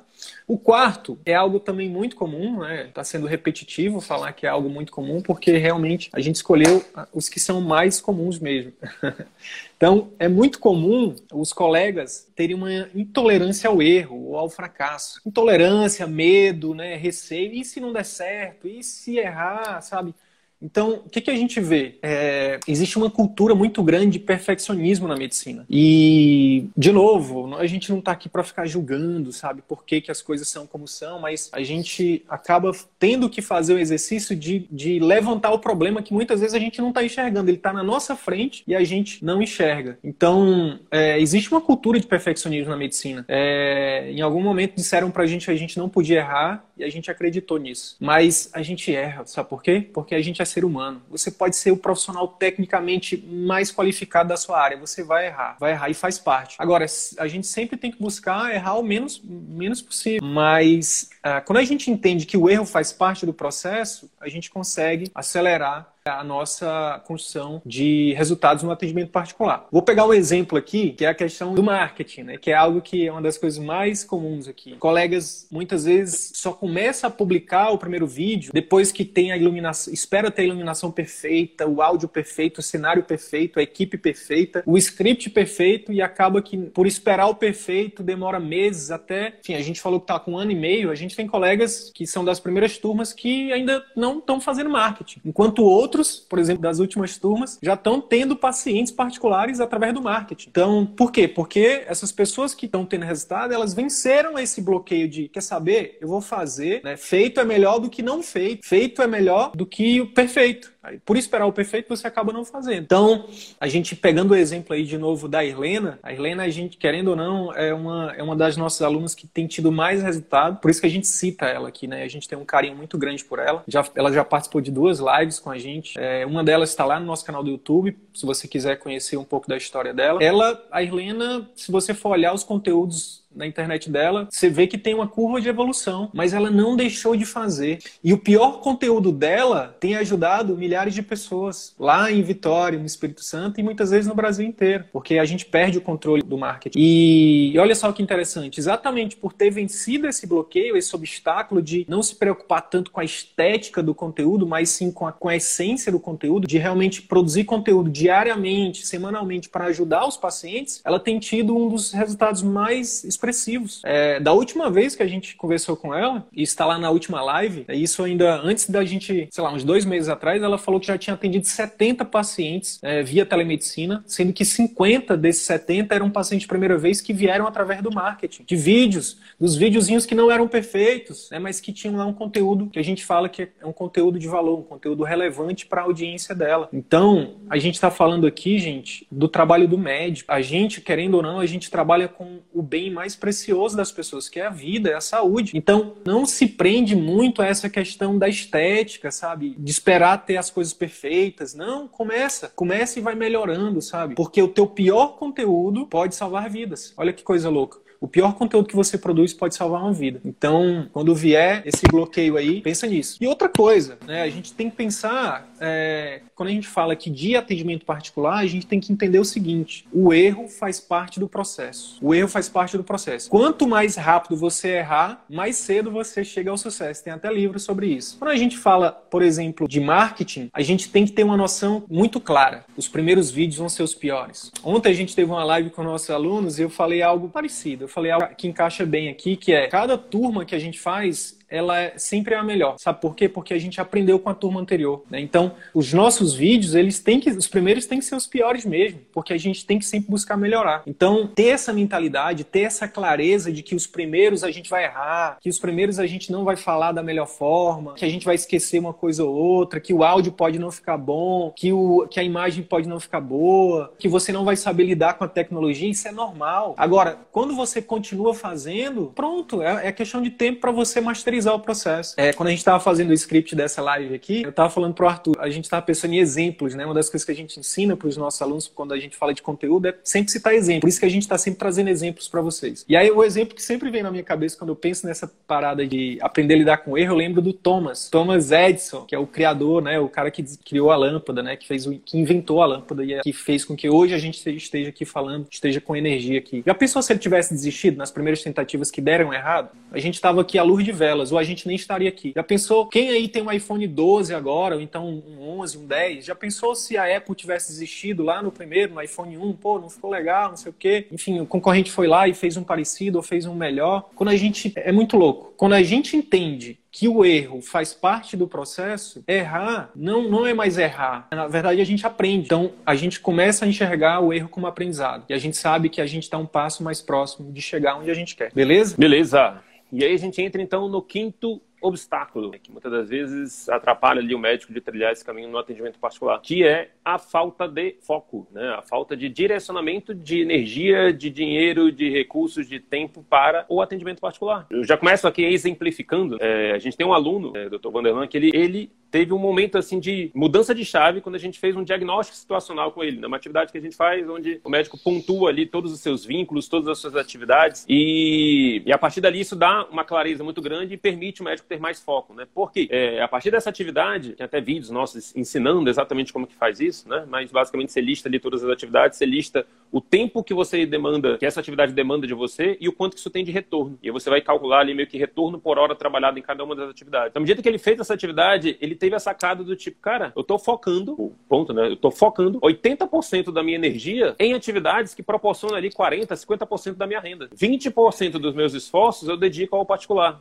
O 0.46 0.58
quarto 0.58 1.18
é 1.24 1.34
algo 1.34 1.60
também 1.60 1.88
muito 1.88 2.16
comum, 2.16 2.60
né? 2.60 2.86
Está 2.88 3.04
sendo 3.04 3.26
repetitivo 3.26 4.00
falar 4.00 4.32
que 4.32 4.46
é 4.46 4.48
algo 4.48 4.68
muito 4.68 4.92
comum, 4.92 5.22
porque 5.22 5.56
realmente 5.56 6.10
a 6.12 6.20
gente 6.20 6.36
escolheu 6.36 6.84
os 7.12 7.28
que 7.28 7.40
são 7.40 7.60
mais 7.60 8.00
comuns 8.00 8.38
mesmo. 8.38 8.72
então, 9.76 10.10
é 10.18 10.28
muito 10.28 10.58
comum 10.58 11.14
os 11.32 11.52
colegas 11.52 12.28
terem 12.34 12.56
uma 12.56 12.88
intolerância 12.94 13.68
ao 13.68 13.82
erro 13.82 14.28
ou 14.28 14.36
ao 14.36 14.50
fracasso. 14.50 15.20
Intolerância, 15.26 16.06
medo, 16.06 16.74
né? 16.74 16.96
receio. 16.96 17.52
E 17.52 17.64
se 17.64 17.80
não 17.80 17.92
der 17.92 18.04
certo? 18.04 18.66
E 18.68 18.82
se 18.82 19.18
errar, 19.18 19.80
sabe? 19.80 20.14
Então, 20.62 21.02
o 21.04 21.10
que, 21.10 21.20
que 21.20 21.30
a 21.30 21.36
gente 21.36 21.60
vê? 21.60 21.96
É, 22.02 22.60
existe 22.68 22.96
uma 22.96 23.10
cultura 23.10 23.54
muito 23.54 23.82
grande 23.82 24.12
de 24.12 24.18
perfeccionismo 24.18 25.08
na 25.08 25.16
medicina. 25.16 25.66
E, 25.68 26.66
de 26.76 26.92
novo, 26.92 27.54
a 27.56 27.66
gente 27.66 27.90
não 27.90 27.98
está 27.98 28.12
aqui 28.12 28.28
para 28.28 28.44
ficar 28.44 28.66
julgando, 28.66 29.32
sabe, 29.32 29.62
por 29.66 29.84
que, 29.84 30.00
que 30.00 30.10
as 30.10 30.22
coisas 30.22 30.48
são 30.48 30.66
como 30.66 30.86
são, 30.86 31.18
mas 31.18 31.50
a 31.52 31.62
gente 31.62 32.24
acaba 32.28 32.72
tendo 32.98 33.28
que 33.28 33.42
fazer 33.42 33.74
o 33.74 33.78
exercício 33.78 34.36
de, 34.36 34.66
de 34.70 34.98
levantar 34.98 35.50
o 35.52 35.58
problema 35.58 36.02
que 36.02 36.12
muitas 36.12 36.40
vezes 36.40 36.54
a 36.54 36.58
gente 36.58 36.80
não 36.80 36.90
está 36.90 37.04
enxergando. 37.04 37.50
Ele 37.50 37.56
está 37.56 37.72
na 37.72 37.82
nossa 37.82 38.14
frente 38.14 38.62
e 38.66 38.74
a 38.74 38.84
gente 38.84 39.24
não 39.24 39.42
enxerga. 39.42 39.98
Então, 40.04 40.78
é, 40.90 41.20
existe 41.20 41.50
uma 41.50 41.60
cultura 41.60 41.98
de 41.98 42.06
perfeccionismo 42.06 42.70
na 42.70 42.76
medicina. 42.76 43.24
É, 43.28 44.10
em 44.10 44.20
algum 44.20 44.40
momento 44.40 44.76
disseram 44.76 45.10
para 45.10 45.24
a 45.24 45.26
gente 45.26 45.46
que 45.46 45.50
a 45.50 45.56
gente 45.56 45.78
não 45.78 45.88
podia 45.88 46.18
errar 46.18 46.64
e 46.76 46.84
a 46.84 46.90
gente 46.90 47.10
acreditou 47.10 47.58
nisso. 47.58 47.96
Mas 47.98 48.50
a 48.52 48.62
gente 48.62 48.94
erra, 48.94 49.26
sabe 49.26 49.48
por 49.48 49.62
quê? 49.62 49.88
Porque 49.92 50.14
a 50.14 50.22
gente 50.22 50.40
é 50.40 50.44
ser 50.52 50.64
humano. 50.64 51.02
Você 51.10 51.30
pode 51.30 51.56
ser 51.56 51.70
o 51.70 51.76
profissional 51.76 52.28
tecnicamente 52.28 53.16
mais 53.16 53.72
qualificado 53.72 54.28
da 54.28 54.36
sua 54.36 54.60
área, 54.60 54.76
você 54.76 55.02
vai 55.02 55.26
errar, 55.26 55.56
vai 55.58 55.72
errar 55.72 55.90
e 55.90 55.94
faz 55.94 56.18
parte. 56.18 56.56
Agora, 56.58 56.86
a 57.18 57.28
gente 57.28 57.46
sempre 57.46 57.76
tem 57.76 57.90
que 57.90 58.00
buscar 58.00 58.54
errar 58.54 58.74
o 58.74 58.82
menos, 58.82 59.20
menos 59.24 59.80
possível, 59.80 60.26
mas 60.26 61.10
uh, 61.24 61.44
quando 61.44 61.58
a 61.58 61.64
gente 61.64 61.90
entende 61.90 62.26
que 62.26 62.36
o 62.36 62.48
erro 62.48 62.64
faz 62.64 62.92
parte 62.92 63.26
do 63.26 63.32
processo, 63.32 64.10
a 64.20 64.28
gente 64.28 64.50
consegue 64.50 65.10
acelerar 65.14 65.91
a 66.04 66.24
nossa 66.24 67.00
construção 67.06 67.62
de 67.64 68.12
resultados 68.14 68.64
no 68.64 68.70
atendimento 68.70 69.10
particular. 69.10 69.66
Vou 69.70 69.82
pegar 69.82 70.06
um 70.06 70.12
exemplo 70.12 70.58
aqui, 70.58 70.90
que 70.92 71.04
é 71.04 71.08
a 71.08 71.14
questão 71.14 71.54
do 71.54 71.62
marketing, 71.62 72.22
né? 72.22 72.36
que 72.36 72.50
é 72.50 72.54
algo 72.54 72.80
que 72.80 73.06
é 73.06 73.12
uma 73.12 73.22
das 73.22 73.38
coisas 73.38 73.58
mais 73.58 74.02
comuns 74.02 74.48
aqui. 74.48 74.76
Colegas 74.76 75.46
muitas 75.50 75.84
vezes 75.84 76.32
só 76.34 76.52
começam 76.52 77.08
a 77.08 77.10
publicar 77.10 77.70
o 77.70 77.78
primeiro 77.78 78.06
vídeo 78.06 78.52
depois 78.52 78.90
que 78.90 79.04
tem 79.04 79.30
a 79.30 79.36
iluminação, 79.36 79.92
espera 79.92 80.30
ter 80.30 80.42
a 80.42 80.46
iluminação 80.46 80.90
perfeita, 80.90 81.68
o 81.68 81.80
áudio 81.80 82.08
perfeito, 82.08 82.58
o 82.58 82.62
cenário 82.62 83.04
perfeito, 83.04 83.60
a 83.60 83.62
equipe 83.62 83.96
perfeita, 83.96 84.62
o 84.66 84.76
script 84.76 85.30
perfeito 85.30 85.92
e 85.92 86.02
acaba 86.02 86.42
que 86.42 86.56
por 86.56 86.86
esperar 86.86 87.28
o 87.28 87.34
perfeito 87.34 88.02
demora 88.02 88.40
meses 88.40 88.90
até, 88.90 89.34
enfim, 89.40 89.54
a 89.54 89.62
gente 89.62 89.80
falou 89.80 90.00
que 90.00 90.06
tá 90.06 90.18
com 90.18 90.32
um 90.32 90.38
ano 90.38 90.50
e 90.50 90.56
meio, 90.56 90.90
a 90.90 90.94
gente 90.94 91.14
tem 91.14 91.26
colegas 91.26 91.90
que 91.94 92.06
são 92.06 92.24
das 92.24 92.40
primeiras 92.40 92.76
turmas 92.78 93.12
que 93.12 93.52
ainda 93.52 93.84
não 93.96 94.18
estão 94.18 94.40
fazendo 94.40 94.68
marketing, 94.68 95.20
enquanto 95.24 95.62
outros 95.62 95.91
outros, 95.92 96.16
por 96.16 96.38
exemplo, 96.38 96.62
das 96.62 96.78
últimas 96.78 97.18
turmas, 97.18 97.58
já 97.62 97.74
estão 97.74 98.00
tendo 98.00 98.34
pacientes 98.34 98.90
particulares 98.90 99.60
através 99.60 99.92
do 99.92 100.00
marketing. 100.00 100.48
Então, 100.48 100.86
por 100.86 101.12
quê? 101.12 101.28
Porque 101.28 101.84
essas 101.86 102.10
pessoas 102.10 102.54
que 102.54 102.66
estão 102.66 102.86
tendo 102.86 103.04
resultado, 103.04 103.52
elas 103.52 103.74
venceram 103.74 104.38
esse 104.38 104.62
bloqueio 104.62 105.08
de, 105.08 105.28
quer 105.28 105.42
saber, 105.42 105.98
eu 106.00 106.08
vou 106.08 106.20
fazer, 106.20 106.82
né? 106.82 106.96
feito 106.96 107.40
é 107.40 107.44
melhor 107.44 107.78
do 107.78 107.90
que 107.90 108.02
não 108.02 108.22
feito, 108.22 108.66
feito 108.66 109.02
é 109.02 109.06
melhor 109.06 109.52
do 109.54 109.66
que 109.66 110.00
o 110.00 110.06
perfeito. 110.06 110.71
Por 111.04 111.16
esperar 111.16 111.46
o 111.46 111.52
perfeito, 111.52 111.88
você 111.88 112.06
acaba 112.06 112.32
não 112.32 112.44
fazendo. 112.44 112.82
Então, 112.82 113.26
a 113.60 113.68
gente 113.68 113.94
pegando 113.94 114.32
o 114.32 114.36
exemplo 114.36 114.74
aí 114.74 114.84
de 114.84 114.98
novo 114.98 115.28
da 115.28 115.44
Irlena, 115.44 115.98
a 116.02 116.12
Irlena, 116.12 116.42
a 116.42 116.48
gente, 116.48 116.76
querendo 116.76 117.08
ou 117.08 117.16
não, 117.16 117.54
é 117.54 117.72
uma, 117.72 118.12
é 118.16 118.22
uma 118.22 118.34
das 118.34 118.56
nossas 118.56 118.82
alunas 118.82 119.14
que 119.14 119.26
tem 119.26 119.46
tido 119.46 119.70
mais 119.70 120.02
resultado, 120.02 120.58
por 120.60 120.70
isso 120.70 120.80
que 120.80 120.86
a 120.86 120.90
gente 120.90 121.06
cita 121.06 121.46
ela 121.46 121.68
aqui, 121.68 121.86
né? 121.86 122.02
A 122.02 122.08
gente 122.08 122.28
tem 122.28 122.36
um 122.36 122.44
carinho 122.44 122.76
muito 122.76 122.98
grande 122.98 123.24
por 123.24 123.38
ela. 123.38 123.62
Já, 123.68 123.84
ela 123.94 124.12
já 124.12 124.24
participou 124.24 124.60
de 124.60 124.70
duas 124.70 124.98
lives 124.98 125.38
com 125.38 125.50
a 125.50 125.58
gente. 125.58 125.98
É, 125.98 126.26
uma 126.26 126.42
delas 126.42 126.70
está 126.70 126.84
lá 126.84 126.98
no 126.98 127.06
nosso 127.06 127.24
canal 127.24 127.44
do 127.44 127.50
YouTube, 127.50 127.96
se 128.12 128.26
você 128.26 128.48
quiser 128.48 128.76
conhecer 128.78 129.16
um 129.16 129.24
pouco 129.24 129.48
da 129.48 129.56
história 129.56 129.94
dela. 129.94 130.22
Ela, 130.22 130.60
a 130.70 130.82
Irlena, 130.82 131.48
se 131.54 131.70
você 131.70 131.94
for 131.94 132.10
olhar 132.10 132.34
os 132.34 132.42
conteúdos 132.42 133.21
na 133.34 133.46
internet 133.46 133.90
dela, 133.90 134.28
você 134.30 134.48
vê 134.48 134.66
que 134.66 134.78
tem 134.78 134.94
uma 134.94 135.08
curva 135.08 135.40
de 135.40 135.48
evolução, 135.48 136.10
mas 136.12 136.32
ela 136.32 136.50
não 136.50 136.76
deixou 136.76 137.16
de 137.16 137.24
fazer. 137.24 137.78
E 138.02 138.12
o 138.12 138.18
pior 138.18 138.60
conteúdo 138.60 139.12
dela 139.12 139.76
tem 139.80 139.94
ajudado 139.96 140.56
milhares 140.56 140.94
de 140.94 141.02
pessoas 141.02 141.74
lá 141.78 142.10
em 142.10 142.22
Vitória, 142.22 142.78
no 142.78 142.86
Espírito 142.86 143.22
Santo 143.22 143.60
e 143.60 143.62
muitas 143.62 143.90
vezes 143.90 144.06
no 144.06 144.14
Brasil 144.14 144.46
inteiro, 144.46 144.84
porque 144.92 145.18
a 145.18 145.24
gente 145.24 145.44
perde 145.44 145.78
o 145.78 145.80
controle 145.80 146.22
do 146.22 146.38
marketing. 146.38 146.78
E, 146.78 147.52
e 147.52 147.58
olha 147.58 147.74
só 147.74 147.92
que 147.92 148.02
interessante, 148.02 148.58
exatamente 148.58 149.16
por 149.16 149.32
ter 149.32 149.50
vencido 149.50 150.06
esse 150.06 150.26
bloqueio, 150.26 150.76
esse 150.76 150.94
obstáculo 150.94 151.62
de 151.62 151.84
não 151.88 152.02
se 152.02 152.14
preocupar 152.16 152.62
tanto 152.62 152.90
com 152.90 153.00
a 153.00 153.04
estética 153.04 153.82
do 153.82 153.94
conteúdo, 153.94 154.46
mas 154.46 154.70
sim 154.70 154.90
com 154.90 155.06
a, 155.06 155.12
com 155.12 155.28
a 155.28 155.36
essência 155.36 155.90
do 155.90 156.00
conteúdo, 156.00 156.46
de 156.46 156.58
realmente 156.58 157.02
produzir 157.02 157.44
conteúdo 157.44 157.90
diariamente, 157.90 158.86
semanalmente 158.86 159.48
para 159.48 159.66
ajudar 159.66 160.06
os 160.06 160.16
pacientes, 160.16 160.80
ela 160.84 160.98
tem 160.98 161.18
tido 161.18 161.56
um 161.56 161.68
dos 161.68 161.92
resultados 161.92 162.42
mais 162.42 163.04
expressivos. 163.22 163.80
É, 163.84 164.18
da 164.18 164.32
última 164.32 164.68
vez 164.68 164.96
que 164.96 165.02
a 165.02 165.06
gente 165.06 165.36
conversou 165.36 165.76
com 165.76 165.94
ela, 165.94 166.26
e 166.32 166.42
está 166.42 166.66
lá 166.66 166.78
na 166.78 166.90
última 166.90 167.22
live, 167.22 167.64
é 167.68 167.76
isso 167.76 168.02
ainda 168.02 168.40
antes 168.40 168.68
da 168.68 168.84
gente, 168.84 169.28
sei 169.30 169.44
lá, 169.44 169.52
uns 169.52 169.62
dois 169.62 169.84
meses 169.84 170.08
atrás, 170.08 170.42
ela 170.42 170.58
falou 170.58 170.80
que 170.80 170.88
já 170.88 170.98
tinha 170.98 171.14
atendido 171.14 171.46
70 171.46 172.04
pacientes 172.04 172.80
é, 172.82 173.02
via 173.02 173.24
telemedicina, 173.24 174.02
sendo 174.06 174.32
que 174.32 174.44
50 174.44 175.16
desses 175.16 175.42
70 175.42 175.94
eram 175.94 176.10
pacientes 176.10 176.42
de 176.42 176.48
primeira 176.48 176.76
vez 176.76 177.00
que 177.00 177.12
vieram 177.12 177.46
através 177.46 177.80
do 177.80 177.92
marketing, 177.92 178.44
de 178.44 178.56
vídeos, 178.56 179.18
dos 179.38 179.54
videozinhos 179.54 180.04
que 180.04 180.14
não 180.14 180.30
eram 180.30 180.48
perfeitos, 180.48 181.28
né, 181.30 181.38
mas 181.38 181.60
que 181.60 181.72
tinham 181.72 181.96
lá 181.96 182.06
um 182.06 182.12
conteúdo 182.12 182.68
que 182.68 182.78
a 182.78 182.84
gente 182.84 183.04
fala 183.04 183.28
que 183.28 183.48
é 183.60 183.66
um 183.66 183.72
conteúdo 183.72 184.18
de 184.18 184.26
valor, 184.26 184.58
um 184.58 184.62
conteúdo 184.62 185.04
relevante 185.04 185.66
para 185.66 185.82
a 185.82 185.84
audiência 185.84 186.34
dela. 186.34 186.68
Então, 186.72 187.34
a 187.48 187.58
gente 187.58 187.74
está 187.74 187.90
falando 187.90 188.26
aqui, 188.26 188.58
gente, 188.58 189.06
do 189.10 189.28
trabalho 189.28 189.68
do 189.68 189.78
médico. 189.78 190.32
A 190.32 190.40
gente, 190.40 190.80
querendo 190.80 191.14
ou 191.14 191.22
não, 191.22 191.38
a 191.38 191.46
gente 191.46 191.70
trabalha 191.70 192.08
com 192.08 192.40
o 192.52 192.62
bem 192.62 192.90
mais 192.90 193.11
mais 193.12 193.16
precioso 193.16 193.76
das 193.76 193.92
pessoas, 193.92 194.28
que 194.28 194.40
é 194.40 194.46
a 194.46 194.50
vida, 194.50 194.90
é 194.90 194.94
a 194.94 195.00
saúde. 195.00 195.52
Então, 195.54 195.94
não 196.04 196.24
se 196.24 196.46
prende 196.46 196.96
muito 196.96 197.42
a 197.42 197.46
essa 197.46 197.68
questão 197.68 198.18
da 198.18 198.28
estética, 198.28 199.10
sabe? 199.10 199.54
De 199.58 199.70
esperar 199.70 200.24
ter 200.24 200.36
as 200.36 200.50
coisas 200.50 200.72
perfeitas. 200.72 201.54
Não, 201.54 201.86
começa. 201.86 202.50
Começa 202.54 202.98
e 202.98 203.02
vai 203.02 203.14
melhorando, 203.14 203.80
sabe? 203.80 204.14
Porque 204.14 204.42
o 204.42 204.48
teu 204.48 204.66
pior 204.66 205.16
conteúdo 205.16 205.86
pode 205.86 206.14
salvar 206.14 206.48
vidas. 206.48 206.92
Olha 206.96 207.12
que 207.12 207.22
coisa 207.22 207.48
louca. 207.48 207.81
O 208.02 208.08
pior 208.08 208.34
conteúdo 208.34 208.66
que 208.66 208.74
você 208.74 208.98
produz 208.98 209.32
pode 209.32 209.54
salvar 209.54 209.80
uma 209.80 209.92
vida. 209.92 210.20
Então, 210.24 210.88
quando 210.92 211.14
vier 211.14 211.62
esse 211.64 211.86
bloqueio 211.86 212.36
aí, 212.36 212.60
pensa 212.60 212.84
nisso. 212.84 213.16
E 213.20 213.28
outra 213.28 213.48
coisa, 213.48 213.96
né? 214.04 214.22
A 214.22 214.28
gente 214.28 214.52
tem 214.52 214.68
que 214.68 214.74
pensar, 214.74 215.48
é, 215.60 216.20
quando 216.34 216.48
a 216.48 216.52
gente 216.52 216.66
fala 216.66 216.94
aqui 216.94 217.08
de 217.08 217.36
atendimento 217.36 217.86
particular, 217.86 218.38
a 218.38 218.46
gente 218.46 218.66
tem 218.66 218.80
que 218.80 218.92
entender 218.92 219.20
o 219.20 219.24
seguinte: 219.24 219.86
o 219.92 220.12
erro 220.12 220.48
faz 220.48 220.80
parte 220.80 221.20
do 221.20 221.28
processo. 221.28 221.96
O 222.02 222.12
erro 222.12 222.26
faz 222.26 222.48
parte 222.48 222.76
do 222.76 222.82
processo. 222.82 223.30
Quanto 223.30 223.68
mais 223.68 223.94
rápido 223.94 224.36
você 224.36 224.78
errar, 224.78 225.24
mais 225.30 225.54
cedo 225.54 225.88
você 225.88 226.24
chega 226.24 226.50
ao 226.50 226.58
sucesso. 226.58 227.04
Tem 227.04 227.12
até 227.12 227.32
livro 227.32 227.60
sobre 227.60 227.86
isso. 227.86 228.18
Quando 228.18 228.32
a 228.32 228.36
gente 228.36 228.58
fala, 228.58 228.90
por 228.90 229.22
exemplo, 229.22 229.68
de 229.68 229.78
marketing, 229.78 230.50
a 230.52 230.60
gente 230.60 230.90
tem 230.90 231.06
que 231.06 231.12
ter 231.12 231.22
uma 231.22 231.36
noção 231.36 231.84
muito 231.88 232.18
clara. 232.18 232.64
Os 232.76 232.88
primeiros 232.88 233.30
vídeos 233.30 233.58
vão 233.58 233.68
ser 233.68 233.84
os 233.84 233.94
piores. 233.94 234.50
Ontem 234.64 234.90
a 234.90 234.94
gente 234.94 235.14
teve 235.14 235.30
uma 235.30 235.44
live 235.44 235.70
com 235.70 235.84
nossos 235.84 236.10
alunos 236.10 236.58
e 236.58 236.62
eu 236.62 236.68
falei 236.68 237.00
algo 237.00 237.28
parecido 237.28 237.91
falei 237.92 238.10
algo 238.10 238.34
que 238.34 238.48
encaixa 238.48 238.84
bem 238.86 239.08
aqui, 239.08 239.36
que 239.36 239.52
é 239.52 239.68
cada 239.68 239.98
turma 239.98 240.44
que 240.44 240.54
a 240.54 240.58
gente 240.58 240.80
faz 240.80 241.38
ela 241.52 241.78
é 241.78 241.92
sempre 241.98 242.34
a 242.34 242.42
melhor. 242.42 242.76
Sabe 242.78 243.00
por 243.00 243.14
quê? 243.14 243.28
Porque 243.28 243.52
a 243.52 243.58
gente 243.58 243.78
aprendeu 243.78 244.18
com 244.18 244.30
a 244.30 244.34
turma 244.34 244.58
anterior. 244.58 245.04
Né? 245.10 245.20
Então, 245.20 245.52
os 245.74 245.92
nossos 245.92 246.32
vídeos, 246.34 246.74
eles 246.74 246.98
têm 246.98 247.20
que, 247.20 247.28
os 247.30 247.46
primeiros 247.46 247.84
têm 247.84 247.98
que 247.98 248.04
ser 248.06 248.16
os 248.16 248.26
piores 248.26 248.64
mesmo, 248.64 249.00
porque 249.12 249.34
a 249.34 249.38
gente 249.38 249.66
tem 249.66 249.78
que 249.78 249.84
sempre 249.84 250.10
buscar 250.10 250.36
melhorar. 250.36 250.82
Então, 250.86 251.26
ter 251.26 251.48
essa 251.48 251.72
mentalidade, 251.72 252.42
ter 252.42 252.60
essa 252.60 252.88
clareza 252.88 253.52
de 253.52 253.62
que 253.62 253.74
os 253.74 253.86
primeiros 253.86 254.42
a 254.42 254.50
gente 254.50 254.70
vai 254.70 254.84
errar, 254.84 255.36
que 255.40 255.50
os 255.50 255.58
primeiros 255.58 255.98
a 255.98 256.06
gente 256.06 256.32
não 256.32 256.42
vai 256.42 256.56
falar 256.56 256.92
da 256.92 257.02
melhor 257.02 257.26
forma, 257.26 257.94
que 257.94 258.04
a 258.04 258.08
gente 258.08 258.24
vai 258.24 258.34
esquecer 258.34 258.78
uma 258.78 258.94
coisa 258.94 259.22
ou 259.22 259.34
outra, 259.34 259.78
que 259.78 259.92
o 259.92 260.02
áudio 260.02 260.32
pode 260.32 260.58
não 260.58 260.70
ficar 260.70 260.96
bom, 260.96 261.52
que, 261.54 261.70
o, 261.70 262.06
que 262.10 262.18
a 262.18 262.24
imagem 262.24 262.64
pode 262.64 262.88
não 262.88 262.98
ficar 262.98 263.20
boa, 263.20 263.92
que 263.98 264.08
você 264.08 264.32
não 264.32 264.44
vai 264.44 264.56
saber 264.56 264.84
lidar 264.84 265.14
com 265.14 265.24
a 265.24 265.28
tecnologia, 265.28 265.90
isso 265.90 266.08
é 266.08 266.12
normal. 266.12 266.74
Agora, 266.78 267.18
quando 267.30 267.54
você 267.54 267.82
continua 267.82 268.34
fazendo, 268.34 269.12
pronto, 269.14 269.60
é, 269.60 269.88
é 269.88 269.92
questão 269.92 270.22
de 270.22 270.30
tempo 270.30 270.60
para 270.60 270.70
você 270.70 271.00
masterizar 271.00 271.41
o 271.50 271.58
processo. 271.58 272.14
É, 272.16 272.32
quando 272.32 272.48
a 272.48 272.50
gente 272.50 272.60
estava 272.60 272.78
fazendo 272.80 273.10
o 273.10 273.12
script 273.12 273.54
dessa 273.56 273.82
live 273.82 274.14
aqui, 274.14 274.42
eu 274.42 274.50
estava 274.50 274.70
falando 274.70 274.94
pro 274.94 275.08
Arthur, 275.08 275.36
a 275.38 275.50
gente 275.50 275.64
estava 275.64 275.82
pensando 275.84 276.14
em 276.14 276.18
exemplos, 276.18 276.74
né? 276.74 276.84
Uma 276.84 276.94
das 276.94 277.08
coisas 277.08 277.24
que 277.24 277.32
a 277.32 277.34
gente 277.34 277.58
ensina 277.58 277.96
para 277.96 278.08
os 278.08 278.16
nossos 278.16 278.40
alunos 278.40 278.70
quando 278.72 278.92
a 278.92 278.98
gente 278.98 279.16
fala 279.16 279.34
de 279.34 279.42
conteúdo 279.42 279.88
é 279.88 279.94
sempre 280.04 280.30
citar 280.30 280.54
exemplos. 280.54 280.82
Por 280.82 280.88
isso 280.88 281.00
que 281.00 281.06
a 281.06 281.10
gente 281.10 281.22
está 281.22 281.38
sempre 281.38 281.58
trazendo 281.58 281.88
exemplos 281.88 282.28
para 282.28 282.40
vocês. 282.40 282.84
E 282.88 282.96
aí 282.96 283.10
o 283.10 283.22
exemplo 283.24 283.54
que 283.54 283.62
sempre 283.62 283.90
vem 283.90 284.02
na 284.02 284.10
minha 284.10 284.22
cabeça 284.22 284.56
quando 284.56 284.70
eu 284.70 284.76
penso 284.76 285.06
nessa 285.06 285.30
parada 285.46 285.86
de 285.86 286.18
aprender 286.20 286.54
a 286.54 286.58
lidar 286.58 286.76
com 286.78 286.96
erro, 286.96 287.12
eu 287.12 287.16
lembro 287.16 287.40
do 287.40 287.52
Thomas, 287.52 288.08
Thomas 288.08 288.50
Edison, 288.50 289.04
que 289.04 289.14
é 289.14 289.18
o 289.18 289.26
criador, 289.26 289.82
né? 289.82 289.98
O 289.98 290.08
cara 290.08 290.30
que 290.30 290.42
criou 290.58 290.90
a 290.90 290.96
lâmpada, 290.96 291.42
né? 291.42 291.56
Que 291.56 291.66
fez 291.66 291.86
o, 291.86 291.92
que 291.98 292.18
inventou 292.18 292.62
a 292.62 292.66
lâmpada 292.66 293.04
e 293.04 293.14
é, 293.14 293.20
que 293.20 293.32
fez 293.32 293.64
com 293.64 293.74
que 293.74 293.88
hoje 293.88 294.14
a 294.14 294.18
gente 294.18 294.48
esteja 294.56 294.90
aqui 294.90 295.04
falando, 295.04 295.46
esteja 295.50 295.80
com 295.80 295.96
energia 295.96 296.38
aqui. 296.38 296.62
Já 296.66 296.74
pensou 296.74 297.02
se 297.02 297.12
ele 297.12 297.20
tivesse 297.20 297.52
desistido 297.52 297.96
nas 297.96 298.10
primeiras 298.10 298.42
tentativas 298.42 298.90
que 298.90 299.00
deram 299.00 299.32
errado? 299.32 299.70
A 299.90 299.98
gente 299.98 300.14
estava 300.14 300.40
aqui 300.40 300.58
à 300.58 300.62
luz 300.62 300.84
de 300.84 300.92
velas, 300.92 301.31
ou 301.32 301.38
a 301.38 301.44
gente 301.44 301.66
nem 301.66 301.76
estaria 301.76 302.08
aqui. 302.08 302.32
Já 302.34 302.42
pensou 302.42 302.86
quem 302.86 303.10
aí 303.10 303.28
tem 303.28 303.42
um 303.42 303.50
iPhone 303.50 303.86
12 303.86 304.34
agora, 304.34 304.76
ou 304.76 304.80
então 304.80 305.06
um 305.08 305.58
11, 305.60 305.78
um 305.78 305.86
10? 305.86 306.24
Já 306.24 306.34
pensou 306.34 306.74
se 306.74 306.96
a 306.96 307.16
Apple 307.16 307.34
tivesse 307.34 307.72
desistido 307.72 308.22
lá 308.22 308.42
no 308.42 308.52
primeiro, 308.52 308.94
no 308.94 309.02
iPhone 309.02 309.36
1, 309.36 309.52
pô, 309.54 309.78
não 309.78 309.88
ficou 309.88 310.10
legal, 310.10 310.50
não 310.50 310.56
sei 310.56 310.70
o 310.70 310.74
quê. 310.78 311.06
Enfim, 311.10 311.40
o 311.40 311.46
concorrente 311.46 311.90
foi 311.90 312.06
lá 312.06 312.28
e 312.28 312.34
fez 312.34 312.56
um 312.56 312.64
parecido 312.64 313.18
ou 313.18 313.22
fez 313.22 313.46
um 313.46 313.54
melhor. 313.54 314.10
Quando 314.14 314.30
a 314.30 314.36
gente 314.36 314.72
é 314.76 314.92
muito 314.92 315.16
louco. 315.16 315.52
Quando 315.56 315.74
a 315.74 315.82
gente 315.82 316.16
entende 316.16 316.78
que 316.90 317.08
o 317.08 317.24
erro 317.24 317.62
faz 317.62 317.94
parte 317.94 318.36
do 318.36 318.46
processo, 318.46 319.24
errar 319.26 319.90
não, 319.96 320.28
não 320.28 320.46
é 320.46 320.52
mais 320.52 320.76
errar. 320.76 321.26
Na 321.32 321.46
verdade, 321.48 321.80
a 321.80 321.84
gente 321.84 322.06
aprende. 322.06 322.44
Então, 322.44 322.72
a 322.84 322.94
gente 322.94 323.18
começa 323.18 323.64
a 323.64 323.68
enxergar 323.68 324.20
o 324.20 324.32
erro 324.32 324.48
como 324.48 324.66
aprendizado. 324.66 325.24
E 325.28 325.32
a 325.32 325.38
gente 325.38 325.56
sabe 325.56 325.88
que 325.88 326.00
a 326.00 326.06
gente 326.06 326.24
está 326.24 326.36
um 326.36 326.46
passo 326.46 326.82
mais 326.82 327.00
próximo 327.00 327.50
de 327.50 327.62
chegar 327.62 327.96
onde 327.96 328.10
a 328.10 328.14
gente 328.14 328.36
quer. 328.36 328.52
Beleza? 328.52 328.94
Beleza. 328.98 329.62
E 329.92 330.02
aí 330.02 330.14
a 330.14 330.16
gente 330.16 330.40
entra 330.40 330.62
então 330.62 330.88
no 330.88 331.02
quinto 331.02 331.60
obstáculo, 331.82 332.52
que 332.52 332.70
muitas 332.70 332.90
das 332.90 333.08
vezes 333.08 333.68
atrapalha 333.68 334.20
ali 334.20 334.34
o 334.34 334.38
médico 334.38 334.72
de 334.72 334.80
trilhar 334.80 335.12
esse 335.12 335.24
caminho 335.24 335.48
no 335.48 335.58
atendimento 335.58 335.98
particular, 335.98 336.40
que 336.40 336.64
é 336.64 336.90
a 337.04 337.18
falta 337.18 337.66
de 337.66 337.96
foco, 338.00 338.46
né? 338.52 338.74
a 338.78 338.82
falta 338.82 339.16
de 339.16 339.28
direcionamento 339.28 340.14
de 340.14 340.40
energia, 340.40 341.12
de 341.12 341.28
dinheiro, 341.30 341.90
de 341.90 342.08
recursos, 342.10 342.68
de 342.68 342.78
tempo 342.78 343.24
para 343.28 343.66
o 343.68 343.80
atendimento 343.82 344.20
particular. 344.20 344.66
Eu 344.70 344.84
já 344.84 344.96
começo 344.96 345.26
aqui 345.26 345.44
exemplificando. 345.44 346.38
É, 346.40 346.72
a 346.72 346.78
gente 346.78 346.96
tem 346.96 347.06
um 347.06 347.12
aluno, 347.12 347.52
é, 347.56 347.68
Dr. 347.68 347.90
Vanderlan, 347.90 348.26
que 348.26 348.36
ele, 348.36 348.50
ele 348.54 348.90
teve 349.12 349.34
um 349.34 349.38
momento 349.38 349.76
assim 349.76 350.00
de 350.00 350.30
mudança 350.34 350.74
de 350.74 350.84
chave 350.86 351.20
quando 351.20 351.34
a 351.34 351.38
gente 351.38 351.58
fez 351.58 351.76
um 351.76 351.84
diagnóstico 351.84 352.36
situacional 352.36 352.90
com 352.92 353.04
ele, 353.04 353.20
né? 353.20 353.26
uma 353.26 353.36
atividade 353.36 353.70
que 353.70 353.76
a 353.76 353.80
gente 353.80 353.94
faz 353.94 354.26
onde 354.26 354.58
o 354.64 354.70
médico 354.70 354.98
pontua 354.98 355.50
ali 355.50 355.66
todos 355.66 355.92
os 355.92 356.00
seus 356.00 356.24
vínculos, 356.24 356.66
todas 356.66 356.88
as 356.88 356.98
suas 356.98 357.14
atividades 357.14 357.84
e, 357.86 358.82
e 358.86 358.90
a 358.90 358.96
partir 358.96 359.20
dali 359.20 359.40
isso 359.40 359.54
dá 359.54 359.84
uma 359.84 360.02
clareza 360.02 360.42
muito 360.42 360.62
grande 360.62 360.94
e 360.94 360.96
permite 360.96 361.42
o 361.42 361.44
médico 361.44 361.68
ter 361.72 361.80
mais 361.80 362.00
foco, 362.00 362.34
né? 362.34 362.46
Porque 362.54 362.86
é, 362.90 363.22
a 363.22 363.28
partir 363.28 363.50
dessa 363.50 363.70
atividade, 363.70 364.32
tem 364.32 364.44
até 364.44 364.60
vídeos 364.60 364.90
nossos 364.90 365.34
ensinando 365.34 365.88
exatamente 365.88 366.32
como 366.32 366.46
que 366.46 366.54
faz 366.54 366.80
isso, 366.80 367.08
né? 367.08 367.24
Mas 367.28 367.50
basicamente 367.50 367.92
você 367.92 368.00
lista 368.00 368.28
ali 368.28 368.38
todas 368.38 368.62
as 368.62 368.70
atividades, 368.70 369.16
você 369.16 369.24
lista 369.24 369.66
o 369.90 370.00
tempo 370.00 370.42
que 370.42 370.54
você 370.54 370.84
demanda, 370.86 371.38
que 371.38 371.46
essa 371.46 371.60
atividade 371.60 371.92
demanda 371.92 372.26
de 372.26 372.34
você 372.34 372.76
e 372.80 372.88
o 372.88 372.92
quanto 372.92 373.14
que 373.14 373.20
isso 373.20 373.30
tem 373.30 373.44
de 373.44 373.50
retorno. 373.50 373.98
E 374.02 374.10
você 374.10 374.28
vai 374.28 374.40
calcular 374.40 374.80
ali 374.80 374.94
meio 374.94 375.08
que 375.08 375.18
retorno 375.18 375.58
por 375.58 375.78
hora 375.78 375.94
trabalhado 375.94 376.38
em 376.38 376.42
cada 376.42 376.62
uma 376.64 376.74
das 376.74 376.90
atividades. 376.90 377.30
Então, 377.30 377.40
à 377.40 377.42
medida 377.42 377.62
que 377.62 377.68
ele 377.68 377.78
fez 377.78 377.98
essa 378.00 378.14
atividade, 378.14 378.76
ele 378.80 378.94
teve 378.94 379.14
a 379.14 379.18
sacada 379.18 379.64
do 379.64 379.76
tipo, 379.76 379.98
cara, 380.00 380.32
eu 380.36 380.44
tô 380.44 380.58
focando, 380.58 381.32
ponto, 381.48 381.72
né? 381.72 381.88
Eu 381.88 381.96
tô 381.96 382.10
focando 382.10 382.60
80% 382.60 383.52
da 383.52 383.62
minha 383.62 383.76
energia 383.76 384.34
em 384.38 384.54
atividades 384.54 385.14
que 385.14 385.22
proporcionam 385.22 385.76
ali 385.76 385.90
40, 385.90 386.34
50% 386.34 386.94
da 386.94 387.06
minha 387.06 387.20
renda. 387.20 387.48
20% 387.48 388.32
dos 388.32 388.54
meus 388.54 388.74
esforços 388.74 389.28
eu 389.28 389.36
dedico 389.36 389.76
ao 389.76 389.84
particular. 389.84 390.40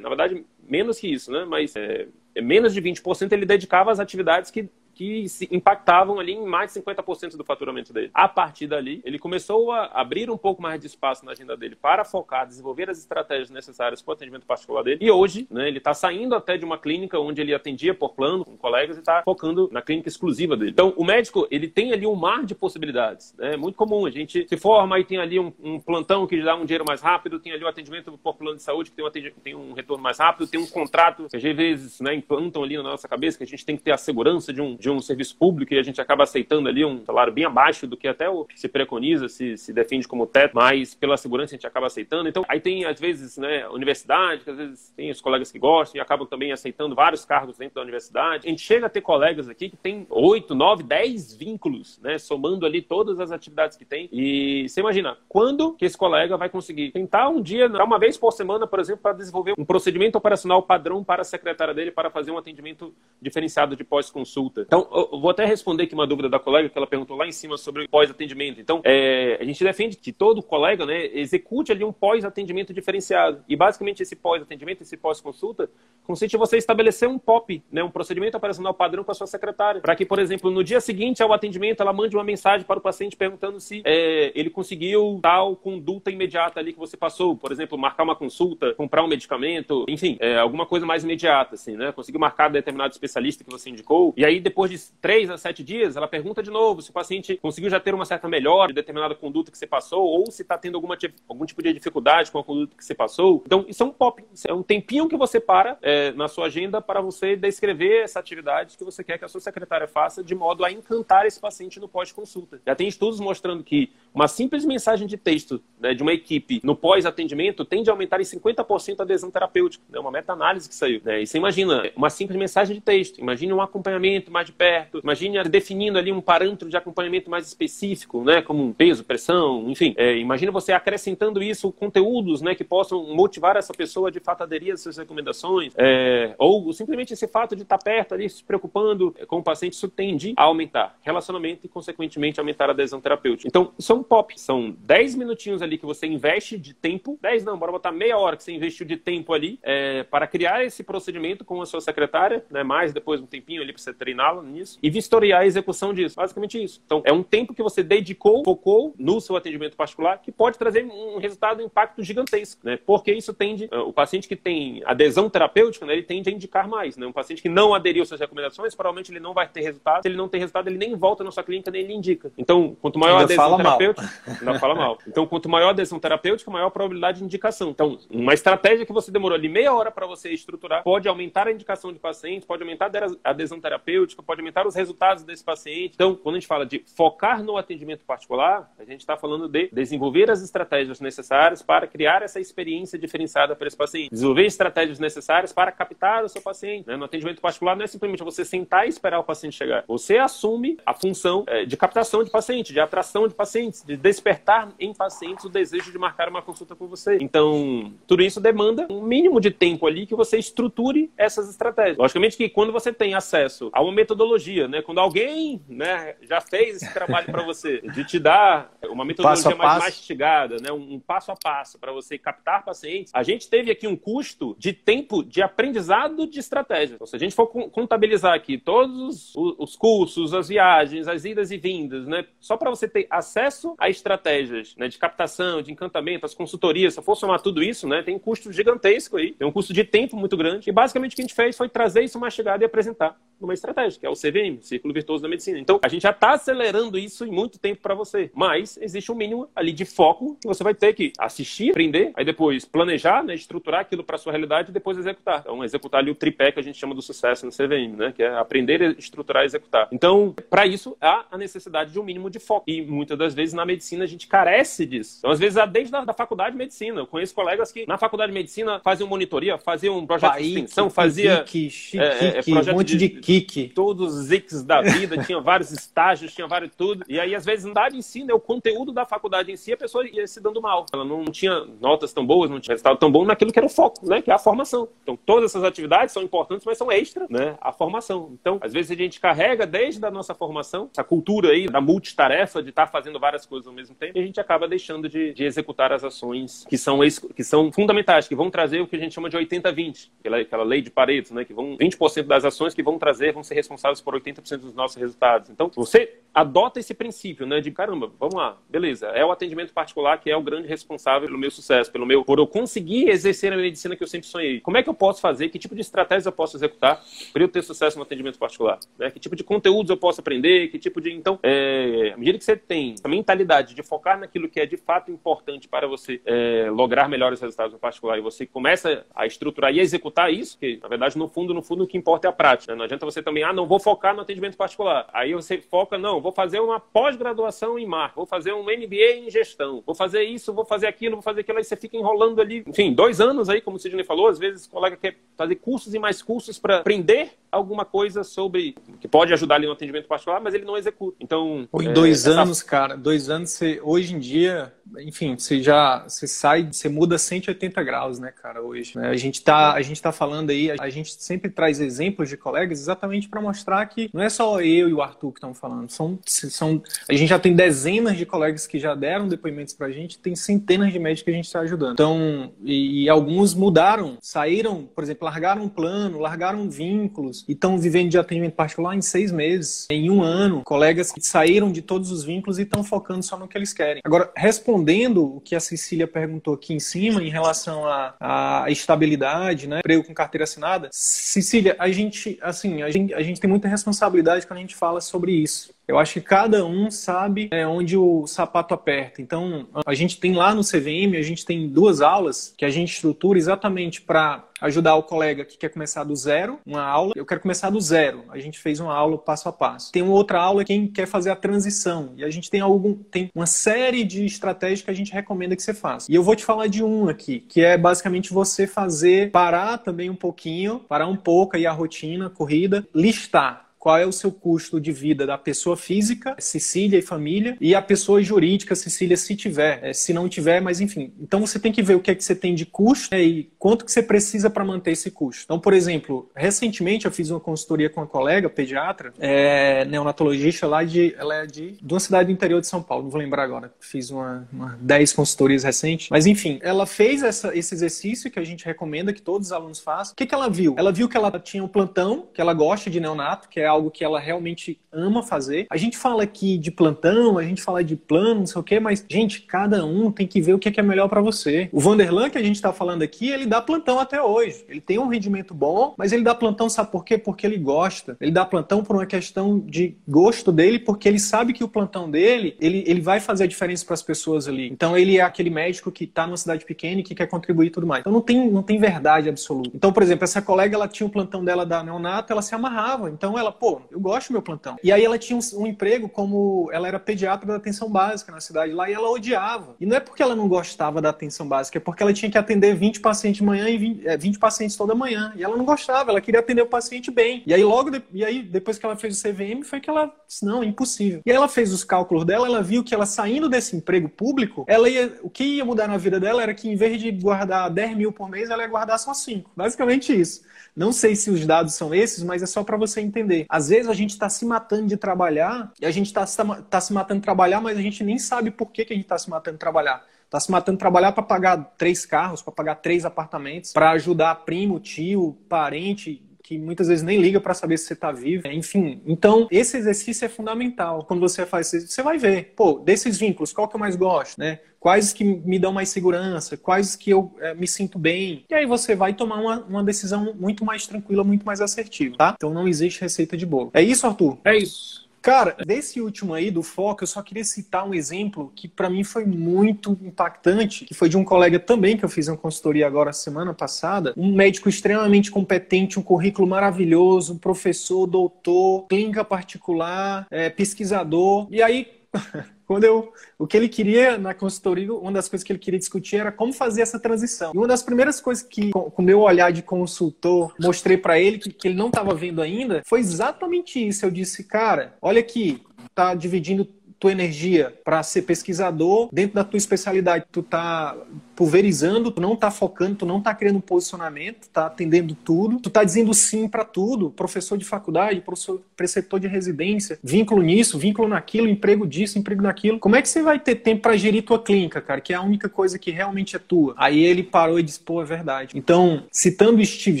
Na 0.00 0.08
verdade, 0.08 0.44
menos 0.68 0.98
que 0.98 1.12
isso, 1.12 1.30
né? 1.30 1.44
Mas 1.44 1.74
é, 1.76 2.08
menos 2.40 2.72
de 2.72 2.80
20% 2.80 3.32
ele 3.32 3.46
dedicava 3.46 3.90
às 3.90 4.00
atividades 4.00 4.50
que 4.50 4.68
que 5.02 5.48
impactavam 5.50 6.20
ali 6.20 6.32
em 6.32 6.46
mais 6.46 6.72
de 6.72 6.80
50% 6.80 7.36
do 7.36 7.44
faturamento 7.44 7.92
dele. 7.92 8.10
A 8.14 8.28
partir 8.28 8.66
dali, 8.68 9.02
ele 9.04 9.18
começou 9.18 9.72
a 9.72 9.86
abrir 9.86 10.30
um 10.30 10.36
pouco 10.36 10.62
mais 10.62 10.80
de 10.80 10.86
espaço 10.86 11.24
na 11.24 11.32
agenda 11.32 11.56
dele 11.56 11.74
para 11.74 12.04
focar, 12.04 12.46
desenvolver 12.46 12.88
as 12.88 12.98
estratégias 12.98 13.50
necessárias 13.50 14.00
para 14.00 14.12
o 14.12 14.14
atendimento 14.14 14.46
particular 14.46 14.82
dele. 14.82 14.98
E 15.00 15.10
hoje, 15.10 15.46
né, 15.50 15.66
ele 15.66 15.78
está 15.78 15.92
saindo 15.92 16.34
até 16.34 16.56
de 16.56 16.64
uma 16.64 16.78
clínica 16.78 17.18
onde 17.18 17.40
ele 17.40 17.54
atendia 17.54 17.94
por 17.94 18.14
plano 18.14 18.44
com 18.44 18.56
colegas 18.56 18.96
e 18.96 19.00
está 19.00 19.22
focando 19.24 19.68
na 19.72 19.82
clínica 19.82 20.08
exclusiva 20.08 20.56
dele. 20.56 20.70
Então, 20.70 20.94
o 20.96 21.04
médico, 21.04 21.46
ele 21.50 21.68
tem 21.68 21.92
ali 21.92 22.06
um 22.06 22.14
mar 22.14 22.44
de 22.44 22.54
possibilidades. 22.54 23.34
Né? 23.36 23.54
É 23.54 23.56
muito 23.56 23.76
comum. 23.76 24.06
A 24.06 24.10
gente 24.10 24.46
se 24.48 24.56
forma 24.56 24.98
e 24.98 25.04
tem 25.04 25.18
ali 25.18 25.38
um, 25.38 25.52
um 25.62 25.80
plantão 25.80 26.26
que 26.26 26.40
dá 26.42 26.54
um 26.54 26.64
dinheiro 26.64 26.84
mais 26.86 27.00
rápido, 27.00 27.40
tem 27.40 27.52
ali 27.52 27.62
o 27.62 27.66
um 27.66 27.70
atendimento 27.70 28.16
por 28.18 28.34
plano 28.34 28.56
de 28.56 28.62
saúde 28.62 28.90
que 28.90 28.96
tem 28.96 29.04
um, 29.04 29.10
tem 29.42 29.54
um 29.54 29.72
retorno 29.72 30.02
mais 30.02 30.18
rápido, 30.18 30.46
tem 30.46 30.60
um 30.60 30.66
contrato 30.66 31.26
que 31.28 31.36
às 31.36 31.42
vezes 31.42 32.00
né, 32.00 32.14
implantam 32.14 32.62
ali 32.62 32.76
na 32.76 32.82
nossa 32.84 33.08
cabeça 33.08 33.36
que 33.36 33.44
a 33.44 33.46
gente 33.46 33.64
tem 33.64 33.76
que 33.76 33.82
ter 33.82 33.92
a 33.92 33.96
segurança 33.96 34.52
de 34.52 34.60
um, 34.60 34.76
de 34.76 34.91
um 34.92 35.00
serviço 35.00 35.36
público 35.36 35.74
e 35.74 35.78
a 35.78 35.82
gente 35.82 36.00
acaba 36.00 36.24
aceitando 36.24 36.68
ali 36.68 36.84
um 36.84 37.04
salário 37.04 37.32
bem 37.32 37.44
abaixo 37.44 37.86
do 37.86 37.96
que 37.96 38.08
até 38.08 38.28
o, 38.28 38.46
se 38.54 38.68
preconiza, 38.68 39.28
se, 39.28 39.56
se 39.56 39.72
defende 39.72 40.06
como 40.06 40.26
teto, 40.26 40.54
mas 40.54 40.94
pela 40.94 41.16
segurança 41.16 41.54
a 41.54 41.56
gente 41.56 41.66
acaba 41.66 41.86
aceitando. 41.86 42.28
Então, 42.28 42.44
aí 42.48 42.60
tem, 42.60 42.84
às 42.84 43.00
vezes, 43.00 43.36
né, 43.38 43.68
universidade, 43.68 44.44
que 44.44 44.50
às 44.50 44.56
vezes 44.56 44.92
tem 44.96 45.10
os 45.10 45.20
colegas 45.20 45.50
que 45.50 45.58
gostam 45.58 45.98
e 45.98 46.02
acabam 46.02 46.26
também 46.26 46.52
aceitando 46.52 46.94
vários 46.94 47.24
cargos 47.24 47.56
dentro 47.56 47.76
da 47.76 47.82
universidade. 47.82 48.46
A 48.46 48.50
gente 48.50 48.62
chega 48.62 48.86
a 48.86 48.90
ter 48.90 49.00
colegas 49.00 49.48
aqui 49.48 49.70
que 49.70 49.76
tem 49.76 50.06
8, 50.08 50.54
9, 50.54 50.82
10 50.82 51.34
vínculos, 51.34 51.98
né, 52.02 52.18
somando 52.18 52.66
ali 52.66 52.82
todas 52.82 53.20
as 53.20 53.30
atividades 53.30 53.76
que 53.76 53.84
tem. 53.84 54.08
E 54.12 54.68
você 54.68 54.80
imagina, 54.80 55.16
quando 55.28 55.72
que 55.72 55.84
esse 55.84 55.96
colega 55.96 56.36
vai 56.36 56.48
conseguir 56.48 56.90
tentar 56.90 57.28
um 57.28 57.40
dia, 57.40 57.68
uma 57.68 57.98
vez 57.98 58.16
por 58.16 58.32
semana, 58.32 58.66
por 58.66 58.80
exemplo, 58.80 59.02
para 59.02 59.12
desenvolver 59.12 59.54
um 59.58 59.64
procedimento 59.64 60.16
operacional 60.18 60.62
padrão 60.62 61.02
para 61.02 61.22
a 61.22 61.24
secretária 61.24 61.74
dele 61.74 61.90
para 61.90 62.10
fazer 62.10 62.30
um 62.30 62.38
atendimento 62.38 62.94
diferenciado 63.20 63.76
de 63.76 63.84
pós-consulta. 63.84 64.62
Então, 64.72 64.88
eu 65.12 65.20
vou 65.20 65.30
até 65.30 65.44
responder 65.44 65.82
aqui 65.82 65.92
uma 65.92 66.06
dúvida 66.06 66.30
da 66.30 66.38
colega 66.38 66.66
que 66.66 66.78
ela 66.78 66.86
perguntou 66.86 67.14
lá 67.14 67.26
em 67.26 67.32
cima 67.32 67.58
sobre 67.58 67.86
pós-atendimento. 67.88 68.58
Então, 68.58 68.80
é, 68.84 69.36
a 69.38 69.44
gente 69.44 69.62
defende 69.62 69.98
que 69.98 70.10
todo 70.10 70.42
colega 70.42 70.86
né, 70.86 71.10
execute 71.12 71.70
ali 71.70 71.84
um 71.84 71.92
pós-atendimento 71.92 72.72
diferenciado. 72.72 73.44
E 73.46 73.54
basicamente 73.54 74.02
esse 74.02 74.16
pós-atendimento, 74.16 74.80
esse 74.80 74.96
pós-consulta, 74.96 75.68
consiste 76.04 76.32
em 76.32 76.38
você 76.38 76.56
estabelecer 76.56 77.06
um 77.06 77.18
POP, 77.18 77.62
né, 77.70 77.84
um 77.84 77.90
procedimento 77.90 78.34
operacional 78.34 78.72
padrão 78.72 79.04
com 79.04 79.12
a 79.12 79.14
sua 79.14 79.26
secretária. 79.26 79.82
Para 79.82 79.94
que, 79.94 80.06
por 80.06 80.18
exemplo, 80.18 80.50
no 80.50 80.64
dia 80.64 80.80
seguinte 80.80 81.22
ao 81.22 81.34
atendimento, 81.34 81.82
ela 81.82 81.92
mande 81.92 82.16
uma 82.16 82.24
mensagem 82.24 82.66
para 82.66 82.78
o 82.78 82.82
paciente 82.82 83.14
perguntando 83.14 83.60
se 83.60 83.82
é, 83.84 84.32
ele 84.34 84.48
conseguiu 84.48 85.20
tal 85.22 85.54
conduta 85.54 86.10
imediata 86.10 86.60
ali 86.60 86.72
que 86.72 86.78
você 86.78 86.96
passou. 86.96 87.36
Por 87.36 87.52
exemplo, 87.52 87.76
marcar 87.76 88.04
uma 88.04 88.16
consulta, 88.16 88.72
comprar 88.72 89.04
um 89.04 89.08
medicamento, 89.08 89.84
enfim, 89.86 90.16
é, 90.18 90.38
alguma 90.38 90.64
coisa 90.64 90.86
mais 90.86 91.04
imediata, 91.04 91.56
assim, 91.56 91.76
né? 91.76 91.92
Conseguiu 91.92 92.18
marcar 92.18 92.48
determinado 92.48 92.90
especialista 92.90 93.44
que 93.44 93.50
você 93.50 93.68
indicou. 93.68 94.14
E 94.16 94.24
aí, 94.24 94.40
depois 94.40 94.61
de 94.68 94.78
três 95.00 95.30
a 95.30 95.36
sete 95.36 95.62
dias, 95.62 95.96
ela 95.96 96.08
pergunta 96.08 96.42
de 96.42 96.50
novo 96.50 96.82
se 96.82 96.90
o 96.90 96.92
paciente 96.92 97.36
conseguiu 97.36 97.70
já 97.70 97.80
ter 97.80 97.94
uma 97.94 98.04
certa 98.04 98.28
melhora 98.28 98.68
de 98.68 98.74
determinada 98.74 99.14
conduta 99.14 99.50
que 99.50 99.58
você 99.58 99.66
passou 99.66 100.04
ou 100.04 100.30
se 100.30 100.42
está 100.42 100.58
tendo 100.58 100.76
alguma, 100.76 100.96
algum 101.28 101.44
tipo 101.44 101.62
de 101.62 101.72
dificuldade 101.72 102.30
com 102.30 102.38
a 102.38 102.44
conduta 102.44 102.76
que 102.76 102.84
você 102.84 102.94
passou. 102.94 103.42
Então, 103.46 103.64
isso 103.68 103.82
é 103.82 103.86
um 103.86 103.92
pop, 103.92 104.22
é 104.46 104.52
um 104.52 104.62
tempinho 104.62 105.08
que 105.08 105.16
você 105.16 105.40
para 105.40 105.78
é, 105.82 106.12
na 106.12 106.28
sua 106.28 106.46
agenda 106.46 106.80
para 106.80 107.00
você 107.00 107.36
descrever 107.36 108.02
essa 108.02 108.18
atividade 108.18 108.76
que 108.76 108.84
você 108.84 109.02
quer 109.02 109.18
que 109.18 109.24
a 109.24 109.28
sua 109.28 109.40
secretária 109.40 109.86
faça 109.86 110.22
de 110.22 110.34
modo 110.34 110.64
a 110.64 110.70
encantar 110.70 111.26
esse 111.26 111.40
paciente 111.40 111.80
no 111.80 111.88
pós-consulta. 111.88 112.60
Já 112.66 112.74
tem 112.74 112.88
estudos 112.88 113.20
mostrando 113.20 113.62
que 113.62 113.92
uma 114.14 114.28
simples 114.28 114.64
mensagem 114.64 115.06
de 115.06 115.16
texto 115.16 115.62
né, 115.80 115.94
de 115.94 116.02
uma 116.02 116.12
equipe 116.12 116.60
no 116.62 116.76
pós-atendimento 116.76 117.64
tende 117.64 117.90
a 117.90 117.92
aumentar 117.92 118.20
em 118.20 118.24
50% 118.24 119.00
a 119.00 119.02
adesão 119.02 119.30
terapêutica. 119.30 119.84
É 119.90 119.94
né, 119.94 120.00
uma 120.00 120.10
meta-análise 120.10 120.68
que 120.68 120.74
saiu. 120.74 121.00
Né? 121.04 121.22
E 121.22 121.26
você 121.26 121.38
imagina, 121.38 121.90
uma 121.96 122.10
simples 122.10 122.38
mensagem 122.38 122.74
de 122.74 122.80
texto, 122.80 123.18
imagine 123.18 123.52
um 123.52 123.60
acompanhamento 123.60 124.30
mais 124.30 124.46
de 124.52 124.56
perto. 124.56 125.00
Imagine 125.02 125.42
definindo 125.44 125.98
ali 125.98 126.12
um 126.12 126.20
parâmetro 126.20 126.68
de 126.68 126.76
acompanhamento 126.76 127.30
mais 127.30 127.46
específico, 127.46 128.22
né, 128.22 128.42
como 128.42 128.72
peso, 128.74 129.02
pressão, 129.02 129.68
enfim. 129.68 129.94
É, 129.96 130.16
imagina 130.16 130.52
você 130.52 130.72
acrescentando 130.72 131.42
isso, 131.42 131.72
conteúdos, 131.72 132.42
né, 132.42 132.54
que 132.54 132.62
possam 132.62 133.14
motivar 133.14 133.56
essa 133.56 133.72
pessoa 133.72 134.10
de 134.10 134.20
fato 134.20 134.42
a 134.42 134.44
aderir 134.44 134.74
às 134.74 134.80
suas 134.80 134.98
recomendações, 134.98 135.72
é, 135.76 136.34
ou 136.38 136.72
simplesmente 136.72 137.14
esse 137.14 137.26
fato 137.26 137.56
de 137.56 137.62
estar 137.62 137.78
perto 137.78 138.14
ali, 138.14 138.28
se 138.28 138.44
preocupando 138.44 139.14
com 139.26 139.38
o 139.38 139.42
paciente, 139.42 139.72
isso 139.72 139.88
tende 139.88 140.34
a 140.36 140.44
aumentar 140.44 140.98
relacionamento 141.02 141.66
e, 141.66 141.68
consequentemente, 141.68 142.38
aumentar 142.38 142.68
a 142.68 142.72
adesão 142.72 143.00
terapêutica. 143.00 143.48
Então, 143.48 143.72
é 143.88 143.92
um 143.92 144.02
pop. 144.02 144.38
São 144.40 144.74
10 144.80 145.14
minutinhos 145.16 145.62
ali 145.62 145.78
que 145.78 145.86
você 145.86 146.06
investe 146.06 146.58
de 146.58 146.74
tempo, 146.74 147.18
10 147.20 147.44
não, 147.44 147.58
bora 147.58 147.72
botar 147.72 147.92
meia 147.92 148.18
hora 148.18 148.36
que 148.36 148.42
você 148.42 148.52
investiu 148.52 148.86
de 148.86 148.96
tempo 148.96 149.32
ali 149.32 149.58
é, 149.62 150.02
para 150.04 150.26
criar 150.26 150.64
esse 150.64 150.82
procedimento 150.82 151.44
com 151.44 151.60
a 151.60 151.66
sua 151.66 151.80
secretária, 151.80 152.44
né, 152.50 152.62
mais 152.62 152.92
depois 152.92 153.20
um 153.20 153.26
tempinho 153.26 153.62
ali 153.62 153.72
para 153.72 153.82
você 153.82 153.92
treiná-la 153.92 154.41
nisso, 154.46 154.78
e 154.82 154.90
vistoriar 154.90 155.42
a 155.42 155.46
execução 155.46 155.92
disso. 155.92 156.16
Basicamente 156.16 156.62
isso. 156.62 156.80
Então, 156.84 157.02
é 157.04 157.12
um 157.12 157.22
tempo 157.22 157.54
que 157.54 157.62
você 157.62 157.82
dedicou, 157.82 158.44
focou 158.44 158.94
no 158.98 159.20
seu 159.20 159.36
atendimento 159.36 159.76
particular, 159.76 160.18
que 160.18 160.32
pode 160.32 160.58
trazer 160.58 160.84
um 160.84 161.18
resultado, 161.18 161.62
um 161.62 161.66
impacto 161.66 162.02
gigantesco, 162.02 162.60
né? 162.64 162.78
Porque 162.84 163.12
isso 163.12 163.32
tende, 163.32 163.68
é, 163.70 163.78
o 163.78 163.92
paciente 163.92 164.28
que 164.28 164.36
tem 164.36 164.82
adesão 164.84 165.28
terapêutica, 165.28 165.86
né, 165.86 165.94
ele 165.94 166.02
tende 166.02 166.28
a 166.28 166.32
indicar 166.32 166.68
mais, 166.68 166.96
né? 166.96 167.06
Um 167.06 167.12
paciente 167.12 167.42
que 167.42 167.48
não 167.48 167.74
aderiu 167.74 168.02
às 168.02 168.08
suas 168.08 168.20
recomendações, 168.20 168.74
provavelmente 168.74 169.10
ele 169.10 169.20
não 169.20 169.34
vai 169.34 169.48
ter 169.48 169.62
resultado. 169.62 170.02
Se 170.02 170.08
ele 170.08 170.16
não 170.16 170.28
tem 170.28 170.40
resultado, 170.40 170.68
ele 170.68 170.78
nem 170.78 170.94
volta 170.94 171.24
na 171.24 171.30
sua 171.30 171.42
clínica, 171.42 171.70
nem 171.70 171.82
ele 171.82 171.94
indica. 171.94 172.32
Então, 172.36 172.76
quanto 172.80 172.98
maior 172.98 173.18
a 173.18 173.22
adesão 173.22 173.56
terapêutica, 173.56 174.10
mal. 174.26 174.36
não 174.42 174.58
fala 174.58 174.74
mal. 174.74 174.98
Então, 175.06 175.26
quanto 175.26 175.48
maior 175.48 175.68
a 175.68 175.70
adesão 175.70 175.98
terapêutica, 175.98 176.50
maior 176.50 176.66
a 176.66 176.70
probabilidade 176.70 177.18
de 177.18 177.24
indicação. 177.24 177.70
Então, 177.70 177.98
uma 178.10 178.34
estratégia 178.34 178.86
que 178.86 178.92
você 178.92 179.10
demorou 179.10 179.36
ali 179.36 179.48
meia 179.48 179.72
hora 179.72 179.90
para 179.90 180.06
você 180.06 180.30
estruturar 180.30 180.82
pode 180.82 181.08
aumentar 181.08 181.46
a 181.46 181.52
indicação 181.52 181.92
de 181.92 181.98
paciente, 181.98 182.46
pode 182.46 182.62
aumentar 182.62 182.90
a 183.24 183.30
adesão 183.30 183.60
terapêutica, 183.60 184.22
pode 184.32 184.40
aumentar 184.40 184.66
os 184.66 184.74
resultados 184.74 185.24
desse 185.24 185.44
paciente. 185.44 185.92
Então, 185.94 186.14
quando 186.14 186.36
a 186.36 186.38
gente 186.38 186.48
fala 186.48 186.64
de 186.64 186.82
focar 186.96 187.42
no 187.42 187.58
atendimento 187.58 188.02
particular, 188.02 188.72
a 188.78 188.84
gente 188.84 189.00
está 189.00 189.14
falando 189.14 189.46
de 189.46 189.68
desenvolver 189.70 190.30
as 190.30 190.42
estratégias 190.42 191.00
necessárias 191.00 191.60
para 191.60 191.86
criar 191.86 192.22
essa 192.22 192.40
experiência 192.40 192.98
diferenciada 192.98 193.54
para 193.54 193.68
esse 193.68 193.76
paciente. 193.76 194.10
Desenvolver 194.10 194.46
estratégias 194.46 194.98
necessárias 194.98 195.52
para 195.52 195.70
captar 195.70 196.24
o 196.24 196.30
seu 196.30 196.40
paciente. 196.40 196.86
Né? 196.86 196.96
No 196.96 197.04
atendimento 197.04 197.42
particular 197.42 197.76
não 197.76 197.84
é 197.84 197.86
simplesmente 197.86 198.24
você 198.24 198.42
sentar 198.42 198.86
e 198.86 198.88
esperar 198.88 199.18
o 199.18 199.24
paciente 199.24 199.54
chegar. 199.54 199.84
Você 199.86 200.16
assume 200.16 200.78
a 200.86 200.94
função 200.94 201.44
é, 201.46 201.66
de 201.66 201.76
captação 201.76 202.24
de 202.24 202.30
paciente, 202.30 202.72
de 202.72 202.80
atração 202.80 203.28
de 203.28 203.34
pacientes, 203.34 203.84
de 203.84 203.98
despertar 203.98 204.72
em 204.80 204.94
pacientes 204.94 205.44
o 205.44 205.50
desejo 205.50 205.92
de 205.92 205.98
marcar 205.98 206.30
uma 206.30 206.40
consulta 206.40 206.74
com 206.74 206.86
você. 206.86 207.18
Então, 207.20 207.92
tudo 208.06 208.22
isso 208.22 208.40
demanda 208.40 208.86
um 208.90 209.02
mínimo 209.02 209.38
de 209.42 209.50
tempo 209.50 209.86
ali 209.86 210.06
que 210.06 210.14
você 210.14 210.38
estruture 210.38 211.10
essas 211.18 211.50
estratégias. 211.50 211.98
Logicamente 211.98 212.38
que 212.38 212.48
quando 212.48 212.72
você 212.72 212.90
tem 212.94 213.12
acesso 213.12 213.68
a 213.74 213.82
uma 213.82 213.92
metodologia, 213.92 214.21
né, 214.68 214.82
quando 214.82 214.98
alguém 214.98 215.62
né, 215.68 216.14
já 216.22 216.40
fez 216.40 216.76
esse 216.76 216.92
trabalho 216.92 217.26
para 217.26 217.42
você, 217.42 217.80
de 217.92 218.04
te 218.04 218.18
dar 218.18 218.72
uma 218.88 219.04
metodologia 219.04 219.56
passo 219.56 219.58
mais 219.58 219.84
mastigada, 219.84 220.56
né, 220.60 220.72
um, 220.72 220.94
um 220.94 221.00
passo 221.00 221.30
a 221.32 221.36
passo 221.36 221.78
para 221.78 221.92
você 221.92 222.18
captar 222.18 222.64
pacientes, 222.64 223.12
a 223.14 223.22
gente 223.22 223.48
teve 223.48 223.70
aqui 223.70 223.86
um 223.86 223.96
custo 223.96 224.56
de 224.58 224.72
tempo 224.72 225.22
de 225.22 225.42
aprendizado 225.42 226.26
de 226.26 226.38
estratégia. 226.38 226.94
Então, 226.94 227.06
se 227.06 227.16
a 227.16 227.18
gente 227.18 227.34
for 227.34 227.46
contabilizar 227.46 228.34
aqui 228.34 228.58
todos 228.58 229.34
os, 229.34 229.54
os 229.58 229.76
cursos, 229.76 230.34
as 230.34 230.48
viagens, 230.48 231.08
as 231.08 231.24
idas 231.24 231.50
e 231.50 231.56
vindas, 231.56 232.06
né, 232.06 232.24
só 232.40 232.56
para 232.56 232.70
você 232.70 232.88
ter 232.88 233.06
acesso 233.10 233.74
a 233.78 233.88
estratégias 233.88 234.74
né, 234.76 234.88
de 234.88 234.98
captação, 234.98 235.62
de 235.62 235.72
encantamento, 235.72 236.26
as 236.26 236.34
consultorias, 236.34 236.94
se 236.94 237.02
for 237.02 237.16
somar 237.16 237.40
tudo 237.40 237.62
isso, 237.62 237.86
né, 237.88 238.02
tem 238.02 238.14
um 238.14 238.18
custo 238.18 238.52
gigantesco 238.52 239.16
aí, 239.16 239.32
tem 239.32 239.46
um 239.46 239.52
custo 239.52 239.72
de 239.72 239.84
tempo 239.84 240.16
muito 240.16 240.36
grande. 240.36 240.68
E 240.68 240.72
basicamente 240.72 241.12
o 241.12 241.16
que 241.16 241.22
a 241.22 241.24
gente 241.24 241.34
fez 241.34 241.56
foi 241.56 241.68
trazer 241.68 242.02
isso 242.02 242.18
mastigado 242.18 242.62
e 242.62 242.66
apresentar 242.66 243.18
numa 243.40 243.54
estratégia, 243.54 243.98
que 243.98 244.06
é 244.06 244.10
o 244.12 244.16
CVM, 244.16 244.60
Círculo 244.60 244.92
Virtuoso 244.92 245.22
da 245.22 245.28
Medicina. 245.28 245.58
Então, 245.58 245.80
a 245.82 245.88
gente 245.88 246.02
já 246.02 246.10
está 246.10 246.32
acelerando 246.32 246.98
isso 246.98 247.24
em 247.24 247.30
muito 247.30 247.58
tempo 247.58 247.80
para 247.80 247.94
você. 247.94 248.30
Mas 248.34 248.78
existe 248.80 249.10
um 249.10 249.14
mínimo 249.14 249.48
ali 249.54 249.72
de 249.72 249.84
foco 249.84 250.36
que 250.40 250.46
você 250.46 250.62
vai 250.62 250.74
ter 250.74 250.92
que 250.92 251.12
assistir, 251.18 251.70
aprender, 251.70 252.12
aí 252.14 252.24
depois 252.24 252.64
planejar, 252.64 253.22
né, 253.24 253.34
estruturar 253.34 253.80
aquilo 253.80 254.04
para 254.04 254.18
sua 254.18 254.32
realidade 254.32 254.70
e 254.70 254.72
depois 254.72 254.98
executar. 254.98 255.40
Então, 255.40 255.64
executar 255.64 256.00
ali 256.00 256.10
o 256.10 256.14
tripé 256.14 256.52
que 256.52 256.60
a 256.60 256.62
gente 256.62 256.78
chama 256.78 256.94
do 256.94 257.02
sucesso 257.02 257.46
no 257.46 257.52
CVM, 257.52 257.96
né, 257.96 258.12
que 258.14 258.22
é 258.22 258.34
aprender, 258.34 258.96
estruturar 258.98 259.42
e 259.42 259.46
executar. 259.46 259.88
Então, 259.90 260.34
para 260.50 260.66
isso, 260.66 260.96
há 261.00 261.26
a 261.30 261.38
necessidade 261.38 261.92
de 261.92 261.98
um 261.98 262.04
mínimo 262.04 262.30
de 262.30 262.38
foco. 262.38 262.64
E 262.66 262.82
muitas 262.82 263.16
das 263.18 263.34
vezes 263.34 263.54
na 263.54 263.64
medicina 263.64 264.04
a 264.04 264.06
gente 264.06 264.26
carece 264.26 264.86
disso. 264.86 265.18
Então, 265.18 265.30
às 265.30 265.38
vezes, 265.38 265.58
desde 265.70 265.94
a 265.96 266.04
da 266.04 266.12
faculdade 266.12 266.52
de 266.52 266.58
medicina. 266.58 267.00
Eu 267.00 267.06
conheço 267.06 267.34
colegas 267.34 267.72
que 267.72 267.86
na 267.86 267.98
faculdade 267.98 268.30
de 268.30 268.38
medicina 268.38 268.80
faziam 268.80 269.08
monitoria, 269.08 269.58
faziam 269.58 269.98
um 269.98 270.06
projeto 270.06 270.38
de 270.38 270.48
extensão, 270.48 270.90
fazia 270.90 271.44
chique, 271.46 271.98
é, 271.98 272.38
é, 272.38 272.42
projeto 272.42 272.74
um 272.74 272.78
monte 272.78 272.96
de, 272.96 273.08
de 273.08 273.20
kick. 273.20 273.68
Todos 273.74 274.01
os 274.04 274.30
X 274.30 274.62
da 274.62 274.80
vida, 274.80 275.22
tinha 275.24 275.40
vários 275.40 275.70
estágios, 275.70 276.34
tinha 276.34 276.46
vários 276.46 276.74
tudo. 276.76 277.04
E 277.08 277.18
aí, 277.18 277.34
às 277.34 277.44
vezes, 277.44 277.64
não 277.64 277.72
dava 277.72 277.96
ensino, 277.96 278.30
é 278.30 278.34
o 278.34 278.40
conteúdo 278.40 278.92
da 278.92 279.04
faculdade 279.04 279.50
em 279.50 279.56
si, 279.56 279.72
a 279.72 279.76
pessoa 279.76 280.06
ia 280.06 280.26
se 280.26 280.40
dando 280.40 280.60
mal. 280.60 280.86
Ela 280.92 281.04
não 281.04 281.24
tinha 281.24 281.64
notas 281.80 282.12
tão 282.12 282.26
boas, 282.26 282.50
não 282.50 282.60
tinha 282.60 282.74
resultado 282.74 282.98
tão 282.98 283.10
bom 283.10 283.24
naquilo 283.24 283.52
que 283.52 283.58
era 283.58 283.66
o 283.66 283.70
foco, 283.70 284.06
né? 284.06 284.22
Que 284.22 284.30
é 284.30 284.34
a 284.34 284.38
formação. 284.38 284.88
Então, 285.02 285.16
todas 285.16 285.50
essas 285.50 285.64
atividades 285.64 286.12
são 286.12 286.22
importantes, 286.22 286.64
mas 286.64 286.78
são 286.78 286.90
extra, 286.90 287.26
né? 287.28 287.56
A 287.60 287.72
formação. 287.72 288.30
Então, 288.40 288.58
às 288.60 288.72
vezes 288.72 288.90
a 288.90 288.94
gente 288.94 289.20
carrega 289.20 289.66
desde 289.66 290.04
a 290.04 290.10
nossa 290.10 290.34
formação, 290.34 290.88
essa 290.92 291.04
cultura 291.04 291.50
aí 291.50 291.66
da 291.66 291.80
multitarefa, 291.80 292.62
de 292.62 292.70
estar 292.70 292.86
tá 292.86 292.92
fazendo 292.92 293.18
várias 293.18 293.46
coisas 293.46 293.66
ao 293.66 293.72
mesmo 293.72 293.94
tempo, 293.94 294.16
e 294.16 294.20
a 294.20 294.24
gente 294.24 294.40
acaba 294.40 294.66
deixando 294.66 295.08
de, 295.08 295.32
de 295.32 295.44
executar 295.44 295.92
as 295.92 296.04
ações 296.04 296.64
que 296.68 296.78
são, 296.78 297.00
que 297.34 297.44
são 297.44 297.70
fundamentais, 297.72 298.28
que 298.28 298.34
vão 298.34 298.50
trazer 298.50 298.80
o 298.80 298.86
que 298.86 298.96
a 298.96 298.98
gente 298.98 299.14
chama 299.14 299.28
de 299.28 299.36
80-20, 299.36 300.10
aquela, 300.20 300.38
aquela 300.38 300.64
lei 300.64 300.80
de 300.80 300.90
Pareto, 300.90 301.34
né? 301.34 301.44
Que 301.44 301.52
vão 301.52 301.76
20% 301.76 302.24
das 302.24 302.44
ações 302.44 302.74
que 302.74 302.82
vão 302.82 302.98
trazer 302.98 303.32
vão 303.32 303.42
ser 303.42 303.54
responsáveis 303.54 303.81
por 304.00 304.14
80% 304.14 304.58
dos 304.58 304.74
nossos 304.74 304.96
resultados. 304.96 305.50
Então, 305.50 305.70
você 305.74 306.22
adota 306.34 306.80
esse 306.80 306.94
princípio, 306.94 307.46
né? 307.46 307.60
De 307.60 307.70
caramba, 307.70 308.10
vamos 308.18 308.34
lá, 308.34 308.56
beleza, 308.68 309.06
é 309.08 309.24
o 309.24 309.30
atendimento 309.30 309.72
particular 309.72 310.18
que 310.18 310.30
é 310.30 310.36
o 310.36 310.42
grande 310.42 310.66
responsável 310.66 311.28
pelo 311.28 311.38
meu 311.38 311.50
sucesso, 311.50 311.92
pelo 311.92 312.06
meu, 312.06 312.24
por 312.24 312.38
eu 312.38 312.46
conseguir 312.46 313.08
exercer 313.08 313.52
a 313.52 313.56
medicina 313.56 313.94
que 313.94 314.02
eu 314.02 314.06
sempre 314.06 314.26
sonhei. 314.26 314.60
Como 314.60 314.76
é 314.76 314.82
que 314.82 314.88
eu 314.88 314.94
posso 314.94 315.20
fazer? 315.20 315.48
Que 315.48 315.58
tipo 315.58 315.74
de 315.74 315.80
estratégias 315.80 316.26
eu 316.26 316.32
posso 316.32 316.56
executar 316.56 317.02
para 317.32 317.42
eu 317.42 317.48
ter 317.48 317.62
sucesso 317.62 317.96
no 317.96 318.02
atendimento 318.02 318.38
particular? 318.38 318.78
Né? 318.98 319.10
Que 319.10 319.20
tipo 319.20 319.36
de 319.36 319.44
conteúdos 319.44 319.90
eu 319.90 319.96
posso 319.96 320.20
aprender? 320.20 320.68
Que 320.68 320.78
tipo 320.78 321.00
de. 321.00 321.12
Então, 321.12 321.38
é, 321.42 322.12
à 322.14 322.16
medida 322.16 322.38
que 322.38 322.44
você 322.44 322.56
tem 322.56 322.94
a 323.02 323.08
mentalidade 323.08 323.74
de 323.74 323.82
focar 323.82 324.18
naquilo 324.18 324.48
que 324.48 324.60
é 324.60 324.66
de 324.66 324.76
fato 324.76 325.10
importante 325.10 325.68
para 325.68 325.86
você 325.86 326.20
é, 326.24 326.70
lograr 326.70 327.08
melhores 327.08 327.40
resultados 327.40 327.72
no 327.72 327.78
particular 327.78 328.18
e 328.18 328.20
você 328.20 328.46
começa 328.46 329.04
a 329.14 329.26
estruturar 329.26 329.72
e 329.74 329.80
a 329.80 329.82
executar 329.82 330.32
isso, 330.32 330.58
que 330.58 330.78
na 330.82 330.88
verdade, 330.88 331.18
no 331.18 331.28
fundo, 331.28 331.52
no 331.52 331.62
fundo, 331.62 331.84
o 331.84 331.86
que 331.86 331.98
importa 331.98 332.28
é 332.28 332.30
a 332.30 332.32
prática. 332.32 332.72
Né? 332.72 332.78
Não 332.78 332.84
adianta 332.84 333.04
você 333.04 333.22
também, 333.22 333.42
ah, 333.42 333.52
não 333.52 333.66
vou 333.72 333.80
focar 333.80 334.14
no 334.14 334.20
atendimento 334.20 334.54
particular. 334.54 335.08
Aí 335.14 335.32
você 335.32 335.56
foca, 335.56 335.96
não, 335.96 336.20
vou 336.20 336.30
fazer 336.30 336.60
uma 336.60 336.78
pós-graduação 336.78 337.78
em 337.78 337.86
marca, 337.86 338.16
vou 338.16 338.26
fazer 338.26 338.52
um 338.52 338.64
MBA 338.64 339.14
em 339.16 339.30
gestão, 339.30 339.82
vou 339.86 339.94
fazer 339.94 340.24
isso, 340.24 340.52
vou 340.52 340.66
fazer 340.66 340.86
aquilo, 340.86 341.16
vou 341.16 341.22
fazer 341.22 341.40
aquilo, 341.40 341.56
aí 341.56 341.64
você 341.64 341.74
fica 341.74 341.96
enrolando 341.96 342.42
ali, 342.42 342.62
enfim, 342.66 342.92
dois 342.92 343.18
anos 343.18 343.48
aí, 343.48 343.62
como 343.62 343.78
o 343.78 343.80
Sidney 343.80 344.04
falou, 344.04 344.28
às 344.28 344.38
vezes 344.38 344.66
o 344.66 344.70
colega 344.70 344.94
quer 344.94 345.16
fazer 345.38 345.56
cursos 345.56 345.94
e 345.94 345.98
mais 345.98 346.20
cursos 346.20 346.58
para 346.58 346.80
aprender 346.80 347.30
alguma 347.50 347.86
coisa 347.86 348.22
sobre 348.22 348.74
que 349.00 349.08
pode 349.08 349.32
ajudar 349.32 349.54
ali 349.54 349.66
no 349.66 349.72
atendimento 349.72 350.06
particular, 350.06 350.38
mas 350.38 350.52
ele 350.52 350.66
não 350.66 350.76
executa. 350.76 351.16
Então, 351.20 351.66
Ou 351.72 351.82
em 351.82 351.88
é, 351.88 351.92
dois 351.92 352.26
essa... 352.26 352.42
anos, 352.42 352.62
cara, 352.62 352.94
dois 352.94 353.30
anos, 353.30 353.50
você, 353.50 353.80
hoje 353.82 354.14
em 354.14 354.18
dia, 354.18 354.72
enfim, 354.98 355.36
você 355.38 355.62
já 355.62 356.02
você 356.06 356.26
sai, 356.26 356.68
você 356.70 356.90
muda 356.90 357.16
180 357.16 357.82
graus, 357.82 358.18
né, 358.18 358.30
cara, 358.30 358.62
hoje. 358.62 358.98
Né? 358.98 359.08
A 359.08 359.16
gente 359.16 359.42
tá, 359.42 359.72
a 359.72 359.80
gente 359.80 360.00
tá 360.00 360.12
falando 360.12 360.50
aí, 360.50 360.70
a 360.70 360.90
gente 360.90 361.14
sempre 361.14 361.50
traz 361.50 361.80
exemplos 361.80 362.28
de 362.28 362.36
colegas 362.36 362.78
exatamente 362.78 363.28
para 363.28 363.40
mostrar 363.40 363.61
que 363.86 364.10
não 364.12 364.22
é 364.22 364.28
só 364.28 364.60
eu 364.60 364.88
e 364.88 364.92
o 364.92 365.02
Arthur 365.02 365.32
que 365.32 365.38
estão 365.38 365.54
falando, 365.54 365.90
são, 365.90 366.18
são 366.26 366.82
a 367.08 367.14
gente 367.14 367.28
já 367.28 367.38
tem 367.38 367.54
dezenas 367.54 368.16
de 368.16 368.26
colegas 368.26 368.66
que 368.66 368.78
já 368.78 368.94
deram 368.94 369.28
depoimentos 369.28 369.74
pra 369.74 369.90
gente, 369.90 370.18
tem 370.18 370.34
centenas 370.34 370.92
de 370.92 370.98
médicos 370.98 371.24
que 371.24 371.30
a 371.30 371.34
gente 371.34 371.46
está 371.46 371.60
ajudando. 371.60 371.92
Então, 371.92 372.52
e, 372.62 373.04
e 373.04 373.08
alguns 373.08 373.54
mudaram, 373.54 374.18
saíram, 374.20 374.88
por 374.94 375.04
exemplo, 375.04 375.24
largaram 375.24 375.62
um 375.62 375.68
plano, 375.68 376.18
largaram 376.18 376.68
vínculos 376.68 377.44
e 377.48 377.52
estão 377.52 377.78
vivendo 377.78 378.10
de 378.10 378.18
atendimento 378.18 378.54
particular 378.54 378.94
em 378.94 379.02
seis 379.02 379.30
meses, 379.30 379.86
em 379.90 380.10
um 380.10 380.22
ano, 380.22 380.62
colegas 380.64 381.12
que 381.12 381.20
saíram 381.20 381.70
de 381.70 381.82
todos 381.82 382.10
os 382.10 382.24
vínculos 382.24 382.58
e 382.58 382.62
estão 382.62 382.82
focando 382.82 383.22
só 383.22 383.38
no 383.38 383.48
que 383.48 383.56
eles 383.56 383.72
querem. 383.72 384.02
Agora, 384.04 384.30
respondendo 384.36 385.36
o 385.36 385.40
que 385.40 385.54
a 385.54 385.60
Cecília 385.60 386.06
perguntou 386.06 386.54
aqui 386.54 386.74
em 386.74 386.80
cima 386.80 387.22
em 387.22 387.30
relação 387.30 387.84
à, 387.86 388.64
estabilidade, 388.68 389.66
né, 389.66 389.78
emprego 389.78 390.04
com 390.04 390.14
carteira 390.14 390.44
assinada, 390.44 390.88
Cecília, 390.92 391.76
a 391.78 391.90
gente, 391.90 392.38
assim, 392.40 392.82
a 392.82 392.90
gente, 392.90 393.14
a 393.14 393.22
gente 393.22 393.40
tem 393.40 393.50
muita 393.52 393.68
responsabilidade 393.68 394.46
quando 394.46 394.58
a 394.58 394.62
gente 394.62 394.74
fala 394.74 395.00
sobre 395.00 395.32
isso. 395.32 395.74
Eu 395.86 395.98
acho 395.98 396.14
que 396.14 396.20
cada 396.20 396.64
um 396.64 396.90
sabe 396.90 397.48
é, 397.50 397.66
onde 397.66 397.96
o 397.96 398.26
sapato 398.26 398.72
aperta. 398.72 399.20
Então, 399.20 399.66
a 399.84 399.94
gente 399.94 400.18
tem 400.18 400.34
lá 400.34 400.54
no 400.54 400.62
CVM, 400.62 401.16
a 401.18 401.22
gente 401.22 401.44
tem 401.44 401.68
duas 401.68 402.00
aulas 402.00 402.54
que 402.56 402.64
a 402.64 402.70
gente 402.70 402.92
estrutura 402.94 403.38
exatamente 403.38 404.00
para 404.00 404.44
ajudar 404.62 404.94
o 404.94 405.02
colega 405.02 405.44
que 405.44 405.58
quer 405.58 405.68
começar 405.68 406.04
do 406.04 406.14
zero, 406.14 406.60
uma 406.64 406.82
aula, 406.82 407.12
eu 407.16 407.26
quero 407.26 407.40
começar 407.40 407.68
do 407.68 407.80
zero. 407.80 408.24
A 408.30 408.38
gente 408.38 408.58
fez 408.58 408.78
uma 408.78 408.94
aula 408.94 409.18
passo 409.18 409.48
a 409.48 409.52
passo. 409.52 409.90
Tem 409.90 410.02
uma 410.02 410.12
outra 410.12 410.40
aula 410.40 410.64
quem 410.64 410.86
quer 410.86 411.06
fazer 411.06 411.30
a 411.30 411.36
transição. 411.36 412.12
E 412.16 412.24
a 412.24 412.30
gente 412.30 412.48
tem 412.48 412.60
algum 412.60 412.94
tem 412.94 413.28
uma 413.34 413.46
série 413.46 414.04
de 414.04 414.24
estratégias 414.24 414.82
que 414.82 414.90
a 414.90 414.94
gente 414.94 415.12
recomenda 415.12 415.56
que 415.56 415.62
você 415.62 415.74
faça. 415.74 416.10
E 416.10 416.14
eu 416.14 416.22
vou 416.22 416.36
te 416.36 416.44
falar 416.44 416.68
de 416.68 416.82
um 416.82 417.08
aqui, 417.08 417.40
que 417.40 417.60
é 417.60 417.76
basicamente 417.76 418.32
você 418.32 418.66
fazer 418.66 419.30
parar 419.30 419.78
também 419.78 420.08
um 420.08 420.14
pouquinho, 420.14 420.78
parar 420.78 421.08
um 421.08 421.16
pouco 421.16 421.56
aí 421.56 421.66
a 421.66 421.72
rotina, 421.72 422.26
a 422.26 422.30
corrida, 422.30 422.86
listar 422.94 423.71
qual 423.82 423.98
é 423.98 424.06
o 424.06 424.12
seu 424.12 424.30
custo 424.30 424.80
de 424.80 424.92
vida 424.92 425.26
da 425.26 425.36
pessoa 425.36 425.76
física, 425.76 426.36
Cecília 426.38 427.00
e 427.00 427.02
família, 427.02 427.56
e 427.60 427.74
a 427.74 427.82
pessoa 427.82 428.22
jurídica, 428.22 428.76
Cecília, 428.76 429.16
se 429.16 429.34
tiver. 429.34 429.80
É, 429.82 429.92
se 429.92 430.12
não 430.12 430.28
tiver, 430.28 430.60
mas 430.60 430.80
enfim. 430.80 431.12
Então 431.20 431.40
você 431.40 431.58
tem 431.58 431.72
que 431.72 431.82
ver 431.82 431.96
o 431.96 432.00
que 432.00 432.12
é 432.12 432.14
que 432.14 432.22
você 432.22 432.36
tem 432.36 432.54
de 432.54 432.64
custo 432.64 433.12
né, 433.12 433.20
e 433.20 433.50
quanto 433.58 433.84
que 433.84 433.90
você 433.90 434.00
precisa 434.00 434.48
para 434.48 434.64
manter 434.64 434.92
esse 434.92 435.10
custo. 435.10 435.42
Então, 435.44 435.58
por 435.58 435.72
exemplo, 435.72 436.30
recentemente 436.36 437.06
eu 437.06 437.10
fiz 437.10 437.28
uma 437.28 437.40
consultoria 437.40 437.90
com 437.90 438.00
uma 438.00 438.06
colega 438.06 438.48
pediatra, 438.48 439.12
é, 439.18 439.84
neonatologista 439.86 440.68
lá 440.68 440.84
de. 440.84 441.12
Ela 441.18 441.38
é 441.38 441.46
de, 441.46 441.72
de 441.72 441.92
uma 441.92 441.98
cidade 441.98 442.26
do 442.26 442.32
interior 442.32 442.60
de 442.60 442.68
São 442.68 442.80
Paulo, 442.80 443.02
não 443.02 443.10
vou 443.10 443.20
lembrar 443.20 443.42
agora. 443.42 443.74
Fiz 443.80 444.10
uma, 444.10 444.46
uma 444.52 444.78
10 444.80 445.12
consultorias 445.12 445.64
recentes. 445.64 446.06
Mas 446.08 446.24
enfim, 446.24 446.60
ela 446.62 446.86
fez 446.86 447.24
essa, 447.24 447.52
esse 447.58 447.74
exercício 447.74 448.30
que 448.30 448.38
a 448.38 448.44
gente 448.44 448.64
recomenda 448.64 449.12
que 449.12 449.20
todos 449.20 449.48
os 449.48 449.52
alunos 449.52 449.80
façam. 449.80 450.12
O 450.12 450.16
que, 450.16 450.24
que 450.24 450.34
ela 450.36 450.48
viu? 450.48 450.76
Ela 450.78 450.92
viu 450.92 451.08
que 451.08 451.16
ela 451.16 451.32
tinha 451.40 451.64
um 451.64 451.68
plantão, 451.68 452.28
que 452.32 452.40
ela 452.40 452.54
gosta 452.54 452.88
de 452.88 453.00
neonato, 453.00 453.48
que 453.48 453.58
é 453.58 453.71
algo 453.72 453.90
que 453.90 454.04
ela 454.04 454.20
realmente 454.20 454.78
ama 454.92 455.22
fazer. 455.22 455.66
A 455.70 455.76
gente 455.76 455.96
fala 455.96 456.22
aqui 456.22 456.58
de 456.58 456.70
plantão, 456.70 457.38
a 457.38 457.42
gente 457.42 457.62
fala 457.62 457.82
de 457.82 457.96
plano, 457.96 458.40
não 458.40 458.46
sei 458.46 458.60
o 458.60 458.64
quê, 458.64 458.78
mas, 458.78 459.04
gente, 459.10 459.42
cada 459.42 459.84
um 459.84 460.10
tem 460.10 460.26
que 460.26 460.40
ver 460.40 460.54
o 460.54 460.58
que 460.58 460.78
é 460.78 460.82
melhor 460.82 461.08
para 461.08 461.20
você. 461.20 461.68
O 461.72 461.80
Vanderlan, 461.80 462.30
que 462.30 462.38
a 462.38 462.42
gente 462.42 462.56
está 462.56 462.72
falando 462.72 463.02
aqui, 463.02 463.30
ele 463.30 463.46
dá 463.46 463.60
plantão 463.60 463.98
até 463.98 464.22
hoje. 464.22 464.64
Ele 464.68 464.80
tem 464.80 464.98
um 464.98 465.08
rendimento 465.08 465.54
bom, 465.54 465.94
mas 465.96 466.12
ele 466.12 466.22
dá 466.22 466.34
plantão, 466.34 466.68
sabe 466.68 466.90
por 466.90 467.04
quê? 467.04 467.18
Porque 467.18 467.46
ele 467.46 467.58
gosta. 467.58 468.16
Ele 468.20 468.30
dá 468.30 468.44
plantão 468.44 468.82
por 468.82 468.96
uma 468.96 469.06
questão 469.06 469.58
de 469.58 469.96
gosto 470.06 470.52
dele, 470.52 470.78
porque 470.78 471.08
ele 471.08 471.18
sabe 471.18 471.52
que 471.52 471.64
o 471.64 471.68
plantão 471.68 472.10
dele, 472.10 472.56
ele, 472.60 472.84
ele 472.86 473.00
vai 473.00 473.20
fazer 473.20 473.44
a 473.44 473.46
diferença 473.46 473.84
para 473.84 473.94
as 473.94 474.02
pessoas 474.02 474.48
ali. 474.48 474.68
Então, 474.70 474.96
ele 474.96 475.18
é 475.18 475.22
aquele 475.22 475.50
médico 475.50 475.90
que 475.90 476.04
está 476.04 476.26
numa 476.26 476.36
cidade 476.36 476.64
pequena 476.64 477.00
e 477.00 477.02
que 477.02 477.14
quer 477.14 477.26
contribuir 477.26 477.68
e 477.68 477.70
tudo 477.70 477.86
mais. 477.86 478.00
Então, 478.00 478.12
não 478.12 478.20
tem, 478.20 478.50
não 478.50 478.62
tem 478.62 478.78
verdade 478.78 479.28
absoluta. 479.28 479.70
Então, 479.74 479.92
por 479.92 480.02
exemplo, 480.02 480.24
essa 480.24 480.42
colega, 480.42 480.74
ela 480.74 480.88
tinha 480.88 481.06
o 481.06 481.10
plantão 481.10 481.44
dela 481.44 481.64
da 481.64 481.82
neonato, 481.82 482.32
ela 482.32 482.42
se 482.42 482.54
amarrava. 482.54 483.10
Então, 483.10 483.38
ela, 483.38 483.52
pô, 483.62 483.80
eu 483.92 484.00
gosto 484.00 484.26
do 484.26 484.32
meu 484.32 484.42
plantão. 484.42 484.76
E 484.82 484.90
aí 484.90 485.04
ela 485.04 485.16
tinha 485.16 485.38
um, 485.38 485.62
um, 485.62 485.68
emprego 485.68 486.08
como 486.08 486.68
ela 486.72 486.88
era 486.88 486.98
pediatra 486.98 487.46
da 487.46 487.54
atenção 487.54 487.88
básica 487.88 488.32
na 488.32 488.40
cidade 488.40 488.72
lá 488.72 488.90
e 488.90 488.92
ela 488.92 489.08
odiava. 489.08 489.76
E 489.78 489.86
não 489.86 489.96
é 489.96 490.00
porque 490.00 490.20
ela 490.20 490.34
não 490.34 490.48
gostava 490.48 491.00
da 491.00 491.10
atenção 491.10 491.46
básica, 491.46 491.78
é 491.78 491.80
porque 491.80 492.02
ela 492.02 492.12
tinha 492.12 492.28
que 492.28 492.36
atender 492.36 492.74
20 492.74 492.98
pacientes 492.98 493.38
de 493.38 493.44
manhã 493.44 493.68
e 493.68 493.78
20, 493.78 494.08
é, 494.08 494.16
20 494.16 494.40
pacientes 494.40 494.74
toda 494.74 494.96
manhã. 494.96 495.32
E 495.36 495.44
ela 495.44 495.56
não 495.56 495.64
gostava, 495.64 496.10
ela 496.10 496.20
queria 496.20 496.40
atender 496.40 496.62
o 496.62 496.66
paciente 496.66 497.08
bem. 497.08 497.44
E 497.46 497.54
aí 497.54 497.62
logo 497.62 497.88
de, 497.88 498.02
e 498.12 498.24
aí 498.24 498.42
depois 498.42 498.78
que 498.78 498.84
ela 498.84 498.96
fez 498.96 499.16
o 499.16 499.22
CVM 499.22 499.62
foi 499.62 499.78
que 499.78 499.88
ela 499.88 500.12
disse, 500.26 500.44
não, 500.44 500.60
é 500.64 500.66
impossível. 500.66 501.22
E 501.24 501.30
aí 501.30 501.36
ela 501.36 501.46
fez 501.46 501.72
os 501.72 501.84
cálculos 501.84 502.24
dela, 502.24 502.48
ela 502.48 502.64
viu 502.64 502.82
que 502.82 502.92
ela 502.92 503.06
saindo 503.06 503.48
desse 503.48 503.76
emprego 503.76 504.08
público, 504.08 504.64
ela 504.66 504.88
ia, 504.88 505.20
o 505.22 505.30
que 505.30 505.44
ia 505.44 505.64
mudar 505.64 505.86
na 505.86 505.96
vida 505.96 506.18
dela 506.18 506.42
era 506.42 506.52
que 506.52 506.68
em 506.68 506.74
vez 506.74 507.00
de 507.00 507.12
guardar 507.12 507.70
10 507.70 507.96
mil 507.96 508.10
por 508.10 508.28
mês, 508.28 508.50
ela 508.50 508.64
ia 508.64 508.68
guardar 508.68 508.98
só 508.98 509.14
5. 509.14 509.52
Basicamente 509.54 510.12
isso. 510.12 510.42
Não 510.74 510.90
sei 510.90 511.14
se 511.14 511.30
os 511.30 511.44
dados 511.46 511.74
são 511.74 511.94
esses, 511.94 512.22
mas 512.22 512.42
é 512.42 512.46
só 512.46 512.64
para 512.64 512.78
você 512.78 513.00
entender. 513.00 513.44
Às 513.52 513.68
vezes 513.68 513.86
a 513.86 513.92
gente 513.92 514.12
está 514.12 514.30
se 514.30 514.46
matando 514.46 514.86
de 514.86 514.96
trabalhar 514.96 515.70
e 515.78 515.84
a 515.84 515.90
gente 515.90 516.06
está 516.06 516.24
tá 516.62 516.80
se 516.80 516.90
matando 516.90 517.20
de 517.20 517.24
trabalhar, 517.24 517.60
mas 517.60 517.76
a 517.76 517.82
gente 517.82 518.02
nem 518.02 518.18
sabe 518.18 518.50
por 518.50 518.72
que, 518.72 518.82
que 518.82 518.94
a 518.94 518.96
gente 518.96 519.04
está 519.04 519.18
se 519.18 519.28
matando 519.28 519.56
de 519.56 519.60
trabalhar. 519.60 520.02
Está 520.24 520.40
se 520.40 520.50
matando 520.50 520.78
de 520.78 520.80
trabalhar 520.80 521.12
para 521.12 521.22
pagar 521.22 521.58
três 521.76 522.06
carros, 522.06 522.40
para 522.40 522.50
pagar 522.54 522.76
três 522.76 523.04
apartamentos, 523.04 523.70
para 523.74 523.90
ajudar 523.90 524.34
primo, 524.46 524.80
tio, 524.80 525.36
parente, 525.50 526.26
que 526.42 526.58
muitas 526.58 526.88
vezes 526.88 527.04
nem 527.04 527.20
liga 527.20 527.42
para 527.42 527.52
saber 527.52 527.76
se 527.76 527.84
você 527.84 527.92
está 527.92 528.10
vivo. 528.10 528.48
Enfim, 528.48 529.02
então 529.04 529.46
esse 529.50 529.76
exercício 529.76 530.24
é 530.24 530.30
fundamental. 530.30 531.04
Quando 531.04 531.20
você 531.20 531.44
faz 531.44 531.70
isso, 531.74 531.88
você 531.88 532.02
vai 532.02 532.16
ver, 532.16 532.54
pô, 532.56 532.78
desses 532.78 533.18
vínculos, 533.18 533.52
qual 533.52 533.68
que 533.68 533.76
eu 533.76 533.80
mais 533.80 533.96
gosto, 533.96 534.40
né? 534.40 534.60
Quais 534.82 535.12
que 535.12 535.22
me 535.22 535.60
dão 535.60 535.72
mais 535.72 535.90
segurança, 535.90 536.56
quais 536.56 536.96
que 536.96 537.08
eu 537.08 537.32
é, 537.38 537.54
me 537.54 537.68
sinto 537.68 538.00
bem. 538.00 538.44
E 538.50 538.54
aí 538.54 538.66
você 538.66 538.96
vai 538.96 539.14
tomar 539.14 539.36
uma, 539.36 539.60
uma 539.60 539.84
decisão 539.84 540.34
muito 540.34 540.64
mais 540.64 540.88
tranquila, 540.88 541.22
muito 541.22 541.46
mais 541.46 541.60
assertiva, 541.60 542.16
tá? 542.16 542.34
Então 542.36 542.52
não 542.52 542.66
existe 542.66 543.00
receita 543.00 543.36
de 543.36 543.46
bolo. 543.46 543.70
É 543.74 543.80
isso, 543.80 544.04
Arthur? 544.08 544.38
É 544.44 544.56
isso. 544.56 545.08
Cara, 545.22 545.54
desse 545.64 546.00
último 546.00 546.34
aí 546.34 546.50
do 546.50 546.64
foco, 546.64 547.04
eu 547.04 547.06
só 547.06 547.22
queria 547.22 547.44
citar 547.44 547.88
um 547.88 547.94
exemplo 547.94 548.52
que 548.56 548.66
para 548.66 548.90
mim 548.90 549.04
foi 549.04 549.24
muito 549.24 549.96
impactante, 550.02 550.84
que 550.84 550.94
foi 550.94 551.08
de 551.08 551.16
um 551.16 551.22
colega 551.22 551.60
também 551.60 551.96
que 551.96 552.04
eu 552.04 552.08
fiz 552.08 552.26
uma 552.26 552.36
consultoria 552.36 552.88
agora 552.88 553.12
semana 553.12 553.54
passada, 553.54 554.12
um 554.16 554.34
médico 554.34 554.68
extremamente 554.68 555.30
competente, 555.30 555.96
um 555.96 556.02
currículo 556.02 556.48
maravilhoso, 556.48 557.38
professor, 557.38 558.08
doutor, 558.08 558.88
clínica 558.88 559.24
particular, 559.24 560.26
é, 560.28 560.50
pesquisador. 560.50 561.46
E 561.52 561.62
aí 561.62 561.86
quando 562.66 562.84
eu, 562.84 563.12
o 563.38 563.46
que 563.46 563.56
ele 563.56 563.68
queria 563.68 564.18
na 564.18 564.34
consultoria, 564.34 564.92
uma 564.92 565.12
das 565.12 565.28
coisas 565.28 565.44
que 565.44 565.52
ele 565.52 565.58
queria 565.58 565.78
discutir 565.78 566.16
era 566.16 566.32
como 566.32 566.52
fazer 566.52 566.82
essa 566.82 566.98
transição. 566.98 567.52
E 567.54 567.58
uma 567.58 567.66
das 567.66 567.82
primeiras 567.82 568.20
coisas 568.20 568.42
que, 568.42 568.70
com 568.70 568.92
o 568.96 569.02
meu 569.02 569.20
olhar 569.20 569.52
de 569.52 569.62
consultor, 569.62 570.54
mostrei 570.60 570.96
para 570.96 571.18
ele 571.18 571.38
que, 571.38 571.52
que 571.52 571.68
ele 571.68 571.76
não 571.76 571.88
estava 571.88 572.14
vendo 572.14 572.40
ainda, 572.40 572.82
foi 572.86 573.00
exatamente 573.00 573.86
isso. 573.86 574.04
Eu 574.04 574.10
disse, 574.10 574.44
cara, 574.44 574.96
olha 575.00 575.20
aqui, 575.20 575.62
tá 575.94 576.14
dividindo 576.14 576.66
tua 577.02 577.10
energia 577.10 577.74
para 577.82 578.00
ser 578.04 578.22
pesquisador 578.22 579.08
dentro 579.12 579.34
da 579.34 579.42
tua 579.42 579.58
especialidade. 579.58 580.24
Tu 580.30 580.40
tá 580.40 580.96
pulverizando, 581.34 582.12
tu 582.12 582.20
não 582.20 582.36
tá 582.36 582.48
focando, 582.48 582.94
tu 582.94 583.06
não 583.06 583.20
tá 583.20 583.34
criando 583.34 583.56
um 583.56 583.60
posicionamento, 583.60 584.48
tá 584.52 584.66
atendendo 584.66 585.12
tudo, 585.12 585.58
tu 585.58 585.68
tá 585.68 585.82
dizendo 585.82 586.14
sim 586.14 586.48
para 586.48 586.64
tudo, 586.64 587.10
professor 587.10 587.58
de 587.58 587.64
faculdade, 587.64 588.20
professor, 588.20 588.62
preceptor 588.76 589.18
de 589.18 589.26
residência, 589.26 589.98
vínculo 590.00 590.42
nisso, 590.42 590.78
vínculo 590.78 591.08
naquilo, 591.08 591.48
emprego 591.48 591.88
disso, 591.88 592.20
emprego 592.20 592.40
naquilo. 592.40 592.78
Como 592.78 592.94
é 592.94 593.02
que 593.02 593.08
você 593.08 593.20
vai 593.20 593.40
ter 593.40 593.56
tempo 593.56 593.82
para 593.82 593.96
gerir 593.96 594.22
tua 594.22 594.40
clínica, 594.40 594.80
cara, 594.80 595.00
que 595.00 595.12
é 595.12 595.16
a 595.16 595.22
única 595.22 595.48
coisa 595.48 595.80
que 595.80 595.90
realmente 595.90 596.36
é 596.36 596.38
tua? 596.38 596.72
Aí 596.76 597.02
ele 597.02 597.24
parou 597.24 597.58
e 597.58 597.64
disse, 597.64 597.80
pô, 597.80 598.00
é 598.00 598.04
verdade. 598.04 598.56
Então, 598.56 599.02
citando 599.10 599.64
Steve 599.64 600.00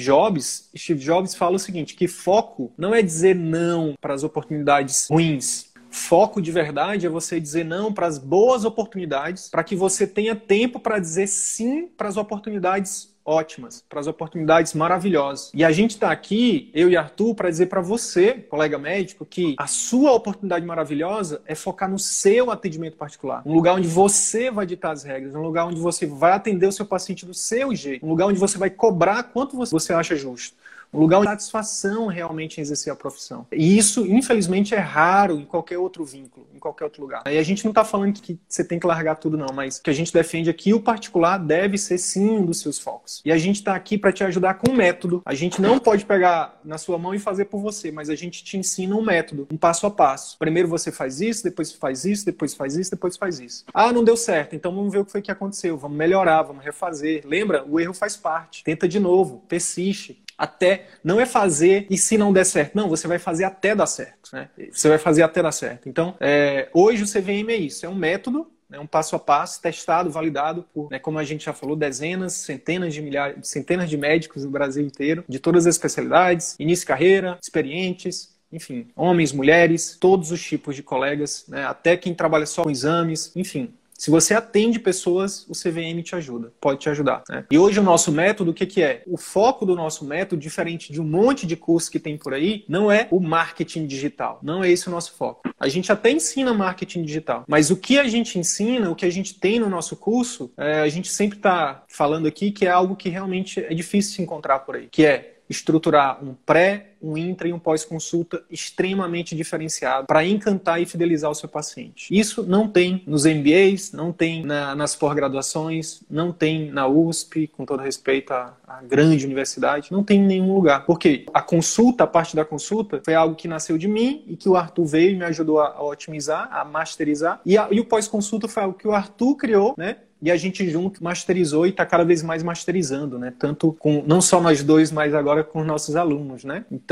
Jobs, 0.00 0.70
Steve 0.76 1.00
Jobs 1.00 1.34
fala 1.34 1.56
o 1.56 1.58
seguinte, 1.58 1.96
que 1.96 2.06
foco 2.06 2.70
não 2.78 2.94
é 2.94 3.02
dizer 3.02 3.34
não 3.34 3.94
para 4.00 4.14
as 4.14 4.22
oportunidades 4.22 5.08
ruins, 5.10 5.71
Foco 5.92 6.40
de 6.40 6.50
verdade 6.50 7.06
é 7.06 7.08
você 7.08 7.38
dizer 7.38 7.64
não 7.64 7.92
para 7.92 8.06
as 8.06 8.16
boas 8.16 8.64
oportunidades, 8.64 9.50
para 9.50 9.62
que 9.62 9.76
você 9.76 10.06
tenha 10.06 10.34
tempo 10.34 10.80
para 10.80 10.98
dizer 10.98 11.26
sim 11.26 11.86
para 11.86 12.08
as 12.08 12.16
oportunidades 12.16 13.12
ótimas, 13.24 13.84
para 13.88 14.00
as 14.00 14.06
oportunidades 14.06 14.72
maravilhosas. 14.74 15.50
E 15.54 15.62
a 15.62 15.70
gente 15.70 15.90
está 15.90 16.10
aqui, 16.10 16.70
eu 16.74 16.88
e 16.90 16.96
Arthur, 16.96 17.34
para 17.34 17.50
dizer 17.50 17.66
para 17.66 17.80
você, 17.80 18.32
colega 18.34 18.78
médico, 18.78 19.24
que 19.24 19.54
a 19.58 19.66
sua 19.66 20.12
oportunidade 20.12 20.64
maravilhosa 20.64 21.42
é 21.46 21.54
focar 21.54 21.90
no 21.90 21.98
seu 21.98 22.50
atendimento 22.50 22.96
particular. 22.96 23.42
Um 23.44 23.52
lugar 23.52 23.74
onde 23.74 23.86
você 23.86 24.50
vai 24.50 24.66
ditar 24.66 24.92
as 24.92 25.04
regras, 25.04 25.34
um 25.34 25.42
lugar 25.42 25.66
onde 25.66 25.78
você 25.78 26.06
vai 26.06 26.32
atender 26.32 26.66
o 26.66 26.72
seu 26.72 26.86
paciente 26.86 27.26
do 27.26 27.34
seu 27.34 27.74
jeito, 27.74 28.04
um 28.04 28.08
lugar 28.08 28.26
onde 28.26 28.40
você 28.40 28.56
vai 28.56 28.70
cobrar 28.70 29.22
quanto 29.24 29.56
você 29.56 29.92
acha 29.92 30.16
justo 30.16 30.56
um 30.92 31.00
lugar 31.00 31.20
de 31.20 31.26
satisfação 31.26 32.06
realmente 32.06 32.58
em 32.58 32.60
exercer 32.60 32.92
a 32.92 32.96
profissão. 32.96 33.46
E 33.50 33.78
isso, 33.78 34.06
infelizmente, 34.06 34.74
é 34.74 34.78
raro 34.78 35.38
em 35.38 35.44
qualquer 35.44 35.78
outro 35.78 36.04
vínculo, 36.04 36.46
em 36.54 36.58
qualquer 36.58 36.84
outro 36.84 37.02
lugar. 37.02 37.22
E 37.26 37.38
a 37.38 37.42
gente 37.42 37.64
não 37.64 37.70
está 37.70 37.84
falando 37.84 38.20
que 38.20 38.38
você 38.48 38.62
tem 38.62 38.78
que 38.78 38.86
largar 38.86 39.16
tudo, 39.16 39.38
não, 39.38 39.48
mas 39.54 39.78
que 39.78 39.88
a 39.88 39.92
gente 39.92 40.12
defende 40.12 40.50
aqui, 40.50 40.74
o 40.74 40.80
particular 40.80 41.38
deve 41.38 41.78
ser 41.78 41.98
sim 41.98 42.30
um 42.30 42.44
dos 42.44 42.60
seus 42.60 42.78
focos. 42.78 43.22
E 43.24 43.32
a 43.32 43.38
gente 43.38 43.56
está 43.56 43.74
aqui 43.74 43.96
para 43.96 44.12
te 44.12 44.22
ajudar 44.24 44.54
com 44.54 44.70
um 44.70 44.74
método. 44.74 45.22
A 45.24 45.34
gente 45.34 45.60
não 45.60 45.78
pode 45.78 46.04
pegar 46.04 46.60
na 46.64 46.78
sua 46.78 46.98
mão 46.98 47.14
e 47.14 47.18
fazer 47.18 47.46
por 47.46 47.60
você, 47.60 47.90
mas 47.90 48.10
a 48.10 48.14
gente 48.14 48.44
te 48.44 48.56
ensina 48.56 48.94
um 48.94 49.02
método, 49.02 49.48
um 49.50 49.56
passo 49.56 49.86
a 49.86 49.90
passo. 49.90 50.36
Primeiro 50.38 50.68
você 50.68 50.92
faz 50.92 51.20
isso, 51.20 51.42
depois 51.42 51.72
faz 51.72 52.04
isso, 52.04 52.26
depois 52.26 52.54
faz 52.54 52.76
isso, 52.76 52.90
depois 52.90 53.16
faz 53.16 53.40
isso. 53.40 53.64
Ah, 53.72 53.92
não 53.92 54.04
deu 54.04 54.16
certo, 54.16 54.54
então 54.54 54.74
vamos 54.74 54.92
ver 54.92 54.98
o 54.98 55.04
que 55.04 55.12
foi 55.12 55.22
que 55.22 55.30
aconteceu, 55.30 55.76
vamos 55.76 55.96
melhorar, 55.96 56.42
vamos 56.42 56.64
refazer. 56.64 57.22
Lembra? 57.24 57.64
O 57.66 57.80
erro 57.80 57.94
faz 57.94 58.16
parte. 58.16 58.62
Tenta 58.64 58.86
de 58.86 59.00
novo, 59.00 59.42
persiste 59.48 60.21
até. 60.36 60.86
Não 61.02 61.20
é 61.20 61.26
fazer 61.26 61.86
e 61.90 61.96
se 61.96 62.18
não 62.18 62.32
der 62.32 62.44
certo. 62.44 62.74
Não, 62.74 62.88
você 62.88 63.06
vai 63.06 63.18
fazer 63.18 63.44
até 63.44 63.74
dar 63.74 63.86
certo. 63.86 64.30
Né? 64.32 64.48
Você 64.70 64.88
vai 64.88 64.98
fazer 64.98 65.22
até 65.22 65.42
dar 65.42 65.52
certo. 65.52 65.88
Então, 65.88 66.14
é, 66.20 66.68
hoje 66.72 67.02
o 67.02 67.06
CVM 67.06 67.50
é 67.50 67.56
isso: 67.56 67.86
é 67.86 67.88
um 67.88 67.94
método 67.94 68.50
né, 68.72 68.78
um 68.78 68.86
passo 68.86 69.14
a 69.14 69.18
passo, 69.18 69.60
testado, 69.60 70.10
validado 70.10 70.64
por, 70.72 70.90
né, 70.90 70.98
como 70.98 71.18
a 71.18 71.24
gente 71.24 71.44
já 71.44 71.52
falou, 71.52 71.76
dezenas, 71.76 72.32
centenas 72.32 72.94
de 72.94 73.02
milhares, 73.02 73.46
centenas 73.46 73.90
de 73.90 73.98
médicos 73.98 74.44
no 74.44 74.50
Brasil 74.50 74.82
inteiro, 74.82 75.22
de 75.28 75.38
todas 75.38 75.66
as 75.66 75.74
especialidades, 75.74 76.56
início 76.58 76.84
de 76.84 76.86
carreira, 76.86 77.38
experientes, 77.42 78.34
enfim, 78.50 78.88
homens, 78.96 79.30
mulheres, 79.30 79.96
todos 80.00 80.30
os 80.30 80.42
tipos 80.42 80.74
de 80.74 80.82
colegas, 80.82 81.44
né, 81.48 81.66
até 81.66 81.98
quem 81.98 82.14
trabalha 82.14 82.46
só 82.46 82.62
com 82.62 82.70
exames, 82.70 83.30
enfim, 83.36 83.74
se 84.02 84.10
você 84.10 84.34
atende 84.34 84.80
pessoas, 84.80 85.46
o 85.48 85.52
CVM 85.52 86.02
te 86.02 86.16
ajuda, 86.16 86.52
pode 86.60 86.80
te 86.80 86.90
ajudar. 86.90 87.22
Né? 87.28 87.44
E 87.48 87.56
hoje 87.56 87.78
o 87.78 87.84
nosso 87.84 88.10
método, 88.10 88.50
o 88.50 88.54
que, 88.54 88.66
que 88.66 88.82
é? 88.82 89.04
O 89.06 89.16
foco 89.16 89.64
do 89.64 89.76
nosso 89.76 90.04
método, 90.04 90.42
diferente 90.42 90.92
de 90.92 91.00
um 91.00 91.04
monte 91.04 91.46
de 91.46 91.54
cursos 91.54 91.88
que 91.88 92.00
tem 92.00 92.18
por 92.18 92.34
aí, 92.34 92.64
não 92.68 92.90
é 92.90 93.06
o 93.12 93.20
marketing 93.20 93.86
digital. 93.86 94.40
Não 94.42 94.64
é 94.64 94.68
esse 94.72 94.88
o 94.88 94.90
nosso 94.90 95.12
foco. 95.12 95.48
A 95.56 95.68
gente 95.68 95.92
até 95.92 96.10
ensina 96.10 96.52
marketing 96.52 97.04
digital, 97.04 97.44
mas 97.46 97.70
o 97.70 97.76
que 97.76 97.96
a 97.96 98.08
gente 98.08 98.36
ensina, 98.40 98.90
o 98.90 98.96
que 98.96 99.06
a 99.06 99.10
gente 99.10 99.38
tem 99.38 99.60
no 99.60 99.70
nosso 99.70 99.94
curso, 99.94 100.50
é, 100.56 100.80
a 100.80 100.88
gente 100.88 101.08
sempre 101.08 101.38
está 101.38 101.84
falando 101.86 102.26
aqui 102.26 102.50
que 102.50 102.66
é 102.66 102.70
algo 102.70 102.96
que 102.96 103.08
realmente 103.08 103.60
é 103.60 103.72
difícil 103.72 104.16
se 104.16 104.22
encontrar 104.22 104.58
por 104.58 104.74
aí, 104.74 104.88
que 104.90 105.06
é 105.06 105.36
estruturar 105.48 106.24
um 106.24 106.34
pré, 106.34 106.91
um 107.02 107.16
intra 107.16 107.48
e 107.48 107.52
um 107.52 107.58
pós-consulta 107.58 108.42
extremamente 108.50 109.34
diferenciado 109.34 110.06
para 110.06 110.24
encantar 110.24 110.80
e 110.80 110.86
fidelizar 110.86 111.30
o 111.30 111.34
seu 111.34 111.48
paciente. 111.48 112.06
Isso 112.10 112.42
não 112.44 112.68
tem 112.68 113.02
nos 113.06 113.24
MBAs, 113.24 113.92
não 113.92 114.12
tem 114.12 114.44
na, 114.44 114.74
nas 114.74 114.94
pós-graduações, 114.94 116.02
não 116.08 116.32
tem 116.32 116.70
na 116.70 116.86
USP, 116.86 117.48
com 117.48 117.64
todo 117.64 117.82
respeito 117.82 118.32
à, 118.32 118.56
à 118.66 118.82
grande 118.82 119.26
universidade, 119.26 119.90
não 119.90 120.04
tem 120.04 120.20
em 120.20 120.26
nenhum 120.26 120.54
lugar. 120.54 120.86
Porque 120.86 121.26
a 121.34 121.42
consulta, 121.42 122.04
a 122.04 122.06
parte 122.06 122.36
da 122.36 122.44
consulta, 122.44 123.00
foi 123.04 123.14
algo 123.14 123.34
que 123.34 123.48
nasceu 123.48 123.76
de 123.76 123.88
mim 123.88 124.24
e 124.26 124.36
que 124.36 124.48
o 124.48 124.56
Arthur 124.56 124.84
veio 124.84 125.10
e 125.12 125.16
me 125.16 125.24
ajudou 125.24 125.60
a, 125.60 125.68
a 125.68 125.82
otimizar, 125.82 126.48
a 126.52 126.64
masterizar. 126.64 127.40
E, 127.44 127.58
a, 127.58 127.68
e 127.70 127.80
o 127.80 127.84
pós-consulta 127.84 128.46
foi 128.46 128.62
algo 128.62 128.78
que 128.78 128.86
o 128.86 128.92
Arthur 128.92 129.36
criou, 129.36 129.74
né? 129.76 129.96
e 130.22 130.30
a 130.30 130.36
gente 130.36 130.70
junto 130.70 131.02
masterizou 131.02 131.66
e 131.66 131.70
está 131.70 131.84
cada 131.84 132.04
vez 132.04 132.22
mais 132.22 132.44
masterizando, 132.44 133.18
né? 133.18 133.34
Tanto 133.36 133.72
com 133.72 134.04
não 134.06 134.20
só 134.20 134.40
nós 134.40 134.62
dois, 134.62 134.92
mas 134.92 135.12
agora 135.14 135.42
com 135.42 135.60
os 135.60 135.66
nossos 135.66 135.96
alunos, 135.96 136.44
né? 136.44 136.64
Então, 136.70 136.91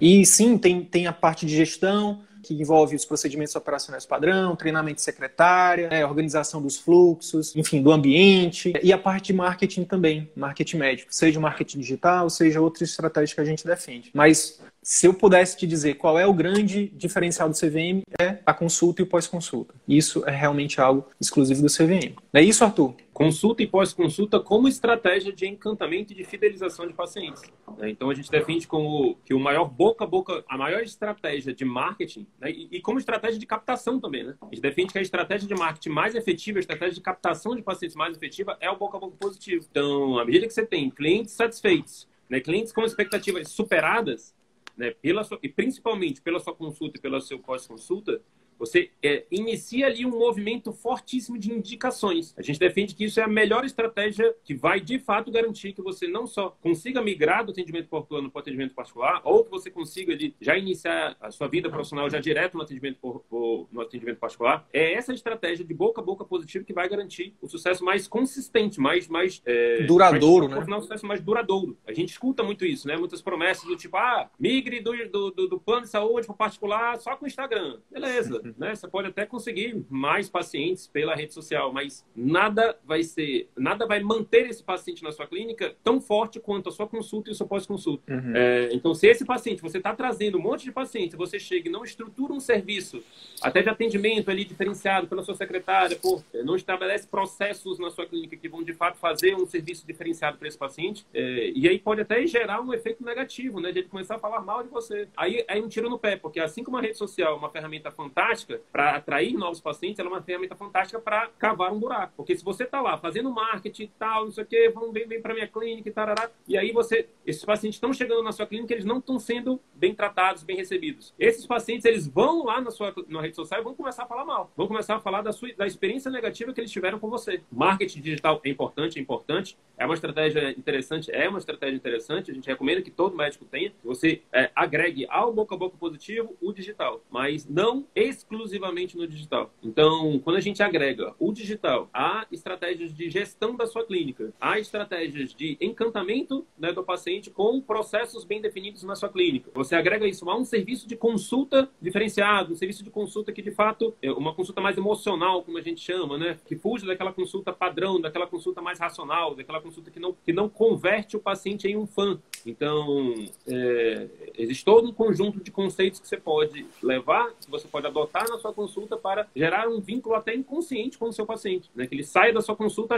e 0.00 0.24
sim, 0.24 0.58
tem, 0.58 0.84
tem 0.84 1.06
a 1.06 1.12
parte 1.12 1.46
de 1.46 1.54
gestão, 1.54 2.20
que 2.42 2.54
envolve 2.54 2.96
os 2.96 3.04
procedimentos 3.04 3.54
operacionais 3.54 4.06
padrão, 4.06 4.56
treinamento 4.56 4.96
de 4.96 5.02
secretária, 5.02 5.88
né, 5.88 6.04
organização 6.04 6.60
dos 6.60 6.78
fluxos, 6.78 7.54
enfim, 7.54 7.82
do 7.82 7.92
ambiente, 7.92 8.72
e 8.82 8.92
a 8.92 8.98
parte 8.98 9.28
de 9.28 9.32
marketing 9.34 9.84
também, 9.84 10.30
marketing 10.34 10.78
médico, 10.78 11.14
seja 11.14 11.38
marketing 11.38 11.78
digital, 11.78 12.28
seja 12.30 12.60
outra 12.60 12.84
estratégia 12.84 13.34
que 13.34 13.40
a 13.40 13.44
gente 13.44 13.66
defende. 13.66 14.10
Mas 14.14 14.60
se 14.82 15.06
eu 15.06 15.14
pudesse 15.14 15.56
te 15.56 15.66
dizer 15.66 15.94
qual 15.94 16.18
é 16.18 16.26
o 16.26 16.32
grande 16.32 16.90
diferencial 16.96 17.48
do 17.48 17.54
CVM, 17.54 18.02
é 18.20 18.38
a 18.46 18.54
consulta 18.54 19.02
e 19.02 19.04
o 19.04 19.06
pós-consulta. 19.06 19.74
Isso 19.86 20.24
é 20.26 20.30
realmente 20.30 20.80
algo 20.80 21.06
exclusivo 21.20 21.62
do 21.62 21.68
CVM. 21.68 22.14
Não 22.32 22.40
é 22.40 22.42
isso, 22.42 22.64
Arthur? 22.64 22.94
Consulta 23.20 23.62
e 23.62 23.66
pós-consulta 23.66 24.40
como 24.40 24.66
estratégia 24.66 25.30
de 25.30 25.46
encantamento 25.46 26.10
e 26.10 26.16
de 26.16 26.24
fidelização 26.24 26.86
de 26.86 26.94
pacientes. 26.94 27.42
Né? 27.76 27.90
Então 27.90 28.08
a 28.08 28.14
gente 28.14 28.30
defende 28.30 28.66
como 28.66 29.14
que 29.26 29.34
o 29.34 29.38
maior 29.38 29.66
boca 29.66 30.04
a 30.04 30.06
boca, 30.06 30.42
a 30.48 30.56
maior 30.56 30.80
estratégia 30.80 31.52
de 31.52 31.62
marketing 31.62 32.26
né? 32.40 32.50
e, 32.50 32.80
como 32.80 32.98
estratégia 32.98 33.38
de 33.38 33.44
captação 33.44 34.00
também. 34.00 34.24
Né? 34.24 34.34
A 34.40 34.46
gente 34.46 34.62
defende 34.62 34.92
que 34.94 34.98
a 34.98 35.02
estratégia 35.02 35.46
de 35.46 35.54
marketing 35.54 35.90
mais 35.90 36.14
efetiva, 36.14 36.58
a 36.58 36.60
estratégia 36.60 36.94
de 36.94 37.02
captação 37.02 37.54
de 37.54 37.60
pacientes 37.60 37.94
mais 37.94 38.16
efetiva 38.16 38.56
é 38.58 38.70
o 38.70 38.76
boca 38.78 38.96
a 38.96 39.00
boca 39.00 39.18
positivo. 39.20 39.66
Então, 39.70 40.18
à 40.18 40.24
medida 40.24 40.46
que 40.46 40.54
você 40.54 40.64
tem 40.64 40.88
clientes 40.88 41.34
satisfeitos, 41.34 42.08
né? 42.26 42.40
clientes 42.40 42.72
com 42.72 42.82
expectativas 42.84 43.50
superadas, 43.50 44.34
né, 44.78 44.92
pela 44.92 45.24
sua, 45.24 45.38
e 45.42 45.48
principalmente 45.50 46.22
pela 46.22 46.40
sua 46.40 46.54
consulta 46.54 46.96
e 46.96 47.00
pela 47.02 47.20
seu 47.20 47.38
pós-consulta, 47.38 48.22
você 48.60 48.90
é, 49.02 49.24
inicia 49.30 49.86
ali 49.86 50.04
um 50.04 50.10
movimento 50.10 50.70
fortíssimo 50.70 51.38
de 51.38 51.50
indicações. 51.50 52.34
A 52.36 52.42
gente 52.42 52.60
defende 52.60 52.94
que 52.94 53.06
isso 53.06 53.18
é 53.18 53.22
a 53.22 53.28
melhor 53.28 53.64
estratégia 53.64 54.36
que 54.44 54.54
vai, 54.54 54.80
de 54.80 54.98
fato, 54.98 55.30
garantir 55.30 55.72
que 55.72 55.80
você 55.80 56.06
não 56.06 56.26
só 56.26 56.50
consiga 56.60 57.00
migrar 57.00 57.42
do 57.42 57.52
atendimento 57.52 57.88
por 57.88 58.04
plano 58.04 58.30
para 58.30 58.38
o 58.38 58.42
atendimento 58.42 58.74
particular, 58.74 59.22
ou 59.24 59.44
que 59.44 59.50
você 59.50 59.70
consiga 59.70 60.12
ali, 60.12 60.36
já 60.38 60.58
iniciar 60.58 61.16
a 61.18 61.30
sua 61.30 61.48
vida 61.48 61.70
profissional 61.70 62.10
já 62.10 62.20
direto 62.20 62.58
no 62.58 62.62
atendimento, 62.62 62.98
por, 63.00 63.20
por, 63.20 63.66
no 63.72 63.80
atendimento 63.80 64.18
particular. 64.18 64.68
É 64.70 64.92
essa 64.92 65.14
estratégia 65.14 65.64
de 65.64 65.72
boca 65.72 66.02
a 66.02 66.04
boca 66.04 66.24
positivo 66.24 66.64
que 66.64 66.74
vai 66.74 66.86
garantir 66.86 67.34
o 67.40 67.48
sucesso 67.48 67.82
mais 67.82 68.06
consistente, 68.06 68.78
mais... 68.78 69.08
mais 69.08 69.40
é, 69.46 69.84
duradouro, 69.84 70.50
mais, 70.50 70.68
né? 70.68 70.76
Um 70.76 70.82
sucesso 70.82 71.06
mais 71.06 71.22
duradouro. 71.22 71.78
A 71.86 71.94
gente 71.94 72.10
escuta 72.10 72.42
muito 72.42 72.66
isso, 72.66 72.86
né? 72.86 72.98
Muitas 72.98 73.22
promessas 73.22 73.64
do 73.64 73.74
tipo, 73.74 73.96
ah, 73.96 74.30
migre 74.38 74.80
do, 74.80 74.92
do, 75.08 75.30
do, 75.30 75.48
do 75.48 75.58
plano 75.58 75.82
de 75.82 75.88
saúde 75.88 76.26
para 76.26 76.34
o 76.34 76.36
particular 76.36 76.98
só 76.98 77.16
com 77.16 77.24
o 77.24 77.28
Instagram. 77.28 77.78
Beleza 77.90 78.42
né? 78.58 78.74
Você 78.74 78.88
pode 78.88 79.08
até 79.08 79.26
conseguir 79.26 79.84
mais 79.88 80.28
pacientes 80.28 80.86
pela 80.86 81.14
rede 81.14 81.32
social, 81.34 81.72
mas 81.72 82.04
nada 82.14 82.76
vai 82.84 83.02
ser, 83.02 83.48
nada 83.56 83.86
vai 83.86 84.00
manter 84.00 84.48
esse 84.48 84.62
paciente 84.62 85.02
na 85.02 85.12
sua 85.12 85.26
clínica 85.26 85.74
tão 85.82 86.00
forte 86.00 86.40
quanto 86.40 86.68
a 86.68 86.72
sua 86.72 86.86
consulta 86.86 87.30
e 87.30 87.32
o 87.32 87.34
seu 87.34 87.46
pós-consulta. 87.46 88.12
Uhum. 88.12 88.32
É, 88.34 88.70
então, 88.72 88.94
se 88.94 89.06
esse 89.06 89.24
paciente, 89.24 89.62
você 89.62 89.78
está 89.78 89.94
trazendo 89.94 90.38
um 90.38 90.42
monte 90.42 90.64
de 90.64 90.72
pacientes, 90.72 91.16
você 91.16 91.38
chega 91.38 91.68
e 91.68 91.72
não 91.72 91.84
estrutura 91.84 92.32
um 92.32 92.40
serviço, 92.40 93.02
até 93.42 93.62
de 93.62 93.68
atendimento 93.68 94.30
ali 94.30 94.44
diferenciado 94.44 95.06
pela 95.06 95.22
sua 95.22 95.34
secretária, 95.34 95.98
é, 96.32 96.42
não 96.42 96.56
estabelece 96.56 97.06
processos 97.06 97.78
na 97.78 97.90
sua 97.90 98.06
clínica 98.06 98.36
que 98.36 98.48
vão 98.48 98.62
de 98.62 98.72
fato 98.72 98.98
fazer 98.98 99.34
um 99.34 99.46
serviço 99.46 99.86
diferenciado 99.86 100.38
para 100.38 100.48
esse 100.48 100.58
paciente, 100.58 101.06
é, 101.12 101.52
e 101.54 101.68
aí 101.68 101.78
pode 101.78 102.00
até 102.00 102.24
gerar 102.26 102.60
um 102.60 102.72
efeito 102.72 103.04
negativo, 103.04 103.60
né? 103.60 103.72
De 103.72 103.80
ele 103.80 103.88
começar 103.88 104.16
a 104.16 104.18
falar 104.18 104.40
mal 104.40 104.62
de 104.62 104.68
você. 104.68 105.08
Aí 105.16 105.44
é 105.46 105.60
um 105.60 105.68
tiro 105.68 105.88
no 105.88 105.98
pé, 105.98 106.16
porque 106.16 106.40
assim 106.40 106.62
como 106.62 106.76
a 106.76 106.80
rede 106.80 106.96
social 106.96 107.34
é 107.34 107.36
uma 107.36 107.50
ferramenta 107.50 107.90
fantástica, 107.90 108.39
fantástica 108.40 108.60
para 108.72 108.96
atrair 108.96 109.34
novos 109.34 109.60
pacientes, 109.60 109.98
ela 109.98 110.08
é 110.08 110.12
uma 110.12 110.22
ferramenta 110.22 110.54
fantástica 110.54 110.98
para 110.98 111.28
cavar 111.38 111.72
um 111.72 111.78
buraco. 111.78 112.14
Porque 112.16 112.36
se 112.36 112.44
você 112.44 112.64
está 112.64 112.80
lá 112.80 112.96
fazendo 112.98 113.30
marketing 113.30 113.84
e 113.84 113.92
tal, 113.98 114.24
não 114.24 114.30
sei 114.30 114.44
o 114.44 114.46
quê, 114.46 114.70
vão 114.70 114.92
bem, 114.92 115.06
bem 115.06 115.20
para 115.20 115.34
minha 115.34 115.46
clínica 115.46 115.88
e 115.88 115.92
tarará, 115.92 116.30
e 116.46 116.56
aí 116.56 116.72
você, 116.72 117.08
esses 117.26 117.44
pacientes 117.44 117.76
estão 117.76 117.92
chegando 117.92 118.22
na 118.22 118.32
sua 118.32 118.46
clínica, 118.46 118.72
eles 118.72 118.84
não 118.84 118.98
estão 118.98 119.18
sendo 119.18 119.60
bem 119.74 119.94
tratados, 119.94 120.42
bem 120.42 120.56
recebidos. 120.56 121.14
Esses 121.18 121.46
pacientes, 121.46 121.84
eles 121.84 122.06
vão 122.06 122.44
lá 122.44 122.60
na 122.60 122.70
sua 122.70 122.94
na 123.08 123.20
rede 123.20 123.36
social 123.36 123.60
e 123.60 123.64
vão 123.64 123.74
começar 123.74 124.04
a 124.04 124.06
falar 124.06 124.24
mal. 124.24 124.50
Vão 124.56 124.66
começar 124.66 124.96
a 124.96 125.00
falar 125.00 125.22
da, 125.22 125.32
sua, 125.32 125.52
da 125.54 125.66
experiência 125.66 126.10
negativa 126.10 126.52
que 126.52 126.60
eles 126.60 126.70
tiveram 126.70 126.98
com 126.98 127.08
você. 127.08 127.42
Marketing 127.50 128.00
digital 128.00 128.40
é 128.44 128.48
importante, 128.48 128.98
é 128.98 129.02
importante. 129.02 129.56
É 129.76 129.86
uma 129.86 129.94
estratégia 129.94 130.50
interessante, 130.50 131.10
é 131.10 131.28
uma 131.28 131.38
estratégia 131.38 131.76
interessante. 131.76 132.30
A 132.30 132.34
gente 132.34 132.46
recomenda 132.46 132.82
que 132.82 132.90
todo 132.90 133.16
médico 133.16 133.44
tenha. 133.44 133.70
Que 133.70 133.86
você 133.86 134.22
é, 134.32 134.50
agregue 134.54 135.06
ao 135.08 135.32
boca 135.32 135.54
a 135.54 135.58
boca 135.58 135.76
positivo 135.78 136.36
o 136.40 136.52
digital, 136.52 137.00
mas 137.10 137.48
não 137.48 137.86
exclusivamente 138.30 138.96
no 138.96 139.06
digital. 139.06 139.52
Então, 139.62 140.20
quando 140.20 140.36
a 140.36 140.40
gente 140.40 140.62
agrega 140.62 141.12
o 141.18 141.32
digital 141.32 141.88
a 141.92 142.26
estratégias 142.30 142.94
de 142.94 143.10
gestão 143.10 143.56
da 143.56 143.66
sua 143.66 143.84
clínica, 143.84 144.32
a 144.40 144.58
estratégias 144.58 145.34
de 145.34 145.58
encantamento 145.60 146.46
né, 146.56 146.72
do 146.72 146.84
paciente 146.84 147.30
com 147.30 147.60
processos 147.60 148.24
bem 148.24 148.40
definidos 148.40 148.84
na 148.84 148.94
sua 148.94 149.08
clínica, 149.08 149.50
você 149.52 149.74
agrega 149.74 150.06
isso 150.06 150.28
a 150.30 150.36
um 150.36 150.44
serviço 150.44 150.86
de 150.86 150.96
consulta 150.96 151.68
diferenciado, 151.82 152.52
um 152.52 152.56
serviço 152.56 152.84
de 152.84 152.90
consulta 152.90 153.32
que 153.32 153.42
de 153.42 153.50
fato 153.50 153.94
é 154.00 154.12
uma 154.12 154.32
consulta 154.32 154.60
mais 154.60 154.78
emocional, 154.78 155.42
como 155.42 155.58
a 155.58 155.62
gente 155.62 155.80
chama, 155.80 156.16
né? 156.16 156.38
Que 156.46 156.54
fuja 156.54 156.86
daquela 156.86 157.12
consulta 157.12 157.52
padrão, 157.52 158.00
daquela 158.00 158.26
consulta 158.26 158.62
mais 158.62 158.78
racional, 158.78 159.34
daquela 159.34 159.60
consulta 159.60 159.90
que 159.90 159.98
não, 159.98 160.14
que 160.24 160.32
não 160.32 160.48
converte 160.48 161.16
o 161.16 161.20
paciente 161.20 161.66
em 161.66 161.76
um 161.76 161.86
fã. 161.86 162.18
Então, 162.46 163.14
é, 163.46 164.08
existe 164.38 164.64
todo 164.64 164.88
um 164.88 164.92
conjunto 164.92 165.40
de 165.42 165.50
conceitos 165.50 165.98
que 165.98 166.06
você 166.06 166.16
pode 166.16 166.66
levar, 166.82 167.32
que 167.34 167.50
você 167.50 167.66
pode 167.66 167.86
adotar 167.86 168.09
na 168.12 168.38
sua 168.38 168.52
consulta 168.52 168.96
para 168.96 169.26
gerar 169.34 169.68
um 169.68 169.80
vínculo 169.80 170.14
até 170.14 170.34
inconsciente 170.34 170.98
com 170.98 171.08
o 171.08 171.12
seu 171.12 171.24
paciente, 171.24 171.70
né? 171.74 171.86
Que 171.86 171.94
ele 171.94 172.04
saia 172.04 172.32
da 172.32 172.40
sua 172.40 172.56
consulta 172.56 172.96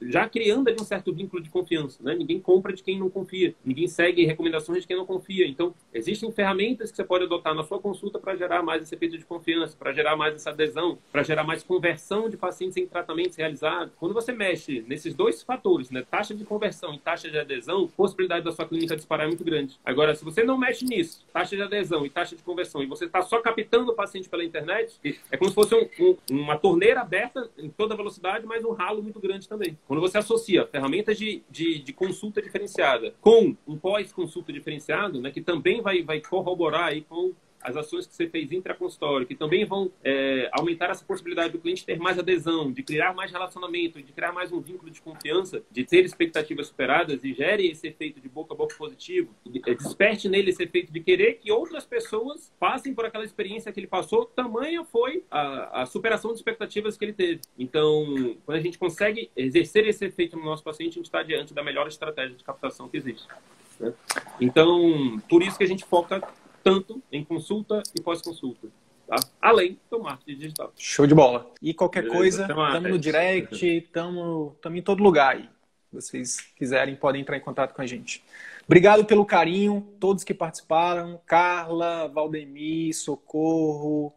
já 0.00 0.28
criando 0.28 0.68
ali 0.68 0.76
um 0.80 0.84
certo 0.84 1.12
vínculo 1.12 1.42
de 1.42 1.50
confiança, 1.50 2.02
né? 2.02 2.14
Ninguém 2.14 2.40
compra 2.40 2.72
de 2.72 2.82
quem 2.82 2.98
não 2.98 3.10
confia, 3.10 3.54
ninguém 3.64 3.88
segue 3.88 4.24
recomendações 4.24 4.82
de 4.82 4.86
quem 4.86 4.96
não 4.96 5.06
confia. 5.06 5.46
Então, 5.46 5.74
existem 5.92 6.30
ferramentas 6.30 6.90
que 6.90 6.96
você 6.96 7.04
pode 7.04 7.24
adotar 7.24 7.54
na 7.54 7.62
sua 7.62 7.78
consulta 7.78 8.18
para 8.18 8.36
gerar 8.36 8.62
mais 8.62 8.82
esse 8.82 8.94
efeito 8.94 9.18
de 9.18 9.24
confiança, 9.24 9.76
para 9.76 9.92
gerar 9.92 10.16
mais 10.16 10.34
essa 10.34 10.50
adesão, 10.50 10.98
para 11.10 11.22
gerar 11.22 11.44
mais 11.44 11.62
conversão 11.62 12.28
de 12.28 12.36
pacientes 12.36 12.76
em 12.76 12.86
tratamentos 12.86 13.36
realizados. 13.36 13.92
Quando 13.98 14.14
você 14.14 14.32
mexe 14.32 14.84
nesses 14.86 15.14
dois 15.14 15.42
fatores, 15.42 15.90
né? 15.90 16.04
Taxa 16.08 16.34
de 16.34 16.44
conversão 16.44 16.94
e 16.94 16.98
taxa 16.98 17.30
de 17.30 17.38
adesão, 17.38 17.88
possibilidade 17.88 18.44
da 18.44 18.52
sua 18.52 18.66
clínica 18.66 18.96
disparar 18.96 19.26
é 19.26 19.28
muito 19.28 19.44
grande. 19.44 19.78
Agora, 19.84 20.14
se 20.14 20.24
você 20.24 20.42
não 20.42 20.58
mexe 20.58 20.84
nisso, 20.84 21.24
taxa 21.32 21.56
de 21.56 21.62
adesão 21.62 22.04
e 22.04 22.10
taxa 22.10 22.36
de 22.36 22.42
conversão, 22.42 22.82
e 22.82 22.86
você 22.86 23.04
está 23.06 23.22
só 23.22 23.40
captando 23.40 23.92
o 23.92 23.94
paciente 23.94 24.28
pela 24.28 24.44
internet, 24.52 25.00
é 25.30 25.36
como 25.36 25.48
se 25.48 25.54
fosse 25.54 25.74
um, 25.74 25.88
um, 26.00 26.42
uma 26.42 26.58
torneira 26.58 27.00
aberta 27.00 27.50
em 27.58 27.70
toda 27.70 27.96
velocidade, 27.96 28.46
mas 28.46 28.64
um 28.64 28.72
ralo 28.72 29.02
muito 29.02 29.18
grande 29.18 29.48
também. 29.48 29.78
Quando 29.86 30.00
você 30.00 30.18
associa 30.18 30.66
ferramentas 30.66 31.16
de, 31.16 31.42
de, 31.50 31.78
de 31.78 31.92
consulta 31.92 32.42
diferenciada 32.42 33.14
com 33.20 33.56
um 33.66 33.78
pós-consulta 33.78 34.52
diferenciado, 34.52 35.20
né, 35.20 35.30
que 35.30 35.40
também 35.40 35.80
vai, 35.80 36.02
vai 36.02 36.20
corroborar 36.20 36.88
aí 36.88 37.02
com 37.02 37.32
as 37.62 37.76
ações 37.76 38.06
que 38.06 38.14
você 38.14 38.28
fez 38.28 38.50
intraconsultório, 38.52 39.26
que 39.26 39.34
também 39.34 39.64
vão 39.64 39.90
é, 40.04 40.48
aumentar 40.52 40.90
essa 40.90 41.04
possibilidade 41.04 41.52
do 41.52 41.58
cliente 41.58 41.84
ter 41.84 41.98
mais 41.98 42.18
adesão, 42.18 42.72
de 42.72 42.82
criar 42.82 43.14
mais 43.14 43.30
relacionamento, 43.30 44.02
de 44.02 44.12
criar 44.12 44.32
mais 44.32 44.52
um 44.52 44.60
vínculo 44.60 44.90
de 44.90 45.00
confiança, 45.00 45.62
de 45.70 45.84
ter 45.84 46.04
expectativas 46.04 46.68
superadas 46.68 47.24
e 47.24 47.32
gere 47.32 47.68
esse 47.68 47.86
efeito 47.86 48.20
de 48.20 48.28
boca 48.28 48.54
a 48.54 48.56
boca 48.56 48.74
positivo, 48.76 49.34
é, 49.66 49.74
desperte 49.74 50.28
nele 50.28 50.50
esse 50.50 50.62
efeito 50.62 50.92
de 50.92 51.00
querer 51.00 51.34
que 51.34 51.50
outras 51.50 51.84
pessoas 51.84 52.52
passem 52.58 52.94
por 52.94 53.04
aquela 53.04 53.24
experiência 53.24 53.72
que 53.72 53.80
ele 53.80 53.86
passou, 53.86 54.26
tamanha 54.26 54.84
foi 54.84 55.24
a, 55.30 55.82
a 55.82 55.86
superação 55.86 56.32
de 56.32 56.38
expectativas 56.38 56.96
que 56.96 57.04
ele 57.04 57.12
teve. 57.12 57.40
Então, 57.58 58.36
quando 58.44 58.58
a 58.58 58.60
gente 58.60 58.78
consegue 58.78 59.30
exercer 59.36 59.86
esse 59.86 60.04
efeito 60.04 60.36
no 60.36 60.44
nosso 60.44 60.62
paciente, 60.62 60.92
a 60.92 60.94
gente 60.94 61.06
está 61.06 61.22
diante 61.22 61.54
da 61.54 61.62
melhor 61.62 61.86
estratégia 61.86 62.36
de 62.36 62.44
captação 62.44 62.88
que 62.88 62.96
existe. 62.96 63.26
Né? 63.78 63.92
Então, 64.40 65.20
por 65.28 65.42
isso 65.42 65.56
que 65.56 65.64
a 65.64 65.68
gente 65.68 65.84
foca 65.84 66.22
tanto 66.62 67.02
em 67.10 67.24
consulta 67.24 67.82
e 67.94 68.00
pós-consulta. 68.00 68.68
Tá? 69.06 69.16
Além 69.40 69.78
do 69.90 70.00
marketing 70.00 70.38
digital. 70.38 70.72
Show 70.76 71.06
de 71.06 71.14
bola. 71.14 71.50
E 71.60 71.74
qualquer 71.74 72.02
Beleza, 72.02 72.18
coisa, 72.18 72.42
estamos 72.42 72.90
no 72.90 72.98
direct, 72.98 73.66
estamos 73.66 74.54
em 74.70 74.82
todo 74.82 75.02
lugar 75.02 75.36
aí. 75.36 75.48
Se 75.90 76.00
vocês 76.00 76.40
quiserem, 76.56 76.96
podem 76.96 77.20
entrar 77.20 77.36
em 77.36 77.40
contato 77.40 77.74
com 77.74 77.82
a 77.82 77.86
gente. 77.86 78.24
Obrigado 78.64 79.04
pelo 79.04 79.26
carinho, 79.26 79.86
todos 80.00 80.24
que 80.24 80.32
participaram, 80.32 81.20
Carla, 81.26 82.08
Valdemir, 82.08 82.94
Socorro, 82.94 84.14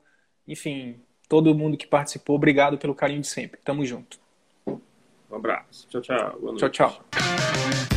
enfim, 0.47 1.01
todo 1.27 1.53
mundo 1.55 1.75
que 1.75 1.87
participou, 1.87 2.35
obrigado 2.35 2.77
pelo 2.77 2.95
carinho 2.95 3.21
de 3.21 3.27
sempre. 3.27 3.59
Tamo 3.63 3.85
junto. 3.85 4.19
Um 4.67 5.35
abraço. 5.35 5.87
Tchau, 5.89 6.01
tchau. 6.01 6.55
Tchau, 6.55 6.69
tchau. 6.69 7.94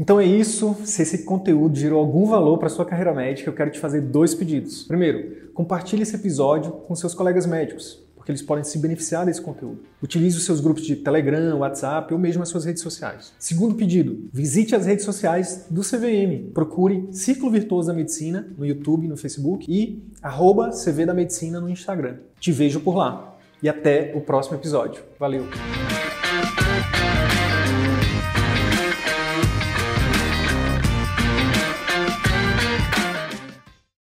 Então 0.00 0.18
é 0.18 0.24
isso. 0.24 0.74
Se 0.82 1.02
esse 1.02 1.24
conteúdo 1.24 1.78
gerou 1.78 2.00
algum 2.00 2.24
valor 2.24 2.56
para 2.56 2.70
sua 2.70 2.86
carreira 2.86 3.12
médica, 3.12 3.50
eu 3.50 3.54
quero 3.54 3.70
te 3.70 3.78
fazer 3.78 4.00
dois 4.00 4.34
pedidos. 4.34 4.84
Primeiro, 4.84 5.50
compartilhe 5.52 6.02
esse 6.02 6.16
episódio 6.16 6.72
com 6.72 6.94
seus 6.94 7.14
colegas 7.14 7.44
médicos, 7.44 8.02
porque 8.16 8.32
eles 8.32 8.40
podem 8.40 8.64
se 8.64 8.78
beneficiar 8.78 9.26
desse 9.26 9.42
conteúdo. 9.42 9.82
Utilize 10.02 10.38
os 10.38 10.46
seus 10.46 10.58
grupos 10.58 10.86
de 10.86 10.96
Telegram, 10.96 11.58
WhatsApp 11.58 12.14
ou 12.14 12.18
mesmo 12.18 12.42
as 12.42 12.48
suas 12.48 12.64
redes 12.64 12.82
sociais. 12.82 13.34
Segundo 13.38 13.74
pedido, 13.74 14.30
visite 14.32 14.74
as 14.74 14.86
redes 14.86 15.04
sociais 15.04 15.66
do 15.68 15.82
CVM. 15.82 16.50
Procure 16.54 17.08
Ciclo 17.12 17.50
Virtuoso 17.50 17.88
da 17.88 17.94
Medicina 17.94 18.48
no 18.56 18.64
YouTube, 18.64 19.06
no 19.06 19.18
Facebook 19.18 19.66
e 19.68 20.02
arroba 20.22 20.70
CV 20.70 21.04
da 21.04 21.12
Medicina 21.12 21.60
no 21.60 21.68
Instagram. 21.68 22.16
Te 22.40 22.50
vejo 22.50 22.80
por 22.80 22.96
lá. 22.96 23.36
E 23.62 23.68
até 23.68 24.14
o 24.16 24.22
próximo 24.22 24.56
episódio. 24.56 25.02
Valeu! 25.18 25.44